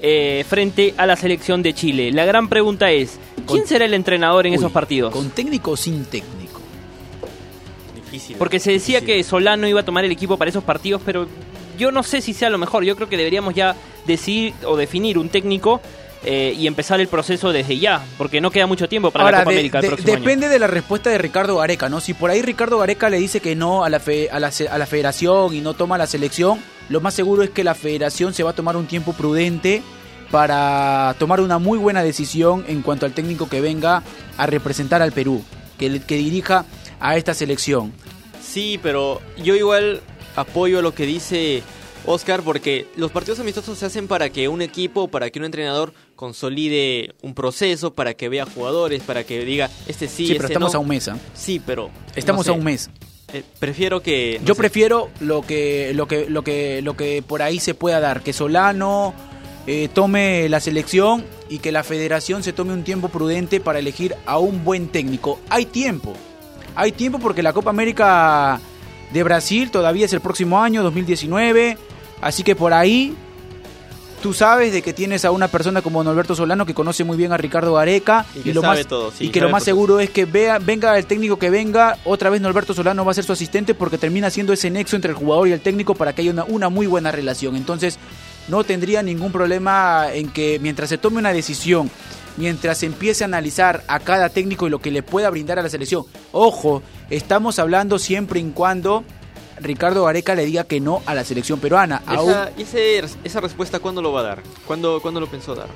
eh, 0.00 0.44
frente 0.48 0.94
a 0.96 1.06
la 1.06 1.16
selección 1.16 1.62
de 1.64 1.74
Chile. 1.74 2.12
La 2.12 2.24
gran 2.24 2.48
pregunta 2.48 2.92
es, 2.92 3.18
¿quién 3.34 3.46
Con- 3.62 3.66
será 3.66 3.86
el 3.86 3.94
entrenador 3.94 4.46
en 4.46 4.52
Uy, 4.52 4.58
esos 4.58 4.70
partidos? 4.70 5.12
¿Con 5.12 5.30
técnico 5.30 5.72
o 5.72 5.76
sin 5.76 6.04
técnico? 6.04 6.60
Difícil. 7.94 8.36
Porque 8.36 8.60
se 8.60 8.70
decía 8.72 9.00
difícil. 9.00 9.16
que 9.16 9.24
Solano 9.24 9.66
iba 9.66 9.80
a 9.80 9.84
tomar 9.84 10.04
el 10.04 10.12
equipo 10.12 10.36
para 10.36 10.48
esos 10.48 10.62
partidos, 10.62 11.02
pero 11.04 11.26
yo 11.76 11.90
no 11.90 12.02
sé 12.04 12.20
si 12.20 12.32
sea 12.34 12.50
lo 12.50 12.58
mejor. 12.58 12.84
Yo 12.84 12.94
creo 12.94 13.08
que 13.08 13.16
deberíamos 13.16 13.52
ya 13.54 13.74
decidir 14.06 14.54
o 14.64 14.76
definir 14.76 15.18
un 15.18 15.28
técnico 15.28 15.80
eh, 16.26 16.54
y 16.58 16.66
empezar 16.66 17.00
el 17.00 17.08
proceso 17.08 17.52
desde 17.52 17.78
ya, 17.78 18.04
porque 18.18 18.40
no 18.40 18.50
queda 18.50 18.66
mucho 18.66 18.88
tiempo 18.88 19.10
para 19.12 19.22
la 19.24 19.28
Ahora, 19.28 19.38
Copa 19.44 19.50
de- 19.52 19.56
América 19.58 19.78
el 19.78 19.82
de- 19.82 19.88
próximo 19.88 20.12
año. 20.12 20.20
depende 20.20 20.48
de 20.48 20.58
la 20.58 20.66
respuesta 20.66 21.08
de 21.08 21.18
Ricardo 21.18 21.56
Gareca, 21.56 21.88
¿no? 21.88 22.00
Si 22.00 22.12
por 22.14 22.30
ahí 22.30 22.42
Ricardo 22.42 22.78
Gareca 22.78 23.08
le 23.08 23.18
dice 23.18 23.40
que 23.40 23.54
no 23.54 23.84
a 23.84 23.88
la, 23.90 24.00
fe- 24.00 24.28
a, 24.30 24.38
la, 24.40 24.50
se- 24.50 24.68
a 24.68 24.76
la 24.76 24.86
federación 24.86 25.54
y 25.54 25.60
no 25.60 25.74
toma 25.74 25.96
la 25.98 26.06
selección, 26.06 26.58
lo 26.88 27.00
más 27.00 27.14
seguro 27.14 27.42
es 27.42 27.50
que 27.50 27.62
la 27.64 27.74
federación 27.74 28.34
se 28.34 28.42
va 28.42 28.50
a 28.50 28.54
tomar 28.54 28.76
un 28.76 28.86
tiempo 28.86 29.12
prudente 29.12 29.82
para 30.30 31.14
tomar 31.18 31.40
una 31.40 31.58
muy 31.58 31.78
buena 31.78 32.02
decisión 32.02 32.64
en 32.68 32.82
cuanto 32.82 33.06
al 33.06 33.12
técnico 33.12 33.48
que 33.48 33.60
venga 33.60 34.02
a 34.36 34.46
representar 34.46 35.00
al 35.02 35.12
Perú, 35.12 35.44
que, 35.78 36.00
que 36.00 36.16
dirija 36.16 36.64
a 37.00 37.16
esta 37.16 37.34
selección. 37.34 37.92
Sí, 38.42 38.78
pero 38.82 39.20
yo 39.42 39.54
igual 39.54 40.00
apoyo 40.34 40.82
lo 40.82 40.94
que 40.94 41.06
dice 41.06 41.62
Oscar 42.04 42.42
porque 42.42 42.86
los 42.96 43.10
partidos 43.10 43.40
amistosos 43.40 43.78
se 43.78 43.86
hacen 43.86 44.06
para 44.08 44.30
que 44.30 44.48
un 44.48 44.62
equipo, 44.62 45.08
para 45.08 45.30
que 45.30 45.38
un 45.38 45.44
entrenador 45.44 45.92
consolide 46.14 47.14
un 47.22 47.34
proceso, 47.34 47.92
para 47.92 48.14
que 48.14 48.28
vea 48.28 48.46
jugadores, 48.46 49.02
para 49.02 49.24
que 49.24 49.44
diga, 49.44 49.70
este 49.86 50.08
sí, 50.08 50.26
Sí, 50.26 50.32
pero 50.34 50.44
este 50.44 50.52
estamos 50.54 50.72
no. 50.72 50.78
a 50.78 50.82
un 50.82 50.88
mes, 50.88 51.08
¿ah? 51.08 51.18
Sí, 51.34 51.60
pero... 51.64 51.90
Estamos 52.14 52.46
no 52.46 52.52
a 52.52 52.56
un 52.56 52.64
mes. 52.64 52.90
Eh, 53.32 53.42
prefiero 53.58 54.02
que... 54.02 54.38
no 54.40 54.46
Yo 54.46 54.54
sé. 54.54 54.58
prefiero 54.58 55.10
lo 55.20 55.42
que, 55.42 55.92
lo 55.94 56.06
que, 56.06 56.28
lo 56.30 56.42
que, 56.42 56.80
lo 56.82 56.96
que 56.96 57.22
por 57.26 57.42
ahí 57.42 57.58
se 57.58 57.74
pueda 57.74 57.98
dar, 58.00 58.22
que 58.22 58.32
Solano 58.32 59.14
eh, 59.66 59.88
tome 59.92 60.48
la 60.48 60.60
selección 60.60 61.24
y 61.48 61.58
que 61.58 61.72
la 61.72 61.82
federación 61.82 62.42
se 62.44 62.52
tome 62.52 62.72
un 62.72 62.84
tiempo 62.84 63.08
prudente 63.08 63.60
para 63.60 63.78
elegir 63.80 64.14
a 64.26 64.38
un 64.38 64.64
buen 64.64 64.88
técnico. 64.88 65.40
Hay 65.50 65.66
tiempo, 65.66 66.12
hay 66.76 66.92
tiempo 66.92 67.18
porque 67.18 67.42
la 67.42 67.52
Copa 67.52 67.70
América 67.70 68.60
de 69.16 69.22
Brasil 69.22 69.70
todavía 69.70 70.04
es 70.04 70.12
el 70.12 70.20
próximo 70.20 70.60
año, 70.62 70.82
2019, 70.82 71.78
así 72.20 72.42
que 72.42 72.54
por 72.54 72.74
ahí 72.74 73.14
tú 74.22 74.34
sabes 74.34 74.74
de 74.74 74.82
que 74.82 74.92
tienes 74.92 75.24
a 75.24 75.30
una 75.30 75.48
persona 75.48 75.80
como 75.80 76.04
Norberto 76.04 76.34
Solano 76.34 76.66
que 76.66 76.74
conoce 76.74 77.02
muy 77.02 77.16
bien 77.16 77.32
a 77.32 77.38
Ricardo 77.38 77.72
Gareca 77.74 78.26
Y 78.34 78.40
que 78.40 78.52
lo 78.52 78.60
sabe 78.60 78.78
más 78.80 78.86
todo, 78.86 79.10
sí, 79.10 79.26
y 79.26 79.28
que 79.30 79.40
lo 79.40 79.48
más 79.48 79.62
todo. 79.62 79.64
seguro 79.64 80.00
es 80.00 80.10
que 80.10 80.26
vea 80.26 80.58
venga 80.58 80.98
el 80.98 81.06
técnico 81.06 81.38
que 81.38 81.48
venga 81.48 81.96
otra 82.04 82.28
vez 82.28 82.42
Norberto 82.42 82.74
Solano 82.74 83.06
va 83.06 83.12
a 83.12 83.14
ser 83.14 83.24
su 83.24 83.32
asistente 83.32 83.74
porque 83.74 83.96
termina 83.96 84.28
siendo 84.28 84.52
ese 84.52 84.68
nexo 84.68 84.96
entre 84.96 85.12
el 85.12 85.16
jugador 85.16 85.48
y 85.48 85.52
el 85.52 85.60
técnico 85.60 85.94
para 85.94 86.14
que 86.14 86.20
haya 86.20 86.32
una, 86.32 86.44
una 86.44 86.68
muy 86.68 86.86
buena 86.86 87.10
relación 87.10 87.56
entonces 87.56 87.98
no 88.48 88.64
tendría 88.64 89.02
ningún 89.02 89.32
problema 89.32 90.08
en 90.12 90.28
que 90.28 90.58
mientras 90.60 90.90
se 90.90 90.98
tome 90.98 91.18
una 91.18 91.32
decisión 91.32 91.90
mientras 92.36 92.78
se 92.78 92.86
empiece 92.86 93.24
a 93.24 93.26
analizar 93.26 93.82
a 93.88 93.98
cada 94.00 94.28
técnico 94.28 94.66
y 94.66 94.70
lo 94.70 94.78
que 94.78 94.90
le 94.90 95.02
pueda 95.02 95.30
brindar 95.30 95.58
a 95.58 95.62
la 95.62 95.68
selección 95.68 96.04
ojo 96.32 96.82
estamos 97.10 97.58
hablando 97.58 97.98
siempre 97.98 98.40
y 98.40 98.44
cuando 98.50 99.04
Ricardo 99.60 100.04
Gareca 100.04 100.34
le 100.34 100.44
diga 100.44 100.64
que 100.64 100.80
no 100.80 101.02
a 101.06 101.14
la 101.14 101.24
selección 101.24 101.58
peruana 101.60 102.02
Aún- 102.06 102.28
Esa, 102.30 102.50
y 102.58 102.62
ese- 102.62 103.02
esa 103.24 103.40
respuesta, 103.40 103.78
¿cuándo 103.78 104.02
lo 104.02 104.12
va 104.12 104.20
a 104.20 104.24
dar? 104.24 104.42
¿Cuándo, 104.66 105.00
¿Cuándo 105.00 105.18
lo 105.20 105.26
pensó 105.28 105.54
dar? 105.54 105.68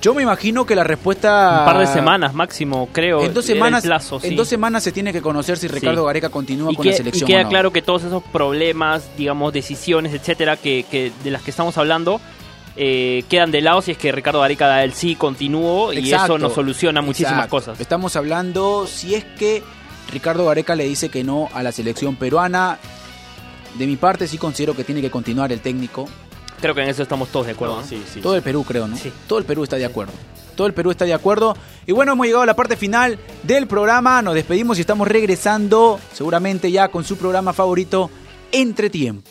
yo 0.00 0.14
me 0.14 0.22
imagino 0.22 0.64
que 0.64 0.76
la 0.76 0.84
respuesta 0.84 1.60
Un 1.60 1.64
par 1.64 1.78
de 1.78 1.86
semanas 1.88 2.32
máximo, 2.34 2.88
creo. 2.92 3.22
En 3.22 3.34
dos 3.34 3.44
semanas, 3.46 3.82
plazo, 3.82 4.20
sí. 4.20 4.28
en 4.28 4.36
dos 4.36 4.46
semanas 4.46 4.84
se 4.84 4.92
tiene 4.92 5.12
que 5.12 5.20
conocer 5.22 5.56
si 5.58 5.66
Ricardo 5.66 6.02
Sí. 6.02 6.06
Gareca 6.06 6.28
continúa 6.28 6.70
y, 6.70 6.76
con 6.76 6.82
que- 6.84 6.90
la 6.90 6.94
y 6.94 6.98
selección. 6.98 7.26
queda 7.26 7.40
o 7.40 7.44
no. 7.44 7.48
claro 7.48 7.72
que 7.72 7.82
todos 7.82 8.04
esos 8.04 8.22
problemas, 8.22 9.08
digamos, 9.16 9.52
decisiones, 9.52 10.12
etcétera, 10.14 10.56
que, 10.56 10.84
que 10.88 11.10
de 11.24 11.30
las 11.32 11.42
que 11.42 11.50
estamos 11.50 11.76
hablando, 11.78 12.20
eh, 12.76 13.24
quedan 13.28 13.50
de 13.50 13.60
lado 13.60 13.82
si 13.82 13.90
es 13.90 13.98
que 13.98 14.12
Ricardo 14.12 14.40
Gareca 14.40 14.66
da 14.66 14.84
el 14.84 14.92
sí, 14.92 15.14
continúo, 15.14 15.92
y 15.92 15.98
Exacto, 15.98 16.34
eso 16.34 16.38
nos 16.38 16.54
soluciona 16.54 17.02
muchísimas 17.02 17.44
exacto. 17.44 17.56
cosas. 17.56 17.80
Estamos 17.80 18.16
hablando 18.16 18.86
si 18.86 19.14
es 19.14 19.24
que 19.24 19.62
Ricardo 20.12 20.46
Gareca 20.46 20.74
le 20.74 20.84
dice 20.84 21.08
que 21.08 21.24
no 21.24 21.48
a 21.52 21.62
la 21.62 21.72
selección 21.72 22.16
peruana. 22.16 22.78
De 23.74 23.86
mi 23.86 23.96
parte 23.96 24.26
sí 24.26 24.38
considero 24.38 24.74
que 24.74 24.84
tiene 24.84 25.00
que 25.00 25.10
continuar 25.10 25.52
el 25.52 25.60
técnico. 25.60 26.08
Creo 26.60 26.74
que 26.74 26.82
en 26.82 26.88
eso 26.88 27.02
estamos 27.02 27.28
todos 27.28 27.46
de 27.46 27.52
acuerdo. 27.52 27.76
No, 27.76 27.82
¿no? 27.82 27.86
sí, 27.86 28.02
sí. 28.12 28.20
Todo 28.20 28.34
el 28.34 28.42
Perú 28.42 28.64
creo, 28.64 28.88
¿no? 28.88 28.96
Sí. 28.96 29.12
Todo 29.26 29.38
el 29.38 29.44
Perú 29.44 29.62
está 29.64 29.76
de 29.76 29.84
acuerdo. 29.84 30.12
Todo 30.56 30.66
el 30.66 30.74
Perú 30.74 30.90
está 30.90 31.04
de 31.04 31.14
acuerdo. 31.14 31.56
Y 31.86 31.92
bueno, 31.92 32.12
hemos 32.12 32.26
llegado 32.26 32.42
a 32.42 32.46
la 32.46 32.56
parte 32.56 32.76
final 32.76 33.18
del 33.44 33.68
programa. 33.68 34.22
Nos 34.22 34.34
despedimos 34.34 34.78
y 34.78 34.80
estamos 34.80 35.06
regresando 35.06 36.00
seguramente 36.12 36.72
ya 36.72 36.88
con 36.88 37.04
su 37.04 37.16
programa 37.16 37.52
favorito, 37.52 38.10
Entretiempo. 38.50 39.30